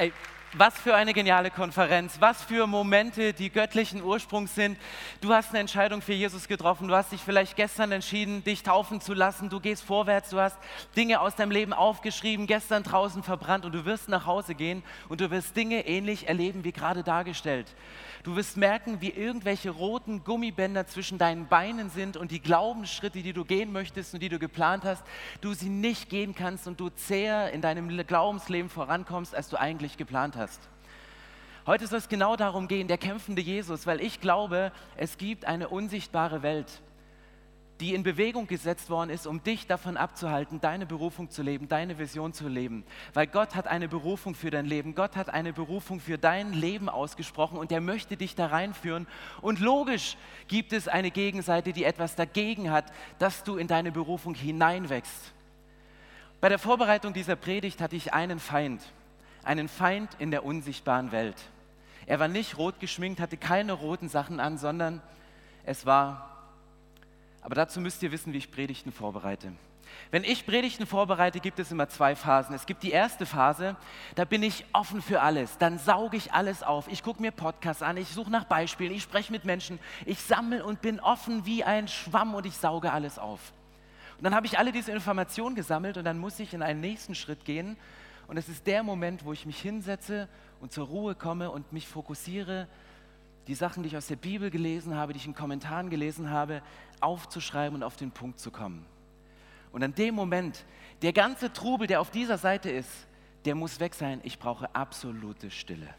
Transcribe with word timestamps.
Hey, 0.00 0.14
was 0.54 0.76
für 0.76 0.96
eine 0.96 1.12
geniale 1.12 1.50
Konferenz, 1.50 2.20
was 2.20 2.42
für 2.42 2.66
Momente, 2.66 3.32
die 3.32 3.50
göttlichen 3.50 4.02
Ursprungs 4.02 4.54
sind. 4.54 4.78
Du 5.20 5.32
hast 5.32 5.50
eine 5.50 5.60
Entscheidung 5.60 6.02
für 6.02 6.12
Jesus 6.12 6.48
getroffen, 6.48 6.88
du 6.88 6.94
hast 6.94 7.12
dich 7.12 7.20
vielleicht 7.20 7.56
gestern 7.56 7.92
entschieden, 7.92 8.42
dich 8.42 8.64
taufen 8.64 9.00
zu 9.00 9.14
lassen, 9.14 9.48
du 9.48 9.60
gehst 9.60 9.84
vorwärts, 9.84 10.30
du 10.30 10.40
hast 10.40 10.58
Dinge 10.96 11.20
aus 11.20 11.36
deinem 11.36 11.52
Leben 11.52 11.72
aufgeschrieben, 11.72 12.48
gestern 12.48 12.82
draußen 12.82 13.22
verbrannt 13.22 13.64
und 13.64 13.72
du 13.72 13.84
wirst 13.84 14.08
nach 14.08 14.26
Hause 14.26 14.56
gehen 14.56 14.82
und 15.08 15.20
du 15.20 15.30
wirst 15.30 15.56
Dinge 15.56 15.86
ähnlich 15.86 16.28
erleben 16.28 16.64
wie 16.64 16.72
gerade 16.72 17.04
dargestellt. 17.04 17.72
Du 18.22 18.36
wirst 18.36 18.58
merken, 18.58 19.00
wie 19.00 19.10
irgendwelche 19.10 19.70
roten 19.70 20.24
Gummibänder 20.24 20.86
zwischen 20.86 21.16
deinen 21.16 21.46
Beinen 21.46 21.88
sind 21.88 22.18
und 22.18 22.30
die 22.30 22.40
Glaubensschritte, 22.40 23.22
die 23.22 23.32
du 23.32 23.46
gehen 23.46 23.72
möchtest 23.72 24.12
und 24.12 24.20
die 24.20 24.28
du 24.28 24.38
geplant 24.38 24.84
hast, 24.84 25.02
du 25.40 25.54
sie 25.54 25.70
nicht 25.70 26.10
gehen 26.10 26.34
kannst 26.34 26.66
und 26.66 26.78
du 26.80 26.90
zäher 26.90 27.52
in 27.52 27.62
deinem 27.62 27.88
Glaubensleben 28.06 28.68
vorankommst, 28.68 29.34
als 29.34 29.48
du 29.48 29.58
eigentlich 29.58 29.96
geplant 29.96 30.36
hast. 30.36 30.39
Heute 31.66 31.86
soll 31.86 31.98
es 31.98 32.08
genau 32.08 32.36
darum 32.36 32.68
gehen, 32.68 32.88
der 32.88 32.98
kämpfende 32.98 33.42
Jesus, 33.42 33.86
weil 33.86 34.00
ich 34.00 34.20
glaube, 34.20 34.72
es 34.96 35.18
gibt 35.18 35.44
eine 35.44 35.68
unsichtbare 35.68 36.42
Welt 36.42 36.82
die 37.80 37.94
in 37.94 38.02
Bewegung 38.02 38.46
gesetzt 38.46 38.90
worden 38.90 39.10
ist, 39.10 39.26
um 39.26 39.42
dich 39.42 39.66
davon 39.66 39.96
abzuhalten, 39.96 40.60
deine 40.60 40.84
Berufung 40.84 41.30
zu 41.30 41.42
leben, 41.42 41.66
deine 41.66 41.98
Vision 41.98 42.32
zu 42.32 42.46
leben. 42.46 42.84
Weil 43.14 43.26
Gott 43.26 43.54
hat 43.54 43.66
eine 43.66 43.88
Berufung 43.88 44.34
für 44.34 44.50
dein 44.50 44.66
Leben, 44.66 44.94
Gott 44.94 45.16
hat 45.16 45.30
eine 45.30 45.52
Berufung 45.52 45.98
für 45.98 46.18
dein 46.18 46.52
Leben 46.52 46.88
ausgesprochen 46.88 47.58
und 47.58 47.72
er 47.72 47.80
möchte 47.80 48.16
dich 48.16 48.34
da 48.34 48.46
reinführen. 48.46 49.06
Und 49.40 49.60
logisch 49.60 50.16
gibt 50.46 50.72
es 50.72 50.88
eine 50.88 51.10
Gegenseite, 51.10 51.72
die 51.72 51.84
etwas 51.84 52.16
dagegen 52.16 52.70
hat, 52.70 52.92
dass 53.18 53.44
du 53.44 53.56
in 53.56 53.66
deine 53.66 53.92
Berufung 53.92 54.34
hineinwächst. 54.34 55.32
Bei 56.40 56.48
der 56.48 56.58
Vorbereitung 56.58 57.12
dieser 57.12 57.36
Predigt 57.36 57.80
hatte 57.80 57.96
ich 57.96 58.12
einen 58.12 58.40
Feind, 58.40 58.82
einen 59.44 59.68
Feind 59.68 60.10
in 60.18 60.30
der 60.30 60.44
unsichtbaren 60.44 61.12
Welt. 61.12 61.36
Er 62.06 62.18
war 62.18 62.28
nicht 62.28 62.58
rot 62.58 62.80
geschminkt, 62.80 63.20
hatte 63.20 63.36
keine 63.36 63.72
roten 63.72 64.08
Sachen 64.08 64.40
an, 64.40 64.58
sondern 64.58 65.00
es 65.64 65.86
war 65.86 66.30
aber 67.42 67.54
dazu 67.54 67.80
müsst 67.80 68.02
ihr 68.02 68.12
wissen, 68.12 68.32
wie 68.32 68.38
ich 68.38 68.50
Predigten 68.50 68.92
vorbereite. 68.92 69.52
Wenn 70.12 70.24
ich 70.24 70.46
Predigten 70.46 70.86
vorbereite, 70.86 71.40
gibt 71.40 71.58
es 71.58 71.72
immer 71.72 71.88
zwei 71.88 72.14
Phasen. 72.14 72.54
Es 72.54 72.66
gibt 72.66 72.82
die 72.82 72.90
erste 72.90 73.26
Phase, 73.26 73.76
da 74.14 74.24
bin 74.24 74.42
ich 74.42 74.64
offen 74.72 75.02
für 75.02 75.20
alles. 75.20 75.58
Dann 75.58 75.78
sauge 75.78 76.16
ich 76.16 76.32
alles 76.32 76.62
auf. 76.62 76.86
Ich 76.88 77.02
gucke 77.02 77.20
mir 77.20 77.32
Podcasts 77.32 77.82
an, 77.82 77.96
ich 77.96 78.08
suche 78.08 78.30
nach 78.30 78.44
Beispielen, 78.44 78.92
ich 78.92 79.02
spreche 79.02 79.32
mit 79.32 79.44
Menschen, 79.44 79.78
ich 80.06 80.20
sammle 80.20 80.64
und 80.64 80.80
bin 80.80 81.00
offen 81.00 81.44
wie 81.44 81.64
ein 81.64 81.88
Schwamm 81.88 82.34
und 82.34 82.46
ich 82.46 82.56
sauge 82.56 82.92
alles 82.92 83.18
auf. 83.18 83.40
Und 84.18 84.24
dann 84.24 84.34
habe 84.34 84.46
ich 84.46 84.58
alle 84.58 84.70
diese 84.70 84.92
Informationen 84.92 85.56
gesammelt 85.56 85.96
und 85.96 86.04
dann 86.04 86.18
muss 86.18 86.38
ich 86.38 86.54
in 86.54 86.62
einen 86.62 86.80
nächsten 86.80 87.14
Schritt 87.14 87.44
gehen. 87.44 87.76
Und 88.30 88.36
es 88.36 88.48
ist 88.48 88.64
der 88.68 88.84
Moment, 88.84 89.24
wo 89.24 89.32
ich 89.32 89.44
mich 89.44 89.60
hinsetze 89.60 90.28
und 90.60 90.70
zur 90.70 90.86
Ruhe 90.86 91.16
komme 91.16 91.50
und 91.50 91.72
mich 91.72 91.88
fokussiere 91.88 92.68
die 93.48 93.56
Sachen, 93.56 93.82
die 93.82 93.88
ich 93.88 93.96
aus 93.96 94.06
der 94.06 94.14
Bibel 94.14 94.52
gelesen 94.52 94.94
habe, 94.94 95.12
die 95.12 95.16
ich 95.18 95.26
in 95.26 95.34
Kommentaren 95.34 95.90
gelesen 95.90 96.30
habe, 96.30 96.62
aufzuschreiben 97.00 97.74
und 97.74 97.82
auf 97.82 97.96
den 97.96 98.12
Punkt 98.12 98.38
zu 98.38 98.52
kommen. 98.52 98.86
Und 99.72 99.82
an 99.82 99.96
dem 99.96 100.14
Moment, 100.14 100.64
der 101.02 101.12
ganze 101.12 101.52
Trubel, 101.52 101.88
der 101.88 102.00
auf 102.00 102.12
dieser 102.12 102.38
Seite 102.38 102.70
ist, 102.70 103.08
der 103.46 103.56
muss 103.56 103.80
weg 103.80 103.96
sein. 103.96 104.20
Ich 104.22 104.38
brauche 104.38 104.72
absolute 104.76 105.50
Stille. 105.50 105.92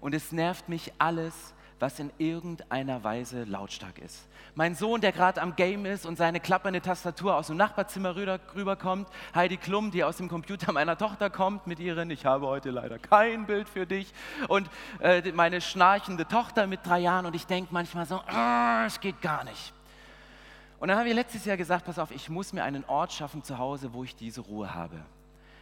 Und 0.00 0.14
es 0.14 0.32
nervt 0.32 0.70
mich 0.70 0.94
alles, 0.96 1.52
was 1.80 1.98
in 1.98 2.10
irgendeiner 2.18 3.02
Weise 3.02 3.44
lautstark 3.44 3.98
ist. 3.98 4.28
Mein 4.54 4.74
Sohn, 4.74 5.00
der 5.00 5.12
gerade 5.12 5.40
am 5.40 5.56
Game 5.56 5.86
ist 5.86 6.04
und 6.04 6.16
seine 6.16 6.38
klappernde 6.38 6.82
Tastatur 6.82 7.36
aus 7.36 7.46
dem 7.46 7.56
Nachbarzimmer 7.56 8.14
rüberkommt, 8.16 9.08
Heidi 9.34 9.56
Klum, 9.56 9.90
die 9.90 10.04
aus 10.04 10.18
dem 10.18 10.28
Computer 10.28 10.72
meiner 10.72 10.98
Tochter 10.98 11.30
kommt 11.30 11.66
mit 11.66 11.80
ihren, 11.80 12.10
ich 12.10 12.26
habe 12.26 12.46
heute 12.46 12.70
leider 12.70 12.98
kein 12.98 13.46
Bild 13.46 13.68
für 13.68 13.86
dich, 13.86 14.12
und 14.48 14.68
äh, 15.00 15.32
meine 15.32 15.60
schnarchende 15.60 16.28
Tochter 16.28 16.66
mit 16.66 16.84
drei 16.84 17.00
Jahren 17.00 17.26
und 17.26 17.34
ich 17.34 17.46
denke 17.46 17.72
manchmal 17.72 18.06
so, 18.06 18.20
ah, 18.26 18.84
es 18.86 19.00
geht 19.00 19.20
gar 19.22 19.44
nicht. 19.44 19.72
Und 20.80 20.88
dann 20.88 20.98
haben 20.98 21.06
wir 21.06 21.14
letztes 21.14 21.44
Jahr 21.44 21.56
gesagt, 21.56 21.84
pass 21.84 21.98
auf, 21.98 22.10
ich 22.10 22.28
muss 22.28 22.52
mir 22.52 22.64
einen 22.64 22.84
Ort 22.86 23.12
schaffen 23.12 23.42
zu 23.42 23.58
Hause, 23.58 23.92
wo 23.92 24.04
ich 24.04 24.16
diese 24.16 24.40
Ruhe 24.40 24.74
habe. 24.74 24.96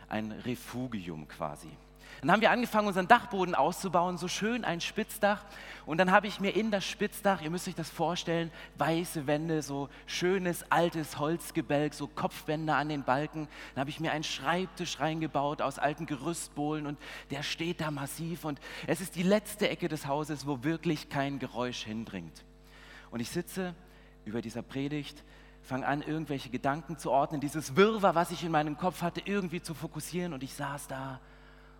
Ein 0.08 0.32
Refugium 0.32 1.26
quasi. 1.26 1.70
Dann 2.20 2.32
haben 2.32 2.40
wir 2.40 2.50
angefangen, 2.50 2.88
unseren 2.88 3.08
Dachboden 3.08 3.54
auszubauen, 3.54 4.18
so 4.18 4.28
schön 4.28 4.64
ein 4.64 4.80
Spitzdach. 4.80 5.44
Und 5.86 5.98
dann 5.98 6.10
habe 6.10 6.26
ich 6.26 6.40
mir 6.40 6.50
in 6.50 6.70
das 6.70 6.84
Spitzdach, 6.84 7.42
ihr 7.42 7.50
müsst 7.50 7.68
euch 7.68 7.74
das 7.74 7.90
vorstellen, 7.90 8.50
weiße 8.76 9.26
Wände, 9.26 9.62
so 9.62 9.88
schönes 10.06 10.70
altes 10.70 11.18
Holzgebälk, 11.18 11.94
so 11.94 12.06
Kopfwände 12.06 12.74
an 12.74 12.88
den 12.88 13.04
Balken. 13.04 13.48
Dann 13.74 13.80
habe 13.80 13.90
ich 13.90 14.00
mir 14.00 14.12
einen 14.12 14.24
Schreibtisch 14.24 15.00
reingebaut 15.00 15.62
aus 15.62 15.78
alten 15.78 16.06
Gerüstbohlen 16.06 16.86
und 16.86 16.98
der 17.30 17.42
steht 17.42 17.80
da 17.80 17.90
massiv. 17.90 18.44
Und 18.44 18.60
es 18.86 19.00
ist 19.00 19.14
die 19.14 19.22
letzte 19.22 19.68
Ecke 19.68 19.88
des 19.88 20.06
Hauses, 20.06 20.46
wo 20.46 20.64
wirklich 20.64 21.08
kein 21.08 21.38
Geräusch 21.38 21.84
hindringt. 21.84 22.44
Und 23.10 23.20
ich 23.20 23.30
sitze 23.30 23.74
über 24.24 24.42
dieser 24.42 24.62
Predigt 24.62 25.24
fange 25.62 25.86
an, 25.86 26.02
irgendwelche 26.02 26.50
Gedanken 26.50 26.98
zu 26.98 27.10
ordnen, 27.10 27.40
dieses 27.40 27.76
Wirrwarr, 27.76 28.14
was 28.14 28.30
ich 28.30 28.42
in 28.42 28.50
meinem 28.50 28.76
Kopf 28.76 29.02
hatte, 29.02 29.20
irgendwie 29.24 29.60
zu 29.60 29.74
fokussieren. 29.74 30.32
Und 30.32 30.42
ich 30.42 30.54
saß 30.54 30.88
da 30.88 31.20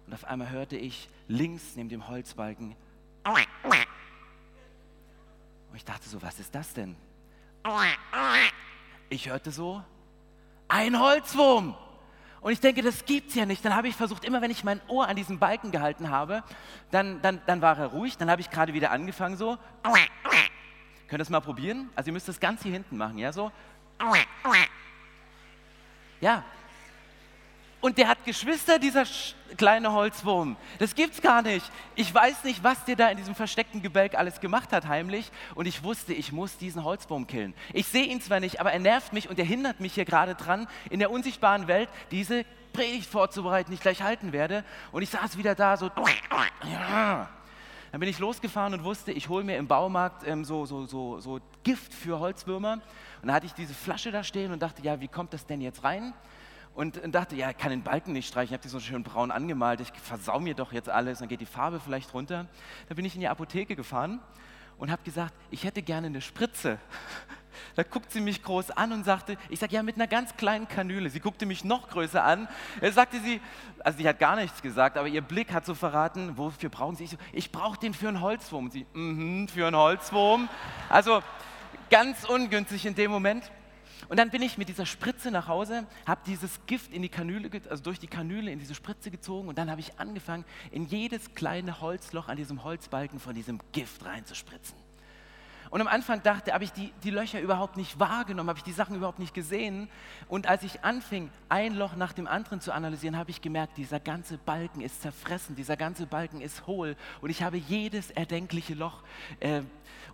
und 0.08 0.14
auf 0.14 0.24
einmal 0.24 0.48
hörte 0.48 0.74
ich 0.74 1.06
links 1.26 1.76
neben 1.76 1.90
dem 1.90 2.08
Holzbalken. 2.08 2.74
Und 5.68 5.76
ich 5.76 5.84
dachte 5.84 6.08
so, 6.08 6.22
was 6.22 6.40
ist 6.40 6.54
das 6.54 6.72
denn? 6.72 6.96
Ich 9.10 9.28
hörte 9.28 9.50
so, 9.50 9.84
ein 10.66 10.98
Holzwurm. 10.98 11.76
Und 12.40 12.52
ich 12.52 12.60
denke, 12.60 12.80
das 12.80 13.04
gibt's 13.04 13.34
ja 13.34 13.44
nicht. 13.44 13.62
Dann 13.62 13.74
habe 13.76 13.88
ich 13.88 13.96
versucht, 13.96 14.24
immer 14.24 14.40
wenn 14.40 14.50
ich 14.50 14.64
mein 14.64 14.80
Ohr 14.88 15.06
an 15.06 15.16
diesen 15.16 15.38
Balken 15.38 15.72
gehalten 15.72 16.08
habe, 16.08 16.42
dann, 16.90 17.20
dann, 17.20 17.42
dann 17.44 17.60
war 17.60 17.76
er 17.76 17.88
ruhig. 17.88 18.16
Dann 18.16 18.30
habe 18.30 18.40
ich 18.40 18.48
gerade 18.48 18.72
wieder 18.72 18.90
angefangen 18.92 19.36
so. 19.36 19.58
Könnt 21.06 21.12
ihr 21.12 21.18
das 21.18 21.28
mal 21.28 21.40
probieren? 21.40 21.90
Also 21.94 22.08
ihr 22.08 22.14
müsst 22.14 22.28
das 22.28 22.40
ganz 22.40 22.62
hier 22.62 22.72
hinten 22.72 22.96
machen, 22.96 23.18
ja 23.18 23.30
so. 23.30 23.52
Ja, 26.22 26.44
und 27.80 27.96
der 27.96 28.08
hat 28.08 28.24
Geschwister, 28.24 28.78
dieser 28.78 29.04
kleine 29.56 29.92
Holzwurm. 29.92 30.56
Das 30.78 30.94
gibt's 30.94 31.22
gar 31.22 31.42
nicht. 31.42 31.64
Ich 31.94 32.12
weiß 32.12 32.44
nicht, 32.44 32.64
was 32.64 32.84
der 32.84 32.96
da 32.96 33.08
in 33.08 33.16
diesem 33.16 33.34
versteckten 33.34 33.82
Gebälk 33.82 34.16
alles 34.16 34.40
gemacht 34.40 34.72
hat, 34.72 34.88
heimlich. 34.88 35.30
Und 35.54 35.66
ich 35.66 35.82
wusste, 35.84 36.12
ich 36.12 36.32
muss 36.32 36.58
diesen 36.58 36.82
Holzwurm 36.82 37.26
killen. 37.26 37.54
Ich 37.72 37.86
sehe 37.86 38.04
ihn 38.04 38.20
zwar 38.20 38.40
nicht, 38.40 38.60
aber 38.60 38.72
er 38.72 38.80
nervt 38.80 39.12
mich 39.12 39.30
und 39.30 39.38
er 39.38 39.44
hindert 39.44 39.78
mich 39.80 39.94
hier 39.94 40.04
gerade 40.04 40.34
dran, 40.34 40.66
in 40.90 40.98
der 40.98 41.10
unsichtbaren 41.10 41.68
Welt 41.68 41.88
diese 42.10 42.44
Predigt 42.72 43.08
vorzubereiten, 43.08 43.70
die 43.70 43.76
ich 43.76 43.80
gleich 43.80 44.02
halten 44.02 44.32
werde. 44.32 44.64
Und 44.90 45.02
ich 45.02 45.10
saß 45.10 45.38
wieder 45.38 45.54
da, 45.54 45.76
so. 45.76 45.90
Ja. 46.70 47.28
Dann 47.92 48.00
bin 48.00 48.08
ich 48.08 48.18
losgefahren 48.18 48.74
und 48.74 48.84
wusste, 48.84 49.12
ich 49.12 49.28
hole 49.28 49.44
mir 49.44 49.56
im 49.56 49.66
Baumarkt 49.66 50.26
ähm, 50.26 50.44
so, 50.44 50.66
so, 50.66 50.84
so, 50.84 51.20
so 51.20 51.40
Gift 51.62 51.94
für 51.94 52.18
Holzwürmer. 52.18 52.74
Und 52.74 52.82
dann 53.22 53.32
hatte 53.32 53.46
ich 53.46 53.54
diese 53.54 53.72
Flasche 53.72 54.10
da 54.10 54.22
stehen 54.22 54.52
und 54.52 54.60
dachte, 54.60 54.82
ja, 54.82 55.00
wie 55.00 55.08
kommt 55.08 55.32
das 55.32 55.46
denn 55.46 55.60
jetzt 55.60 55.84
rein? 55.84 56.12
Und 56.78 57.12
dachte, 57.12 57.34
ja, 57.34 57.50
ich 57.50 57.58
kann 57.58 57.70
den 57.70 57.82
Balken 57.82 58.12
nicht 58.12 58.28
streichen, 58.28 58.50
ich 58.50 58.52
habe 58.52 58.62
die 58.62 58.68
so 58.68 58.78
schön 58.78 59.02
braun 59.02 59.32
angemalt, 59.32 59.80
ich 59.80 59.90
versau 60.00 60.38
mir 60.38 60.54
doch 60.54 60.72
jetzt 60.72 60.88
alles, 60.88 61.18
dann 61.18 61.26
geht 61.26 61.40
die 61.40 61.46
Farbe 61.46 61.80
vielleicht 61.80 62.14
runter. 62.14 62.46
Dann 62.88 62.94
bin 62.94 63.04
ich 63.04 63.16
in 63.16 63.20
die 63.20 63.26
Apotheke 63.26 63.74
gefahren 63.74 64.20
und 64.78 64.92
habe 64.92 65.02
gesagt, 65.02 65.34
ich 65.50 65.64
hätte 65.64 65.82
gerne 65.82 66.06
eine 66.06 66.20
Spritze. 66.20 66.78
Da 67.74 67.82
guckt 67.82 68.12
sie 68.12 68.20
mich 68.20 68.44
groß 68.44 68.70
an 68.70 68.92
und 68.92 69.04
sagte, 69.04 69.36
ich 69.48 69.58
sage, 69.58 69.74
ja, 69.74 69.82
mit 69.82 69.96
einer 69.96 70.06
ganz 70.06 70.36
kleinen 70.36 70.68
Kanüle. 70.68 71.10
Sie 71.10 71.18
guckte 71.18 71.44
mich 71.44 71.64
noch 71.64 71.88
größer 71.88 72.22
an. 72.22 72.46
Er 72.80 72.92
sagte 72.92 73.20
sie, 73.20 73.40
also 73.80 73.98
sie 73.98 74.08
hat 74.08 74.20
gar 74.20 74.36
nichts 74.36 74.62
gesagt, 74.62 74.96
aber 74.96 75.08
ihr 75.08 75.22
Blick 75.22 75.52
hat 75.52 75.66
so 75.66 75.74
verraten, 75.74 76.38
wofür 76.38 76.68
brauchen 76.68 76.94
Sie? 76.94 77.04
Ich 77.04 77.10
so, 77.10 77.16
ich 77.32 77.50
brauche 77.50 77.78
den 77.80 77.94
für 77.94 78.06
einen 78.06 78.20
Holzwurm. 78.20 78.66
Und 78.66 78.72
sie, 78.72 78.86
mhm, 78.94 79.42
mm 79.42 79.48
für 79.48 79.66
einen 79.66 79.76
Holzwurm. 79.76 80.48
Also 80.88 81.20
ganz 81.90 82.24
ungünstig 82.24 82.86
in 82.86 82.94
dem 82.94 83.10
Moment. 83.10 83.50
Und 84.08 84.18
dann 84.18 84.30
bin 84.30 84.40
ich 84.40 84.56
mit 84.56 84.68
dieser 84.68 84.86
Spritze 84.86 85.30
nach 85.30 85.48
Hause, 85.48 85.86
habe 86.06 86.22
dieses 86.26 86.64
Gift 86.66 86.92
in 86.94 87.02
die 87.02 87.10
Kanüle, 87.10 87.50
also 87.68 87.82
durch 87.82 87.98
die 87.98 88.06
Kanüle 88.06 88.50
in 88.50 88.58
diese 88.58 88.74
Spritze 88.74 89.10
gezogen 89.10 89.48
und 89.48 89.58
dann 89.58 89.70
habe 89.70 89.80
ich 89.80 89.98
angefangen, 89.98 90.44
in 90.70 90.86
jedes 90.86 91.34
kleine 91.34 91.80
Holzloch 91.80 92.28
an 92.28 92.36
diesem 92.36 92.64
Holzbalken 92.64 93.20
von 93.20 93.34
diesem 93.34 93.60
Gift 93.72 94.04
reinzuspritzen. 94.06 94.76
Und 95.70 95.82
am 95.82 95.88
Anfang 95.88 96.22
dachte, 96.22 96.54
habe 96.54 96.64
ich 96.64 96.72
die, 96.72 96.92
die 97.04 97.10
Löcher 97.10 97.40
überhaupt 97.40 97.76
nicht 97.76 98.00
wahrgenommen, 98.00 98.48
habe 98.48 98.58
ich 98.58 98.64
die 98.64 98.72
Sachen 98.72 98.96
überhaupt 98.96 99.18
nicht 99.18 99.34
gesehen. 99.34 99.88
Und 100.26 100.46
als 100.46 100.62
ich 100.62 100.82
anfing, 100.82 101.30
ein 101.50 101.74
Loch 101.74 101.94
nach 101.94 102.14
dem 102.14 102.26
anderen 102.26 102.60
zu 102.60 102.72
analysieren, 102.72 103.18
habe 103.18 103.30
ich 103.30 103.42
gemerkt, 103.42 103.76
dieser 103.76 104.00
ganze 104.00 104.38
Balken 104.38 104.80
ist 104.80 105.02
zerfressen, 105.02 105.56
dieser 105.56 105.76
ganze 105.76 106.06
Balken 106.06 106.40
ist 106.40 106.66
hohl. 106.66 106.96
Und 107.20 107.28
ich 107.28 107.42
habe 107.42 107.58
jedes 107.58 108.10
erdenkliche 108.10 108.72
Loch. 108.72 109.02
Äh, 109.40 109.62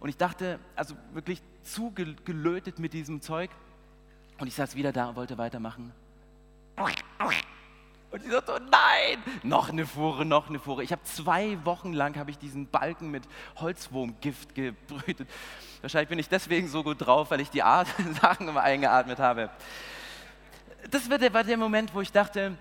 und 0.00 0.08
ich 0.08 0.16
dachte, 0.16 0.58
also 0.74 0.96
wirklich 1.12 1.40
zugelötet 1.62 2.80
mit 2.80 2.92
diesem 2.92 3.20
Zeug. 3.20 3.50
Und 4.38 4.46
ich 4.46 4.54
saß 4.54 4.74
wieder 4.74 4.92
da 4.92 5.08
und 5.08 5.16
wollte 5.16 5.38
weitermachen. 5.38 5.92
Und 8.10 8.24
ich 8.24 8.30
sagte, 8.30 8.52
oh 8.56 8.64
nein, 8.70 9.22
noch 9.42 9.70
eine 9.70 9.86
Fuhre, 9.86 10.24
noch 10.24 10.48
eine 10.48 10.58
Fuhre. 10.58 10.84
Ich 10.84 10.92
habe 10.92 11.02
zwei 11.04 11.64
Wochen 11.64 11.92
lang 11.92 12.16
habe 12.16 12.30
ich 12.30 12.38
diesen 12.38 12.68
Balken 12.68 13.10
mit 13.10 13.24
Holzwurmgift 13.56 14.54
gebrütet. 14.54 15.28
Wahrscheinlich 15.80 16.08
bin 16.08 16.18
ich 16.18 16.28
deswegen 16.28 16.68
so 16.68 16.84
gut 16.84 17.04
drauf, 17.04 17.30
weil 17.30 17.40
ich 17.40 17.50
die 17.50 17.58
Sachen 18.20 18.48
immer 18.48 18.62
eingeatmet 18.62 19.18
habe. 19.18 19.50
Das 20.90 21.10
war 21.10 21.18
der, 21.18 21.32
war 21.34 21.44
der 21.44 21.56
Moment, 21.56 21.94
wo 21.94 22.00
ich 22.00 22.12
dachte, 22.12 22.56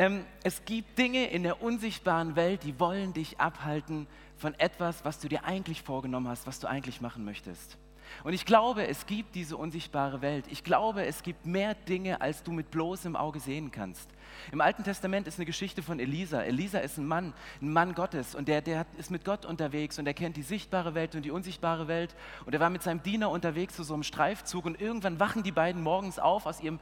Ähm, 0.00 0.24
es 0.44 0.64
gibt 0.64 0.96
Dinge 0.96 1.28
in 1.28 1.42
der 1.42 1.60
unsichtbaren 1.60 2.36
Welt, 2.36 2.62
die 2.62 2.78
wollen 2.78 3.12
dich 3.12 3.40
abhalten 3.40 4.06
von 4.36 4.54
etwas, 4.54 5.04
was 5.04 5.18
du 5.18 5.28
dir 5.28 5.44
eigentlich 5.44 5.82
vorgenommen 5.82 6.28
hast, 6.28 6.46
was 6.46 6.60
du 6.60 6.68
eigentlich 6.68 7.00
machen 7.00 7.24
möchtest. 7.24 7.76
Und 8.24 8.32
ich 8.32 8.44
glaube, 8.44 8.86
es 8.86 9.06
gibt 9.06 9.34
diese 9.34 9.56
unsichtbare 9.56 10.20
Welt. 10.20 10.46
Ich 10.50 10.64
glaube, 10.64 11.04
es 11.04 11.22
gibt 11.22 11.46
mehr 11.46 11.74
Dinge, 11.74 12.20
als 12.20 12.42
du 12.42 12.52
mit 12.52 12.70
bloßem 12.70 13.16
Auge 13.16 13.40
sehen 13.40 13.70
kannst. 13.70 14.10
Im 14.52 14.60
Alten 14.60 14.84
Testament 14.84 15.26
ist 15.26 15.38
eine 15.38 15.46
Geschichte 15.46 15.82
von 15.82 16.00
Elisa. 16.00 16.42
Elisa 16.42 16.78
ist 16.78 16.98
ein 16.98 17.06
Mann, 17.06 17.32
ein 17.60 17.72
Mann 17.72 17.94
Gottes 17.94 18.34
und 18.34 18.48
der, 18.48 18.62
der 18.62 18.86
ist 18.96 19.10
mit 19.10 19.24
Gott 19.24 19.44
unterwegs 19.44 19.98
und 19.98 20.06
er 20.06 20.14
kennt 20.14 20.36
die 20.36 20.42
sichtbare 20.42 20.94
Welt 20.94 21.14
und 21.14 21.24
die 21.24 21.30
unsichtbare 21.30 21.88
Welt. 21.88 22.14
Und 22.46 22.54
er 22.54 22.60
war 22.60 22.70
mit 22.70 22.82
seinem 22.82 23.02
Diener 23.02 23.30
unterwegs 23.30 23.76
zu 23.76 23.82
so 23.82 23.94
einem 23.94 24.02
Streifzug 24.02 24.64
und 24.64 24.80
irgendwann 24.80 25.20
wachen 25.20 25.42
die 25.42 25.52
beiden 25.52 25.82
morgens 25.82 26.18
auf, 26.18 26.46
aus 26.46 26.60
ihrem, 26.60 26.78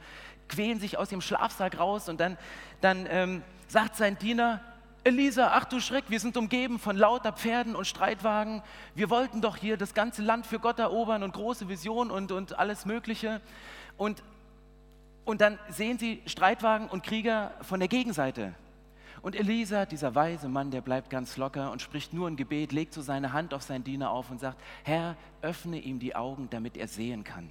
quälen 0.47 0.79
sich 0.79 0.97
aus 0.97 1.11
ihrem 1.11 1.21
Schlafsack 1.21 1.79
raus 1.79 2.09
und 2.09 2.19
dann, 2.19 2.37
dann 2.81 3.07
ähm, 3.09 3.43
sagt 3.67 3.95
sein 3.95 4.17
Diener, 4.17 4.61
Elisa, 5.07 5.51
ach 5.53 5.63
du 5.63 5.79
Schreck, 5.79 6.03
wir 6.09 6.19
sind 6.19 6.35
umgeben 6.35 6.79
von 6.79 6.97
lauter 6.97 7.31
Pferden 7.31 7.77
und 7.77 7.87
Streitwagen. 7.87 8.61
Wir 8.93 9.09
wollten 9.09 9.39
doch 9.39 9.55
hier 9.55 9.77
das 9.77 9.93
ganze 9.93 10.21
Land 10.21 10.45
für 10.45 10.59
Gott 10.59 10.79
erobern 10.79 11.23
und 11.23 11.31
große 11.31 11.69
Vision 11.69 12.11
und, 12.11 12.33
und 12.33 12.59
alles 12.59 12.85
Mögliche. 12.85 13.39
Und, 13.95 14.21
und 15.23 15.39
dann 15.39 15.59
sehen 15.69 15.97
sie 15.97 16.21
Streitwagen 16.25 16.89
und 16.89 17.03
Krieger 17.03 17.53
von 17.61 17.79
der 17.79 17.87
Gegenseite. 17.87 18.53
Und 19.21 19.33
Elisa, 19.37 19.85
dieser 19.85 20.13
weise 20.13 20.49
Mann, 20.49 20.71
der 20.71 20.81
bleibt 20.81 21.09
ganz 21.09 21.37
locker 21.37 21.71
und 21.71 21.81
spricht 21.81 22.11
nur 22.11 22.27
ein 22.27 22.35
Gebet, 22.35 22.73
legt 22.73 22.93
so 22.93 23.01
seine 23.01 23.31
Hand 23.31 23.53
auf 23.53 23.63
seinen 23.63 23.85
Diener 23.85 24.11
auf 24.11 24.29
und 24.29 24.41
sagt, 24.41 24.59
Herr, 24.83 25.15
öffne 25.41 25.79
ihm 25.79 25.99
die 25.99 26.17
Augen, 26.17 26.49
damit 26.49 26.75
er 26.75 26.89
sehen 26.89 27.23
kann. 27.23 27.49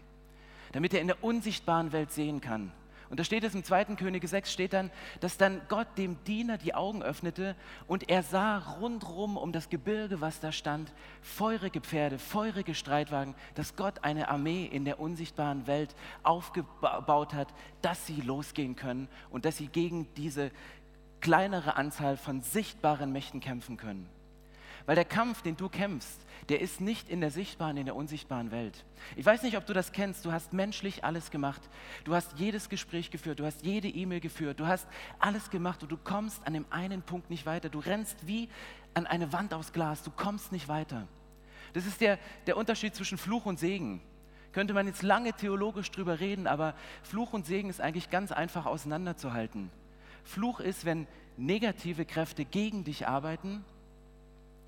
Damit 0.73 0.93
er 0.93 1.01
in 1.01 1.07
der 1.07 1.25
unsichtbaren 1.25 1.93
Welt 1.93 2.13
sehen 2.13 2.43
kann. 2.43 2.71
Und 3.09 3.21
da 3.21 3.25
steht 3.25 3.45
es 3.45 3.55
im 3.55 3.63
2. 3.63 3.97
Könige 3.97 4.27
6, 4.27 4.53
steht 4.53 4.73
dann, 4.73 4.91
dass 5.21 5.37
dann 5.37 5.61
Gott 5.69 5.87
dem 5.97 6.23
Diener 6.25 6.59
die 6.59 6.75
Augen 6.75 7.03
öffnete 7.03 7.55
und 7.87 8.09
er 8.09 8.23
sah 8.23 8.59
rundrum 8.59 9.37
um 9.37 9.53
das 9.53 9.69
Gebirge, 9.69 10.21
was 10.21 10.41
da 10.41 10.51
stand, 10.51 10.93
feurige 11.23 11.81
Pferde, 11.81 12.19
feurige 12.19 12.75
Streitwagen, 12.75 13.35
dass 13.55 13.77
Gott 13.77 14.03
eine 14.03 14.29
Armee 14.29 14.65
in 14.67 14.85
der 14.85 14.99
unsichtbaren 14.99 15.67
Welt 15.67 15.95
aufgebaut 16.23 17.35
hat, 17.35 17.49
dass 17.83 18.07
sie 18.07 18.21
losgehen 18.21 18.75
können 18.75 19.09
und 19.31 19.45
dass 19.45 19.57
sie 19.57 19.69
gegen 19.69 20.13
diese 20.15 20.51
kleinere 21.21 21.77
Anzahl 21.77 22.17
von 22.17 22.41
sichtbaren 22.41 23.13
Mächten 23.13 23.41
kämpfen 23.41 23.77
können. 23.77 24.09
Weil 24.87 24.95
der 24.95 25.05
Kampf, 25.05 25.43
den 25.43 25.57
du 25.57 25.69
kämpfst, 25.69 26.25
der 26.49 26.61
ist 26.61 26.81
nicht 26.81 27.09
in 27.09 27.21
der 27.21 27.33
sichtbaren, 27.33 27.77
in 27.77 27.87
der 27.87 27.97
unsichtbaren 27.97 28.53
Welt. 28.53 28.85
Ich 29.17 29.27
weiß 29.27 29.43
nicht, 29.43 29.57
ob 29.57 29.67
du 29.67 29.73
das 29.73 29.91
kennst. 29.91 30.25
Du 30.25 30.31
hast 30.31 30.53
menschlich 30.53 31.05
alles 31.05 31.33
gemacht. 31.33 31.61
Du 32.05 32.15
hast 32.15 32.39
jedes 32.39 32.69
Gespräch 32.69 33.11
geführt. 33.11 33.41
Du 33.41 33.45
hast 33.45 33.65
jede 33.65 33.89
E-Mail 33.89 34.21
geführt. 34.21 34.61
Du 34.61 34.67
hast 34.67 34.87
alles 35.19 35.51
gemacht 35.51 35.83
und 35.83 35.91
du 35.91 35.97
kommst 35.97 36.47
an 36.47 36.55
dem 36.55 36.65
einen 36.71 37.03
Punkt 37.03 37.31
nicht 37.31 37.47
weiter. 37.47 37.69
Du 37.69 37.81
rennst 37.81 38.29
wie 38.29 38.49
an 38.95 39.07
eine 39.07 39.33
Wand 39.33 39.55
aus 39.55 39.73
Glas. 39.73 40.05
Du 40.05 40.13
kommst 40.13 40.53
nicht 40.53 40.69
weiter. 40.69 41.09
Das 41.73 41.85
ist 41.85 42.01
der, 42.01 42.19
der 42.47 42.57
Unterschied 42.57 42.95
zwischen 42.95 43.19
Fluch 43.19 43.45
und 43.45 43.59
Segen. 43.59 44.01
Könnte 44.53 44.73
man 44.73 44.87
jetzt 44.87 45.03
lange 45.03 45.33
theologisch 45.33 45.91
drüber 45.91 46.21
reden, 46.21 46.47
aber 46.47 46.75
Fluch 47.03 47.33
und 47.33 47.45
Segen 47.45 47.69
ist 47.69 47.81
eigentlich 47.81 48.09
ganz 48.09 48.31
einfach 48.33 48.65
auseinanderzuhalten. 48.65 49.71
Fluch 50.23 50.61
ist, 50.61 50.85
wenn 50.85 51.07
negative 51.37 52.07
Kräfte 52.07 52.45
gegen 52.45 52.85
dich 52.85 53.07
arbeiten 53.07 53.65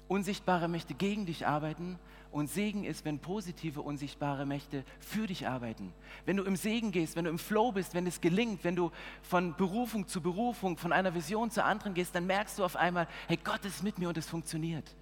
unsichtbare 0.09 0.69
Mächte 0.69 0.95
gegen 0.95 1.27
dich 1.27 1.47
arbeiten 1.47 1.99
und 2.31 2.49
Segen 2.51 2.85
ist, 2.85 3.05
wenn 3.05 3.19
positive, 3.19 3.81
unsichtbare 3.81 4.45
Mächte 4.45 4.85
für 5.01 5.27
dich 5.27 5.47
arbeiten. 5.49 5.93
Wenn 6.27 6.37
du 6.37 6.45
im 6.45 6.57
Segen 6.57 6.93
gehst, 6.93 7.17
wenn 7.17 7.25
du 7.25 7.31
im 7.31 7.39
Flow 7.39 7.73
bist, 7.73 7.95
wenn 7.95 8.07
es 8.07 8.21
gelingt, 8.21 8.65
wenn 8.65 8.77
du 8.77 8.91
von 9.23 9.55
Berufung 9.57 10.07
zu 10.07 10.21
Berufung, 10.21 10.77
von 10.77 10.93
einer 10.93 11.15
Vision 11.15 11.51
zur 11.51 11.65
anderen 11.65 11.95
gehst, 11.95 12.15
dann 12.15 12.27
merkst 12.27 12.59
du 12.59 12.65
auf 12.65 12.77
einmal, 12.77 13.09
hey, 13.29 13.39
Gott 13.43 13.65
ist 13.65 13.83
mit 13.83 13.99
mir 13.99 14.09
und 14.09 14.19
es 14.19 14.29
funktioniert. 14.29 14.95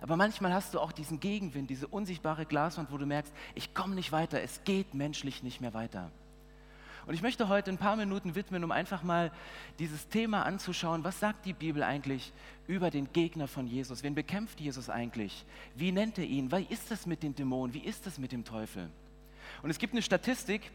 Aber 0.00 0.16
manchmal 0.16 0.54
hast 0.54 0.72
du 0.72 0.80
auch 0.80 0.92
diesen 0.92 1.20
Gegenwind, 1.20 1.68
diese 1.68 1.86
unsichtbare 1.86 2.46
Glaswand, 2.46 2.90
wo 2.90 2.96
du 2.96 3.04
merkst, 3.04 3.32
ich 3.54 3.74
komme 3.74 3.94
nicht 3.94 4.12
weiter, 4.12 4.40
es 4.40 4.64
geht 4.64 4.94
menschlich 4.94 5.42
nicht 5.42 5.60
mehr 5.60 5.74
weiter. 5.74 6.10
Und 7.06 7.14
ich 7.14 7.22
möchte 7.22 7.48
heute 7.48 7.70
ein 7.70 7.78
paar 7.78 7.96
Minuten 7.96 8.34
widmen, 8.34 8.62
um 8.62 8.70
einfach 8.70 9.02
mal 9.02 9.32
dieses 9.78 10.08
Thema 10.08 10.44
anzuschauen. 10.44 11.04
Was 11.04 11.20
sagt 11.20 11.46
die 11.46 11.52
Bibel 11.52 11.82
eigentlich 11.82 12.32
über 12.66 12.90
den 12.90 13.12
Gegner 13.12 13.48
von 13.48 13.66
Jesus? 13.66 14.02
Wen 14.02 14.14
bekämpft 14.14 14.60
Jesus 14.60 14.90
eigentlich? 14.90 15.44
Wie 15.74 15.92
nennt 15.92 16.18
er 16.18 16.24
ihn? 16.24 16.52
Wie 16.52 16.66
ist 16.68 16.90
das 16.90 17.06
mit 17.06 17.22
den 17.22 17.34
Dämonen? 17.34 17.74
Wie 17.74 17.80
ist 17.80 18.06
das 18.06 18.18
mit 18.18 18.32
dem 18.32 18.44
Teufel? 18.44 18.90
Und 19.62 19.70
es 19.70 19.78
gibt 19.78 19.94
eine 19.94 20.02
Statistik, 20.02 20.70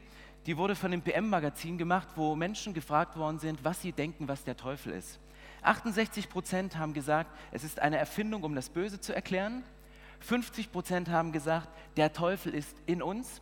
die 0.45 0.57
wurde 0.57 0.75
von 0.75 0.91
dem 0.91 1.01
PM-Magazin 1.01 1.77
gemacht, 1.77 2.07
wo 2.15 2.35
Menschen 2.35 2.73
gefragt 2.73 3.17
worden 3.17 3.39
sind, 3.39 3.63
was 3.63 3.81
sie 3.81 3.91
denken, 3.91 4.27
was 4.27 4.43
der 4.43 4.57
Teufel 4.57 4.93
ist. 4.93 5.19
68 5.63 6.29
Prozent 6.29 6.77
haben 6.77 6.93
gesagt, 6.93 7.31
es 7.51 7.63
ist 7.63 7.79
eine 7.79 7.97
Erfindung, 7.97 8.43
um 8.43 8.53
das 8.53 8.69
Böse 8.69 8.99
zu 8.99 9.15
erklären. 9.15 9.63
50 10.19 10.71
Prozent 10.71 11.09
haben 11.09 11.31
gesagt, 11.31 11.67
der 11.97 12.13
Teufel 12.13 12.53
ist 12.53 12.75
in 12.85 13.01
uns. 13.01 13.41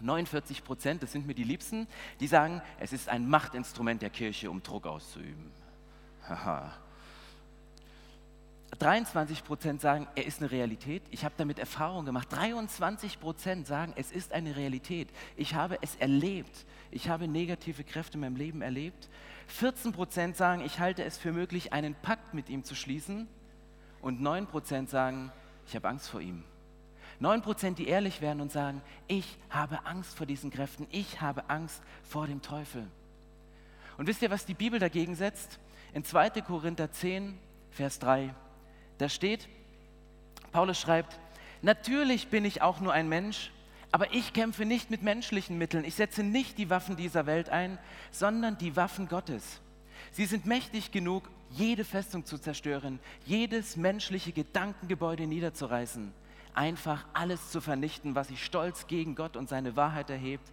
49 0.00 0.64
Prozent, 0.64 1.02
das 1.02 1.12
sind 1.12 1.26
mir 1.26 1.34
die 1.34 1.44
Liebsten, 1.44 1.86
die 2.20 2.26
sagen, 2.26 2.60
es 2.78 2.92
ist 2.92 3.08
ein 3.08 3.28
Machtinstrument 3.28 4.02
der 4.02 4.10
Kirche, 4.10 4.50
um 4.50 4.62
Druck 4.62 4.86
auszuüben. 4.86 5.50
Haha. 6.28 6.72
23 8.78 9.44
Prozent 9.44 9.80
sagen, 9.80 10.08
er 10.14 10.26
ist 10.26 10.40
eine 10.40 10.50
Realität. 10.50 11.02
Ich 11.10 11.24
habe 11.24 11.34
damit 11.36 11.58
Erfahrung 11.58 12.04
gemacht. 12.04 12.28
23 12.30 13.20
Prozent 13.20 13.66
sagen, 13.66 13.92
es 13.96 14.10
ist 14.10 14.32
eine 14.32 14.56
Realität. 14.56 15.08
Ich 15.36 15.54
habe 15.54 15.78
es 15.80 15.94
erlebt. 15.96 16.64
Ich 16.90 17.08
habe 17.08 17.28
negative 17.28 17.84
Kräfte 17.84 18.14
in 18.14 18.20
meinem 18.20 18.36
Leben 18.36 18.62
erlebt. 18.62 19.08
14 19.46 19.92
Prozent 19.92 20.36
sagen, 20.36 20.62
ich 20.64 20.80
halte 20.80 21.04
es 21.04 21.18
für 21.18 21.32
möglich, 21.32 21.72
einen 21.72 21.94
Pakt 21.94 22.34
mit 22.34 22.48
ihm 22.48 22.64
zu 22.64 22.74
schließen. 22.74 23.28
Und 24.02 24.20
9 24.20 24.46
Prozent 24.46 24.90
sagen, 24.90 25.30
ich 25.66 25.76
habe 25.76 25.88
Angst 25.88 26.08
vor 26.08 26.20
ihm. 26.20 26.44
9%, 27.20 27.74
die 27.74 27.86
ehrlich 27.88 28.20
werden 28.20 28.40
und 28.40 28.52
sagen, 28.52 28.82
ich 29.06 29.38
habe 29.50 29.84
Angst 29.86 30.16
vor 30.16 30.26
diesen 30.26 30.50
Kräften, 30.50 30.86
ich 30.90 31.20
habe 31.20 31.48
Angst 31.48 31.82
vor 32.02 32.26
dem 32.26 32.42
Teufel. 32.42 32.86
Und 33.96 34.06
wisst 34.06 34.22
ihr, 34.22 34.30
was 34.30 34.46
die 34.46 34.54
Bibel 34.54 34.80
dagegen 34.80 35.14
setzt? 35.14 35.58
In 35.92 36.04
2. 36.04 36.30
Korinther 36.42 36.90
10, 36.90 37.38
Vers 37.70 37.98
3, 38.00 38.34
da 38.98 39.08
steht, 39.08 39.48
Paulus 40.50 40.80
schreibt, 40.80 41.18
natürlich 41.62 42.28
bin 42.28 42.44
ich 42.44 42.62
auch 42.62 42.80
nur 42.80 42.92
ein 42.92 43.08
Mensch, 43.08 43.52
aber 43.92 44.12
ich 44.12 44.32
kämpfe 44.32 44.64
nicht 44.64 44.90
mit 44.90 45.02
menschlichen 45.02 45.56
Mitteln. 45.56 45.84
Ich 45.84 45.94
setze 45.94 46.24
nicht 46.24 46.58
die 46.58 46.68
Waffen 46.68 46.96
dieser 46.96 47.26
Welt 47.26 47.48
ein, 47.48 47.78
sondern 48.10 48.58
die 48.58 48.74
Waffen 48.74 49.08
Gottes. 49.08 49.60
Sie 50.10 50.26
sind 50.26 50.46
mächtig 50.46 50.90
genug, 50.90 51.30
jede 51.50 51.84
Festung 51.84 52.24
zu 52.24 52.38
zerstören, 52.38 52.98
jedes 53.24 53.76
menschliche 53.76 54.32
Gedankengebäude 54.32 55.28
niederzureißen 55.28 56.12
einfach 56.54 57.04
alles 57.12 57.50
zu 57.50 57.60
vernichten, 57.60 58.14
was 58.14 58.28
sich 58.28 58.44
stolz 58.44 58.86
gegen 58.86 59.14
Gott 59.14 59.36
und 59.36 59.48
seine 59.48 59.76
Wahrheit 59.76 60.10
erhebt. 60.10 60.50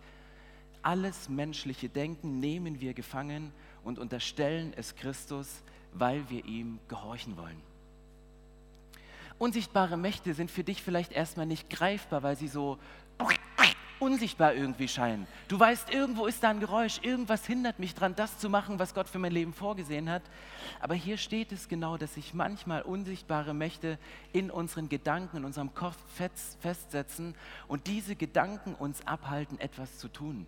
Alles 0.82 1.30
menschliche 1.30 1.90
Denken 1.90 2.40
nehmen 2.40 2.82
wir 2.82 2.94
gefangen 2.94 3.52
und 3.84 4.00
unterstellen 4.00 4.74
es 4.76 4.96
Christus, 4.96 5.62
weil 5.94 6.30
wir 6.30 6.46
ihm 6.46 6.80
gehorchen 6.88 7.38
wollen. 7.38 7.62
Unsichtbare 9.38 9.98
Mächte 9.98 10.34
sind 10.34 10.52
für 10.52 10.64
dich 10.64 10.84
vielleicht 10.84 11.12
erstmal 11.12 11.48
nicht 11.48 11.70
greifbar, 11.70 12.22
weil 12.22 12.36
sie 12.36 12.48
so 12.48 12.78
unsichtbar 14.02 14.54
irgendwie 14.54 14.88
scheinen. 14.88 15.28
Du 15.48 15.60
weißt, 15.60 15.94
irgendwo 15.94 16.26
ist 16.26 16.44
da 16.44 16.50
ein 16.50 16.60
Geräusch, 16.60 17.00
irgendwas 17.04 17.46
hindert 17.46 17.80
mich 17.80 17.94
daran, 17.94 18.16
das 18.16 18.40
zu 18.40 18.50
machen, 18.50 18.80
was 18.80 18.94
Gott 18.94 19.08
für 19.08 19.20
mein 19.20 19.32
Leben 19.32 19.54
vorgesehen 19.54 20.10
hat. 20.10 20.24
Aber 20.80 20.96
hier 20.96 21.18
steht 21.18 21.52
es 21.52 21.70
genau, 21.70 21.98
dass 21.98 22.16
sich 22.16 22.34
manchmal 22.34 22.82
unsichtbare 22.82 23.54
Mächte 23.54 24.00
in 24.34 24.50
unseren 24.50 24.90
Gedanken, 24.90 25.38
in 25.38 25.46
unserem 25.46 25.74
Kopf 25.76 25.98
festsetzen 26.60 27.36
und 27.68 27.88
diese 27.88 28.16
Gedanken 28.16 28.74
uns 28.74 29.06
abhalten, 29.06 29.60
etwas 29.60 30.00
zu 30.00 30.08
tun. 30.08 30.48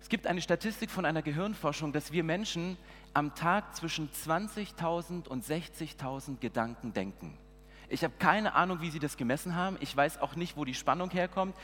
Es 0.00 0.08
gibt 0.08 0.26
eine 0.26 0.40
Statistik 0.40 0.90
von 0.90 1.04
einer 1.04 1.22
Gehirnforschung, 1.22 1.92
dass 1.92 2.12
wir 2.12 2.22
Menschen 2.22 2.76
am 3.12 3.34
Tag 3.34 3.74
zwischen 3.74 4.10
20.000 4.10 5.26
und 5.26 5.44
60.000 5.44 6.38
Gedanken 6.38 6.92
denken. 6.92 7.36
Ich 7.88 8.02
habe 8.02 8.14
keine 8.18 8.54
Ahnung, 8.54 8.80
wie 8.80 8.90
sie 8.90 8.98
das 8.98 9.16
gemessen 9.16 9.54
haben. 9.54 9.76
Ich 9.80 9.96
weiß 9.96 10.20
auch 10.20 10.34
nicht, 10.34 10.56
wo 10.56 10.64
die 10.64 10.74
Spannung 10.74 11.10
herkommt. 11.10 11.56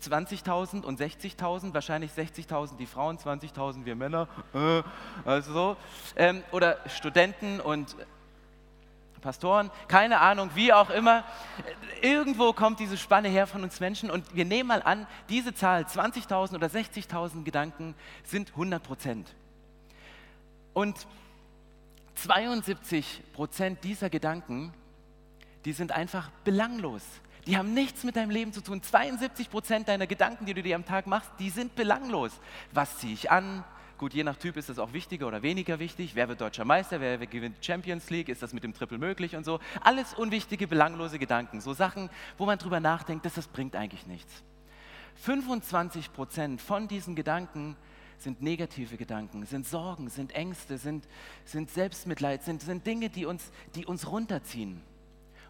20.000 0.00 0.82
und 0.82 1.00
60.000, 1.00 1.74
wahrscheinlich 1.74 2.12
60.000 2.12 2.76
die 2.76 2.86
Frauen, 2.86 3.18
20.000 3.18 3.84
wir 3.84 3.96
Männer, 3.96 4.28
äh, 4.54 4.82
also 5.24 5.52
so. 5.52 5.76
Ähm, 6.16 6.42
oder 6.52 6.78
Studenten 6.88 7.60
und 7.60 7.96
Pastoren, 9.20 9.70
keine 9.86 10.20
Ahnung, 10.20 10.50
wie 10.54 10.72
auch 10.72 10.90
immer. 10.90 11.24
Irgendwo 12.02 12.52
kommt 12.52 12.80
diese 12.80 12.96
Spanne 12.96 13.28
her 13.28 13.46
von 13.46 13.62
uns 13.62 13.78
Menschen 13.78 14.10
und 14.10 14.34
wir 14.34 14.44
nehmen 14.44 14.68
mal 14.68 14.82
an, 14.82 15.06
diese 15.28 15.54
Zahl, 15.54 15.82
20.000 15.82 16.54
oder 16.54 16.66
60.000 16.66 17.44
Gedanken, 17.44 17.94
sind 18.24 18.50
100 18.50 18.82
Prozent. 18.82 19.34
Und 20.72 21.06
72 22.14 23.22
Prozent 23.32 23.84
dieser 23.84 24.10
Gedanken, 24.10 24.72
die 25.64 25.72
sind 25.72 25.92
einfach 25.92 26.30
belanglos. 26.44 27.02
Die 27.46 27.56
haben 27.56 27.74
nichts 27.74 28.04
mit 28.04 28.16
deinem 28.16 28.30
Leben 28.30 28.52
zu 28.52 28.60
tun. 28.60 28.82
72 28.82 29.50
Prozent 29.50 29.88
deiner 29.88 30.06
Gedanken, 30.06 30.46
die 30.46 30.54
du 30.54 30.62
dir 30.62 30.76
am 30.76 30.84
Tag 30.84 31.06
machst, 31.06 31.30
die 31.38 31.50
sind 31.50 31.74
belanglos. 31.74 32.32
Was 32.72 32.98
ziehe 32.98 33.14
ich 33.14 33.30
an? 33.30 33.64
Gut, 34.00 34.14
je 34.14 34.24
nach 34.24 34.36
Typ 34.36 34.56
ist 34.56 34.70
das 34.70 34.78
auch 34.78 34.94
wichtiger 34.94 35.26
oder 35.26 35.42
weniger 35.42 35.78
wichtig. 35.78 36.14
Wer 36.14 36.28
wird 36.28 36.40
deutscher 36.40 36.64
Meister? 36.64 37.00
Wer 37.00 37.18
gewinnt 37.18 37.62
Champions 37.62 38.08
League? 38.08 38.30
Ist 38.30 38.42
das 38.42 38.54
mit 38.54 38.64
dem 38.64 38.72
Triple 38.72 38.96
möglich 38.96 39.36
und 39.36 39.44
so? 39.44 39.60
Alles 39.82 40.14
unwichtige, 40.14 40.66
belanglose 40.66 41.18
Gedanken. 41.18 41.60
So 41.60 41.74
Sachen, 41.74 42.08
wo 42.38 42.46
man 42.46 42.58
drüber 42.58 42.80
nachdenkt, 42.80 43.26
dass 43.26 43.34
das 43.34 43.46
bringt 43.46 43.76
eigentlich 43.76 44.06
nichts. 44.06 44.42
25 45.16 46.14
Prozent 46.14 46.62
von 46.62 46.88
diesen 46.88 47.14
Gedanken 47.14 47.76
sind 48.16 48.40
negative 48.40 48.96
Gedanken, 48.96 49.44
sind 49.44 49.66
Sorgen, 49.66 50.08
sind 50.08 50.32
Ängste, 50.32 50.78
sind, 50.78 51.06
sind 51.44 51.70
Selbstmitleid, 51.70 52.42
sind, 52.42 52.62
sind 52.62 52.86
Dinge, 52.86 53.10
die 53.10 53.26
uns, 53.26 53.50
die 53.74 53.84
uns 53.84 54.10
runterziehen. 54.10 54.82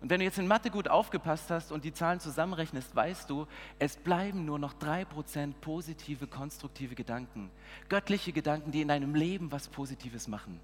Und 0.00 0.08
wenn 0.08 0.20
du 0.20 0.24
jetzt 0.24 0.38
in 0.38 0.46
Mathe 0.46 0.70
gut 0.70 0.88
aufgepasst 0.88 1.50
hast 1.50 1.72
und 1.72 1.84
die 1.84 1.92
Zahlen 1.92 2.20
zusammenrechnest, 2.20 2.96
weißt 2.96 3.28
du, 3.28 3.46
es 3.78 3.96
bleiben 3.96 4.46
nur 4.46 4.58
noch 4.58 4.74
3% 4.74 5.52
positive, 5.60 6.26
konstruktive 6.26 6.94
Gedanken. 6.94 7.50
Göttliche 7.88 8.32
Gedanken, 8.32 8.72
die 8.72 8.80
in 8.80 8.88
deinem 8.88 9.14
Leben 9.14 9.52
was 9.52 9.68
Positives 9.68 10.26
machen. 10.26 10.58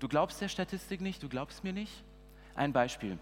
Du 0.00 0.08
glaubst 0.08 0.40
der 0.40 0.48
Statistik 0.48 1.00
nicht, 1.00 1.22
du 1.22 1.28
glaubst 1.28 1.64
mir 1.64 1.72
nicht? 1.72 2.04
Ein 2.54 2.72
Beispiel. 2.72 3.18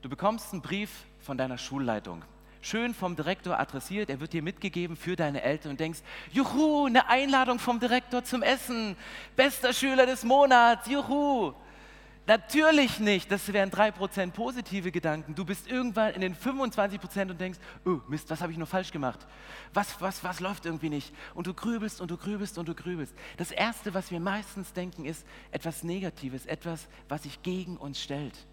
Du 0.00 0.08
bekommst 0.08 0.52
einen 0.52 0.62
Brief 0.62 1.04
von 1.20 1.36
deiner 1.36 1.58
Schulleitung 1.58 2.22
schön 2.62 2.94
vom 2.94 3.16
Direktor 3.16 3.58
adressiert, 3.58 4.10
er 4.10 4.20
wird 4.20 4.32
dir 4.32 4.42
mitgegeben 4.42 4.96
für 4.96 5.16
deine 5.16 5.42
Eltern 5.42 5.72
und 5.72 5.80
denkst, 5.80 6.00
juhu, 6.30 6.86
eine 6.86 7.08
Einladung 7.08 7.58
vom 7.58 7.80
Direktor 7.80 8.24
zum 8.24 8.42
Essen, 8.42 8.96
bester 9.36 9.72
Schüler 9.72 10.06
des 10.06 10.24
Monats, 10.24 10.88
juhu. 10.88 11.54
Natürlich 12.26 13.00
nicht, 13.00 13.32
das 13.32 13.52
wären 13.52 13.70
3% 13.70 14.30
positive 14.30 14.92
Gedanken. 14.92 15.34
Du 15.34 15.44
bist 15.44 15.68
irgendwann 15.68 16.14
in 16.14 16.20
den 16.20 16.36
25% 16.36 17.30
und 17.30 17.40
denkst, 17.40 17.58
oh 17.84 18.00
Mist, 18.08 18.30
was 18.30 18.40
habe 18.40 18.52
ich 18.52 18.58
nur 18.58 18.68
falsch 18.68 18.92
gemacht? 18.92 19.26
Was, 19.74 20.00
was, 20.00 20.22
was 20.22 20.38
läuft 20.38 20.66
irgendwie 20.66 20.90
nicht? 20.90 21.12
Und 21.34 21.46
du 21.46 21.54
grübelst 21.54 22.00
und 22.00 22.10
du 22.10 22.16
grübelst 22.16 22.56
und 22.58 22.68
du 22.68 22.74
grübelst. 22.74 23.14
Das 23.36 23.50
Erste, 23.50 23.94
was 23.94 24.10
wir 24.10 24.20
meistens 24.20 24.72
denken, 24.72 25.06
ist 25.06 25.26
etwas 25.50 25.82
Negatives, 25.82 26.46
etwas, 26.46 26.88
was 27.08 27.24
sich 27.24 27.42
gegen 27.42 27.76
uns 27.76 28.00
stellt. 28.00 28.46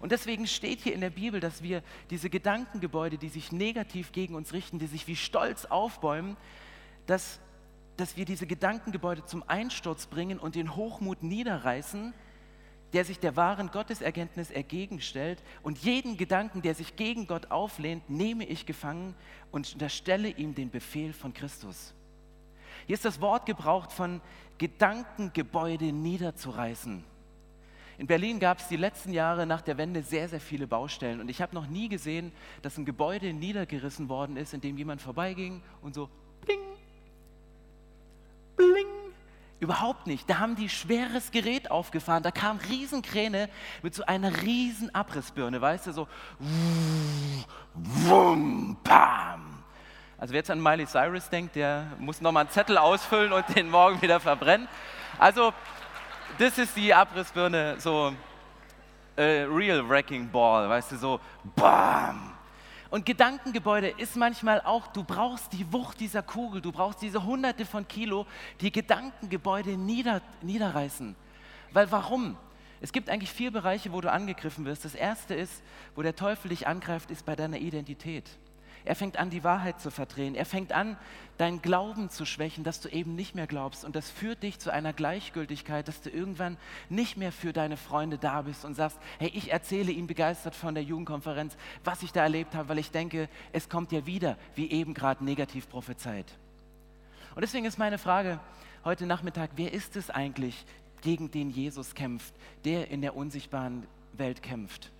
Und 0.00 0.12
deswegen 0.12 0.46
steht 0.46 0.80
hier 0.80 0.94
in 0.94 1.00
der 1.00 1.10
Bibel, 1.10 1.40
dass 1.40 1.62
wir 1.62 1.82
diese 2.10 2.30
Gedankengebäude, 2.30 3.18
die 3.18 3.30
sich 3.30 3.52
negativ 3.52 4.12
gegen 4.12 4.34
uns 4.34 4.52
richten, 4.52 4.78
die 4.78 4.86
sich 4.86 5.06
wie 5.06 5.16
Stolz 5.16 5.64
aufbäumen, 5.64 6.36
dass, 7.06 7.40
dass 7.96 8.16
wir 8.16 8.26
diese 8.26 8.46
Gedankengebäude 8.46 9.24
zum 9.24 9.42
Einsturz 9.48 10.06
bringen 10.06 10.38
und 10.38 10.54
den 10.54 10.76
Hochmut 10.76 11.22
niederreißen, 11.22 12.14
der 12.92 13.04
sich 13.04 13.18
der 13.18 13.36
wahren 13.36 13.70
Gotteserkenntnis 13.70 14.50
ergegenstellt. 14.50 15.42
Und 15.62 15.78
jeden 15.78 16.16
Gedanken, 16.16 16.62
der 16.62 16.74
sich 16.74 16.96
gegen 16.96 17.26
Gott 17.26 17.50
auflehnt, 17.50 18.08
nehme 18.08 18.44
ich 18.44 18.66
gefangen 18.66 19.14
und 19.50 19.72
unterstelle 19.72 20.28
ihm 20.28 20.54
den 20.54 20.70
Befehl 20.70 21.12
von 21.12 21.34
Christus. 21.34 21.94
Hier 22.86 22.94
ist 22.94 23.04
das 23.04 23.20
Wort 23.20 23.46
gebraucht 23.46 23.92
von 23.92 24.20
Gedankengebäude 24.56 25.92
niederzureißen. 25.92 27.04
In 27.98 28.06
Berlin 28.06 28.38
gab 28.38 28.60
es 28.60 28.68
die 28.68 28.76
letzten 28.76 29.12
Jahre 29.12 29.44
nach 29.44 29.60
der 29.60 29.76
Wende 29.76 30.02
sehr, 30.02 30.28
sehr 30.28 30.40
viele 30.40 30.68
Baustellen. 30.68 31.20
Und 31.20 31.28
ich 31.28 31.42
habe 31.42 31.54
noch 31.54 31.66
nie 31.66 31.88
gesehen, 31.88 32.32
dass 32.62 32.78
ein 32.78 32.84
Gebäude 32.84 33.32
niedergerissen 33.32 34.08
worden 34.08 34.36
ist, 34.36 34.54
in 34.54 34.60
dem 34.60 34.78
jemand 34.78 35.02
vorbeiging 35.02 35.62
und 35.82 35.94
so 35.94 36.08
bling, 36.42 36.60
bling. 38.56 38.97
Überhaupt 39.60 40.06
nicht. 40.06 40.30
Da 40.30 40.38
haben 40.38 40.54
die 40.54 40.68
schweres 40.68 41.32
Gerät 41.32 41.70
aufgefahren. 41.70 42.22
Da 42.22 42.30
kam 42.30 42.58
Riesenkräne 42.68 43.48
mit 43.82 43.94
so 43.94 44.04
einer 44.04 44.42
riesen 44.42 44.94
Abrissbirne, 44.94 45.60
weißt 45.60 45.88
du, 45.88 45.92
so 45.92 46.08
wum, 47.74 48.76
pam. 48.84 49.64
Also 50.16 50.32
wer 50.32 50.38
jetzt 50.38 50.50
an 50.50 50.62
Miley 50.62 50.86
Cyrus 50.86 51.28
denkt, 51.28 51.56
der 51.56 51.86
muss 51.98 52.20
nochmal 52.20 52.42
einen 52.42 52.50
Zettel 52.50 52.78
ausfüllen 52.78 53.32
und 53.32 53.44
den 53.56 53.68
morgen 53.68 54.00
wieder 54.00 54.20
verbrennen. 54.20 54.68
Also 55.18 55.52
das 56.38 56.58
ist 56.58 56.76
die 56.76 56.94
Abrissbirne, 56.94 57.76
so 57.78 58.12
äh, 59.16 59.42
Real 59.42 59.88
Wrecking 59.88 60.30
Ball, 60.30 60.68
weißt 60.68 60.92
du, 60.92 60.96
so 60.96 61.20
BAM! 61.56 62.27
Und 62.90 63.04
Gedankengebäude 63.04 63.88
ist 63.88 64.16
manchmal 64.16 64.62
auch, 64.62 64.86
du 64.86 65.04
brauchst 65.04 65.52
die 65.52 65.70
Wucht 65.72 66.00
dieser 66.00 66.22
Kugel, 66.22 66.62
du 66.62 66.72
brauchst 66.72 67.02
diese 67.02 67.24
hunderte 67.24 67.66
von 67.66 67.86
Kilo, 67.86 68.26
die 68.60 68.72
Gedankengebäude 68.72 69.76
nieder, 69.76 70.22
niederreißen. 70.40 71.14
Weil 71.72 71.90
warum? 71.90 72.36
Es 72.80 72.92
gibt 72.92 73.10
eigentlich 73.10 73.30
vier 73.30 73.50
Bereiche, 73.50 73.92
wo 73.92 74.00
du 74.00 74.10
angegriffen 74.10 74.64
wirst. 74.64 74.84
Das 74.84 74.94
erste 74.94 75.34
ist, 75.34 75.62
wo 75.94 76.02
der 76.02 76.16
Teufel 76.16 76.48
dich 76.48 76.66
angreift, 76.66 77.10
ist 77.10 77.26
bei 77.26 77.36
deiner 77.36 77.58
Identität. 77.58 78.24
Er 78.88 78.96
fängt 78.96 79.18
an, 79.18 79.28
die 79.28 79.44
Wahrheit 79.44 79.82
zu 79.82 79.90
verdrehen. 79.90 80.34
Er 80.34 80.46
fängt 80.46 80.72
an, 80.72 80.96
deinen 81.36 81.60
Glauben 81.60 82.08
zu 82.08 82.24
schwächen, 82.24 82.64
dass 82.64 82.80
du 82.80 82.88
eben 82.88 83.16
nicht 83.16 83.34
mehr 83.34 83.46
glaubst. 83.46 83.84
Und 83.84 83.94
das 83.94 84.08
führt 84.08 84.42
dich 84.42 84.58
zu 84.60 84.72
einer 84.72 84.94
Gleichgültigkeit, 84.94 85.86
dass 85.86 86.00
du 86.00 86.08
irgendwann 86.08 86.56
nicht 86.88 87.18
mehr 87.18 87.30
für 87.30 87.52
deine 87.52 87.76
Freunde 87.76 88.16
da 88.16 88.40
bist 88.40 88.64
und 88.64 88.72
sagst, 88.72 88.98
hey, 89.18 89.30
ich 89.34 89.52
erzähle 89.52 89.92
ihnen 89.92 90.06
begeistert 90.06 90.54
von 90.54 90.74
der 90.74 90.84
Jugendkonferenz, 90.84 91.58
was 91.84 92.02
ich 92.02 92.12
da 92.12 92.22
erlebt 92.22 92.54
habe, 92.54 92.70
weil 92.70 92.78
ich 92.78 92.90
denke, 92.90 93.28
es 93.52 93.68
kommt 93.68 93.92
ja 93.92 94.06
wieder, 94.06 94.38
wie 94.54 94.70
eben 94.70 94.94
gerade 94.94 95.22
negativ 95.22 95.68
prophezeit. 95.68 96.38
Und 97.34 97.42
deswegen 97.42 97.66
ist 97.66 97.78
meine 97.78 97.98
Frage 97.98 98.40
heute 98.86 99.04
Nachmittag, 99.04 99.50
wer 99.56 99.70
ist 99.70 99.96
es 99.96 100.08
eigentlich, 100.08 100.64
gegen 101.02 101.30
den 101.30 101.50
Jesus 101.50 101.94
kämpft, 101.94 102.32
der 102.64 102.90
in 102.90 103.02
der 103.02 103.14
unsichtbaren 103.14 103.86
Welt 104.14 104.42
kämpft? 104.42 104.90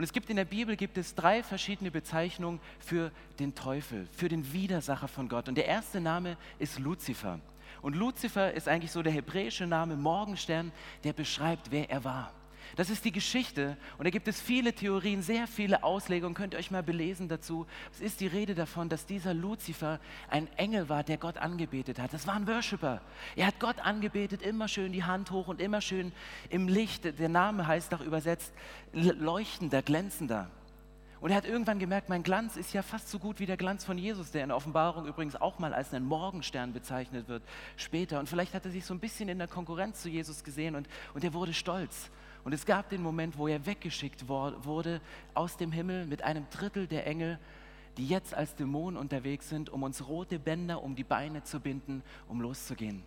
Und 0.00 0.04
es 0.04 0.14
gibt 0.14 0.30
in 0.30 0.36
der 0.36 0.46
Bibel 0.46 0.76
gibt 0.76 0.96
es 0.96 1.14
drei 1.14 1.42
verschiedene 1.42 1.90
Bezeichnungen 1.90 2.58
für 2.78 3.12
den 3.38 3.54
Teufel, 3.54 4.08
für 4.16 4.30
den 4.30 4.50
Widersacher 4.50 5.08
von 5.08 5.28
Gott. 5.28 5.46
Und 5.46 5.56
der 5.56 5.66
erste 5.66 6.00
Name 6.00 6.38
ist 6.58 6.78
Luzifer. 6.78 7.38
Und 7.82 7.96
Luzifer 7.96 8.50
ist 8.54 8.66
eigentlich 8.66 8.92
so 8.92 9.02
der 9.02 9.12
hebräische 9.12 9.66
Name 9.66 9.96
Morgenstern, 9.96 10.72
der 11.04 11.12
beschreibt, 11.12 11.70
wer 11.70 11.90
er 11.90 12.02
war. 12.02 12.32
Das 12.76 12.90
ist 12.90 13.04
die 13.04 13.12
Geschichte 13.12 13.76
und 13.98 14.04
da 14.04 14.10
gibt 14.10 14.28
es 14.28 14.40
viele 14.40 14.72
Theorien, 14.72 15.22
sehr 15.22 15.46
viele 15.46 15.82
Auslegungen, 15.82 16.34
könnt 16.34 16.54
ihr 16.54 16.58
euch 16.58 16.70
mal 16.70 16.82
belesen 16.82 17.28
dazu. 17.28 17.66
Es 17.92 18.00
ist 18.00 18.20
die 18.20 18.26
Rede 18.26 18.54
davon, 18.54 18.88
dass 18.88 19.06
dieser 19.06 19.34
Luzifer 19.34 20.00
ein 20.28 20.48
Engel 20.56 20.88
war, 20.88 21.02
der 21.02 21.18
Gott 21.18 21.36
angebetet 21.36 21.98
hat. 21.98 22.12
Das 22.12 22.26
war 22.26 22.34
ein 22.34 22.46
Worshipper. 22.46 23.00
Er 23.36 23.46
hat 23.46 23.60
Gott 23.60 23.78
angebetet, 23.80 24.42
immer 24.42 24.68
schön 24.68 24.92
die 24.92 25.04
Hand 25.04 25.30
hoch 25.30 25.48
und 25.48 25.60
immer 25.60 25.80
schön 25.80 26.12
im 26.48 26.68
Licht. 26.68 27.18
Der 27.18 27.28
Name 27.28 27.66
heißt 27.66 27.92
auch 27.94 28.00
übersetzt 28.00 28.52
leuchtender, 28.92 29.82
glänzender. 29.82 30.50
Und 31.20 31.30
er 31.30 31.36
hat 31.36 31.44
irgendwann 31.44 31.78
gemerkt, 31.78 32.08
mein 32.08 32.22
Glanz 32.22 32.56
ist 32.56 32.72
ja 32.72 32.82
fast 32.82 33.10
so 33.10 33.18
gut 33.18 33.40
wie 33.40 33.46
der 33.46 33.58
Glanz 33.58 33.84
von 33.84 33.98
Jesus, 33.98 34.30
der 34.30 34.42
in 34.42 34.50
Offenbarung 34.50 35.06
übrigens 35.06 35.36
auch 35.36 35.58
mal 35.58 35.74
als 35.74 35.92
ein 35.92 36.04
Morgenstern 36.04 36.72
bezeichnet 36.72 37.28
wird 37.28 37.42
später. 37.76 38.18
Und 38.18 38.28
vielleicht 38.28 38.54
hat 38.54 38.64
er 38.64 38.70
sich 38.70 38.86
so 38.86 38.94
ein 38.94 39.00
bisschen 39.00 39.28
in 39.28 39.38
der 39.38 39.48
Konkurrenz 39.48 40.00
zu 40.00 40.08
Jesus 40.08 40.42
gesehen 40.44 40.74
und, 40.76 40.88
und 41.12 41.22
er 41.22 41.34
wurde 41.34 41.52
stolz. 41.52 42.10
Und 42.44 42.52
es 42.52 42.64
gab 42.64 42.88
den 42.88 43.02
Moment, 43.02 43.36
wo 43.38 43.48
er 43.48 43.66
weggeschickt 43.66 44.28
wurde 44.28 45.00
aus 45.34 45.56
dem 45.56 45.72
Himmel 45.72 46.06
mit 46.06 46.22
einem 46.22 46.48
Drittel 46.50 46.86
der 46.86 47.06
Engel, 47.06 47.38
die 47.96 48.06
jetzt 48.06 48.34
als 48.34 48.54
Dämonen 48.54 48.98
unterwegs 48.98 49.48
sind, 49.48 49.68
um 49.68 49.82
uns 49.82 50.06
rote 50.08 50.38
Bänder 50.38 50.82
um 50.82 50.94
die 50.94 51.04
Beine 51.04 51.42
zu 51.42 51.60
binden, 51.60 52.02
um 52.28 52.40
loszugehen. 52.40 53.02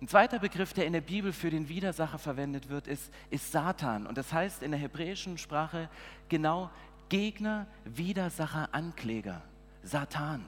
Ein 0.00 0.08
zweiter 0.08 0.38
Begriff, 0.38 0.72
der 0.72 0.86
in 0.86 0.92
der 0.92 1.00
Bibel 1.00 1.32
für 1.32 1.50
den 1.50 1.68
Widersacher 1.68 2.18
verwendet 2.18 2.68
wird, 2.68 2.86
ist, 2.86 3.10
ist 3.30 3.50
Satan. 3.50 4.06
Und 4.06 4.18
das 4.18 4.32
heißt 4.32 4.62
in 4.62 4.70
der 4.70 4.80
hebräischen 4.80 5.38
Sprache 5.38 5.88
genau 6.28 6.70
Gegner, 7.08 7.66
Widersacher, 7.84 8.68
Ankläger. 8.72 9.42
Satan. 9.82 10.44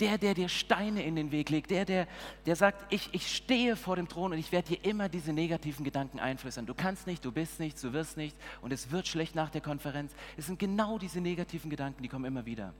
Der, 0.00 0.18
der 0.18 0.34
dir 0.34 0.48
Steine 0.48 1.04
in 1.04 1.14
den 1.14 1.30
Weg 1.30 1.50
legt, 1.50 1.70
der, 1.70 1.84
der, 1.84 2.08
der 2.46 2.56
sagt, 2.56 2.92
ich, 2.92 3.10
ich 3.12 3.34
stehe 3.34 3.76
vor 3.76 3.94
dem 3.94 4.08
Thron 4.08 4.32
und 4.32 4.38
ich 4.38 4.50
werde 4.50 4.68
dir 4.68 4.84
immer 4.84 5.08
diese 5.08 5.32
negativen 5.32 5.84
Gedanken 5.84 6.18
einflößern. 6.18 6.66
Du 6.66 6.74
kannst 6.74 7.06
nicht, 7.06 7.24
du 7.24 7.30
bist 7.30 7.60
nicht, 7.60 7.82
du 7.82 7.92
wirst 7.92 8.16
nicht 8.16 8.36
und 8.60 8.72
es 8.72 8.90
wird 8.90 9.06
schlecht 9.06 9.36
nach 9.36 9.50
der 9.50 9.60
Konferenz. 9.60 10.12
Es 10.36 10.46
sind 10.46 10.58
genau 10.58 10.98
diese 10.98 11.20
negativen 11.20 11.70
Gedanken, 11.70 12.02
die 12.02 12.08
kommen 12.08 12.24
immer 12.24 12.44
wieder. 12.44 12.74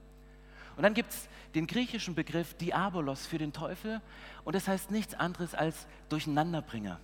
Und 0.76 0.82
dann 0.82 0.94
gibt 0.94 1.12
es 1.12 1.28
den 1.54 1.66
griechischen 1.66 2.14
Begriff 2.14 2.54
Diabolos 2.54 3.26
für 3.26 3.38
den 3.38 3.52
Teufel 3.52 4.00
und 4.44 4.56
das 4.56 4.66
heißt 4.66 4.90
nichts 4.90 5.14
anderes 5.14 5.54
als 5.54 5.86
Durcheinanderbringer. 6.08 6.98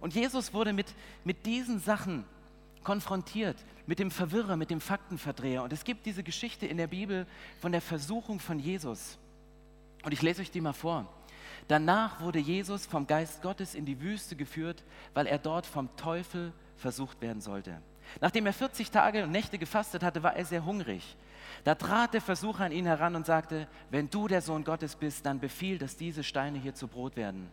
Und 0.00 0.14
Jesus 0.14 0.52
wurde 0.52 0.72
mit, 0.72 0.92
mit 1.24 1.46
diesen 1.46 1.78
Sachen 1.78 2.24
konfrontiert 2.82 3.56
mit 3.86 3.98
dem 3.98 4.10
Verwirrer, 4.10 4.56
mit 4.56 4.70
dem 4.70 4.80
Faktenverdreher. 4.80 5.62
Und 5.62 5.72
es 5.72 5.84
gibt 5.84 6.06
diese 6.06 6.22
Geschichte 6.22 6.66
in 6.66 6.76
der 6.76 6.88
Bibel 6.88 7.26
von 7.60 7.72
der 7.72 7.80
Versuchung 7.80 8.40
von 8.40 8.58
Jesus. 8.58 9.18
Und 10.04 10.12
ich 10.12 10.22
lese 10.22 10.42
euch 10.42 10.50
die 10.50 10.60
mal 10.60 10.72
vor. 10.72 11.06
Danach 11.68 12.20
wurde 12.20 12.38
Jesus 12.38 12.86
vom 12.86 13.06
Geist 13.06 13.42
Gottes 13.42 13.74
in 13.74 13.84
die 13.84 14.00
Wüste 14.00 14.36
geführt, 14.36 14.84
weil 15.14 15.26
er 15.26 15.38
dort 15.38 15.66
vom 15.66 15.94
Teufel 15.96 16.52
versucht 16.76 17.20
werden 17.20 17.40
sollte. 17.40 17.80
Nachdem 18.20 18.46
er 18.46 18.52
40 18.52 18.90
Tage 18.90 19.24
und 19.24 19.32
Nächte 19.32 19.58
gefastet 19.58 20.02
hatte, 20.02 20.22
war 20.22 20.36
er 20.36 20.44
sehr 20.44 20.64
hungrig. 20.64 21.16
Da 21.64 21.74
trat 21.74 22.14
der 22.14 22.20
Versucher 22.20 22.64
an 22.64 22.72
ihn 22.72 22.86
heran 22.86 23.16
und 23.16 23.26
sagte, 23.26 23.66
wenn 23.90 24.08
du 24.08 24.28
der 24.28 24.42
Sohn 24.42 24.62
Gottes 24.62 24.94
bist, 24.94 25.26
dann 25.26 25.40
befiehl, 25.40 25.78
dass 25.78 25.96
diese 25.96 26.22
Steine 26.22 26.58
hier 26.58 26.74
zu 26.74 26.86
Brot 26.86 27.16
werden. 27.16 27.50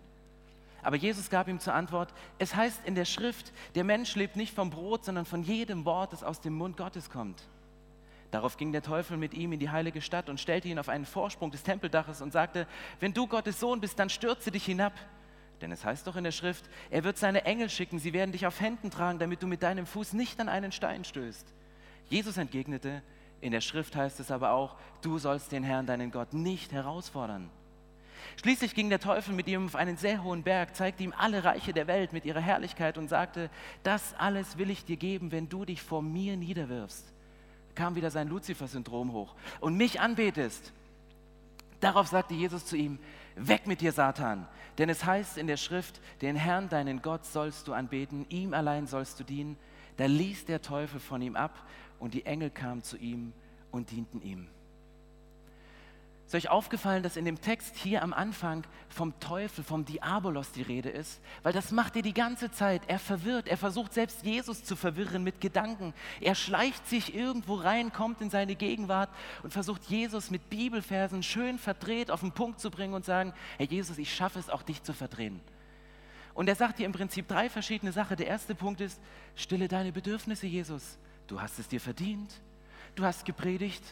Aber 0.83 0.97
Jesus 0.97 1.29
gab 1.29 1.47
ihm 1.47 1.59
zur 1.59 1.73
Antwort, 1.73 2.13
es 2.37 2.55
heißt 2.55 2.85
in 2.85 2.93
der 2.95 3.05
Schrift, 3.05 3.53
der 3.73 3.85
Mensch 3.85 4.15
lebt 4.15 4.35
nicht 4.35 4.53
vom 4.53 4.69
Brot, 4.69 5.05
sondern 5.05 5.25
von 5.25 5.41
jedem 5.41 5.85
Wort, 5.85 6.13
das 6.13 6.23
aus 6.23 6.41
dem 6.41 6.53
Mund 6.53 6.77
Gottes 6.77 7.09
kommt. 7.09 7.41
Darauf 8.31 8.57
ging 8.57 8.71
der 8.71 8.81
Teufel 8.81 9.15
mit 9.15 9.33
ihm 9.33 9.53
in 9.53 9.59
die 9.59 9.69
heilige 9.69 10.01
Stadt 10.01 10.27
und 10.27 10.39
stellte 10.39 10.67
ihn 10.67 10.79
auf 10.79 10.89
einen 10.89 11.05
Vorsprung 11.05 11.51
des 11.51 11.63
Tempeldaches 11.63 12.21
und 12.21 12.33
sagte, 12.33 12.67
wenn 12.99 13.13
du 13.13 13.27
Gottes 13.27 13.59
Sohn 13.59 13.79
bist, 13.79 13.97
dann 13.97 14.09
stürze 14.09 14.51
dich 14.51 14.65
hinab. 14.65 14.93
Denn 15.61 15.71
es 15.71 15.85
heißt 15.85 16.05
doch 16.07 16.15
in 16.15 16.25
der 16.25 16.31
Schrift, 16.31 16.65
er 16.89 17.03
wird 17.03 17.17
seine 17.17 17.45
Engel 17.45 17.69
schicken, 17.69 17.99
sie 17.99 18.11
werden 18.11 18.31
dich 18.31 18.45
auf 18.45 18.59
Händen 18.59 18.91
tragen, 18.91 19.19
damit 19.19 19.41
du 19.41 19.47
mit 19.47 19.63
deinem 19.63 19.85
Fuß 19.85 20.13
nicht 20.13 20.39
an 20.41 20.49
einen 20.49 20.71
Stein 20.71 21.05
stößt. 21.05 21.53
Jesus 22.09 22.37
entgegnete, 22.37 23.01
in 23.39 23.51
der 23.51 23.61
Schrift 23.61 23.95
heißt 23.95 24.19
es 24.19 24.31
aber 24.31 24.51
auch, 24.51 24.77
du 25.01 25.19
sollst 25.19 25.51
den 25.51 25.63
Herrn, 25.63 25.85
deinen 25.85 26.11
Gott, 26.11 26.33
nicht 26.33 26.71
herausfordern. 26.71 27.49
Schließlich 28.41 28.75
ging 28.75 28.89
der 28.89 28.99
Teufel 28.99 29.33
mit 29.33 29.47
ihm 29.47 29.65
auf 29.65 29.75
einen 29.75 29.97
sehr 29.97 30.23
hohen 30.23 30.43
Berg, 30.43 30.75
zeigte 30.75 31.03
ihm 31.03 31.13
alle 31.17 31.43
Reiche 31.43 31.73
der 31.73 31.87
Welt 31.87 32.13
mit 32.13 32.25
ihrer 32.25 32.41
Herrlichkeit 32.41 32.97
und 32.97 33.07
sagte, 33.07 33.49
das 33.83 34.13
alles 34.17 34.57
will 34.57 34.69
ich 34.69 34.85
dir 34.85 34.97
geben, 34.97 35.31
wenn 35.31 35.49
du 35.49 35.65
dich 35.65 35.81
vor 35.81 36.01
mir 36.01 36.37
niederwirfst 36.37 37.13
kam 37.75 37.95
wieder 37.95 38.11
sein 38.11 38.27
Luzifer-Syndrom 38.27 39.13
hoch 39.13 39.35
und 39.59 39.75
mich 39.75 39.99
anbetest. 39.99 40.71
Darauf 41.79 42.07
sagte 42.07 42.33
Jesus 42.33 42.65
zu 42.65 42.77
ihm, 42.77 42.99
weg 43.35 43.67
mit 43.67 43.81
dir, 43.81 43.91
Satan, 43.91 44.47
denn 44.77 44.89
es 44.89 45.03
heißt 45.03 45.37
in 45.37 45.47
der 45.47 45.57
Schrift, 45.57 46.01
den 46.21 46.35
Herrn, 46.35 46.69
deinen 46.69 47.01
Gott, 47.01 47.25
sollst 47.25 47.67
du 47.67 47.73
anbeten, 47.73 48.25
ihm 48.29 48.53
allein 48.53 48.87
sollst 48.87 49.19
du 49.19 49.23
dienen. 49.23 49.57
Da 49.97 50.05
ließ 50.05 50.45
der 50.45 50.61
Teufel 50.61 50.99
von 50.99 51.21
ihm 51.21 51.35
ab 51.35 51.67
und 51.99 52.13
die 52.13 52.25
Engel 52.25 52.49
kamen 52.49 52.83
zu 52.83 52.97
ihm 52.97 53.33
und 53.71 53.91
dienten 53.91 54.21
ihm. 54.21 54.47
Ist 56.33 56.45
euch 56.45 56.49
aufgefallen, 56.49 57.03
dass 57.03 57.15
in 57.15 57.25
dem 57.25 57.39
Text 57.39 57.75
hier 57.75 58.01
am 58.01 58.11
Anfang 58.11 58.63
vom 58.89 59.19
Teufel, 59.19 59.63
vom 59.63 59.85
Diabolos 59.85 60.51
die 60.51 60.63
Rede 60.63 60.89
ist? 60.89 61.21
Weil 61.43 61.53
das 61.53 61.69
macht 61.69 61.95
er 61.95 62.01
die 62.01 62.15
ganze 62.15 62.49
Zeit. 62.49 62.81
Er 62.87 62.97
verwirrt, 62.97 63.47
er 63.47 63.55
versucht 63.55 63.93
selbst 63.93 64.25
Jesus 64.25 64.63
zu 64.63 64.75
verwirren 64.75 65.23
mit 65.23 65.41
Gedanken. 65.41 65.93
Er 66.21 66.33
schleicht 66.33 66.87
sich 66.87 67.13
irgendwo 67.13 67.53
rein, 67.53 67.93
kommt 67.93 68.19
in 68.19 68.31
seine 68.31 68.55
Gegenwart 68.55 69.11
und 69.43 69.53
versucht 69.53 69.83
Jesus 69.83 70.31
mit 70.31 70.49
Bibelversen 70.49 71.21
schön 71.21 71.59
verdreht 71.59 72.09
auf 72.09 72.21
den 72.21 72.31
Punkt 72.31 72.59
zu 72.59 72.71
bringen 72.71 72.95
und 72.95 73.05
sagen, 73.05 73.31
Herr 73.59 73.67
Jesus, 73.67 73.99
ich 73.99 74.11
schaffe 74.11 74.39
es 74.39 74.49
auch 74.49 74.63
dich 74.63 74.81
zu 74.81 74.93
verdrehen. 74.93 75.39
Und 76.33 76.49
er 76.49 76.55
sagt 76.55 76.79
dir 76.79 76.87
im 76.87 76.93
Prinzip 76.93 77.27
drei 77.27 77.47
verschiedene 77.47 77.91
Sachen. 77.91 78.17
Der 78.17 78.25
erste 78.25 78.55
Punkt 78.55 78.81
ist, 78.81 78.99
stille 79.35 79.67
deine 79.67 79.91
Bedürfnisse, 79.91 80.47
Jesus. 80.47 80.97
Du 81.27 81.39
hast 81.39 81.59
es 81.59 81.67
dir 81.67 81.79
verdient. 81.79 82.41
Du 82.95 83.03
hast 83.05 83.23
gepredigt 83.23 83.83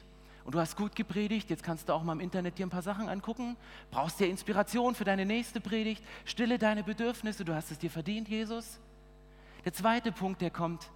und 0.43 0.55
du 0.55 0.59
hast 0.59 0.75
gut 0.75 0.95
gepredigt, 0.95 1.49
jetzt 1.49 1.63
kannst 1.63 1.89
du 1.89 1.93
auch 1.93 2.03
mal 2.03 2.13
im 2.13 2.19
Internet 2.19 2.57
dir 2.57 2.65
ein 2.65 2.71
paar 2.71 2.81
Sachen 2.81 3.09
angucken, 3.09 3.57
brauchst 3.91 4.19
dir 4.19 4.27
Inspiration 4.27 4.95
für 4.95 5.03
deine 5.03 5.25
nächste 5.25 5.61
Predigt, 5.61 6.03
stille 6.25 6.57
deine 6.57 6.83
Bedürfnisse, 6.83 7.45
du 7.45 7.53
hast 7.53 7.71
es 7.71 7.77
dir 7.77 7.91
verdient, 7.91 8.27
Jesus. 8.27 8.79
Der 9.65 9.73
zweite 9.73 10.11
Punkt, 10.11 10.41
der 10.41 10.49
kommt, 10.49 10.89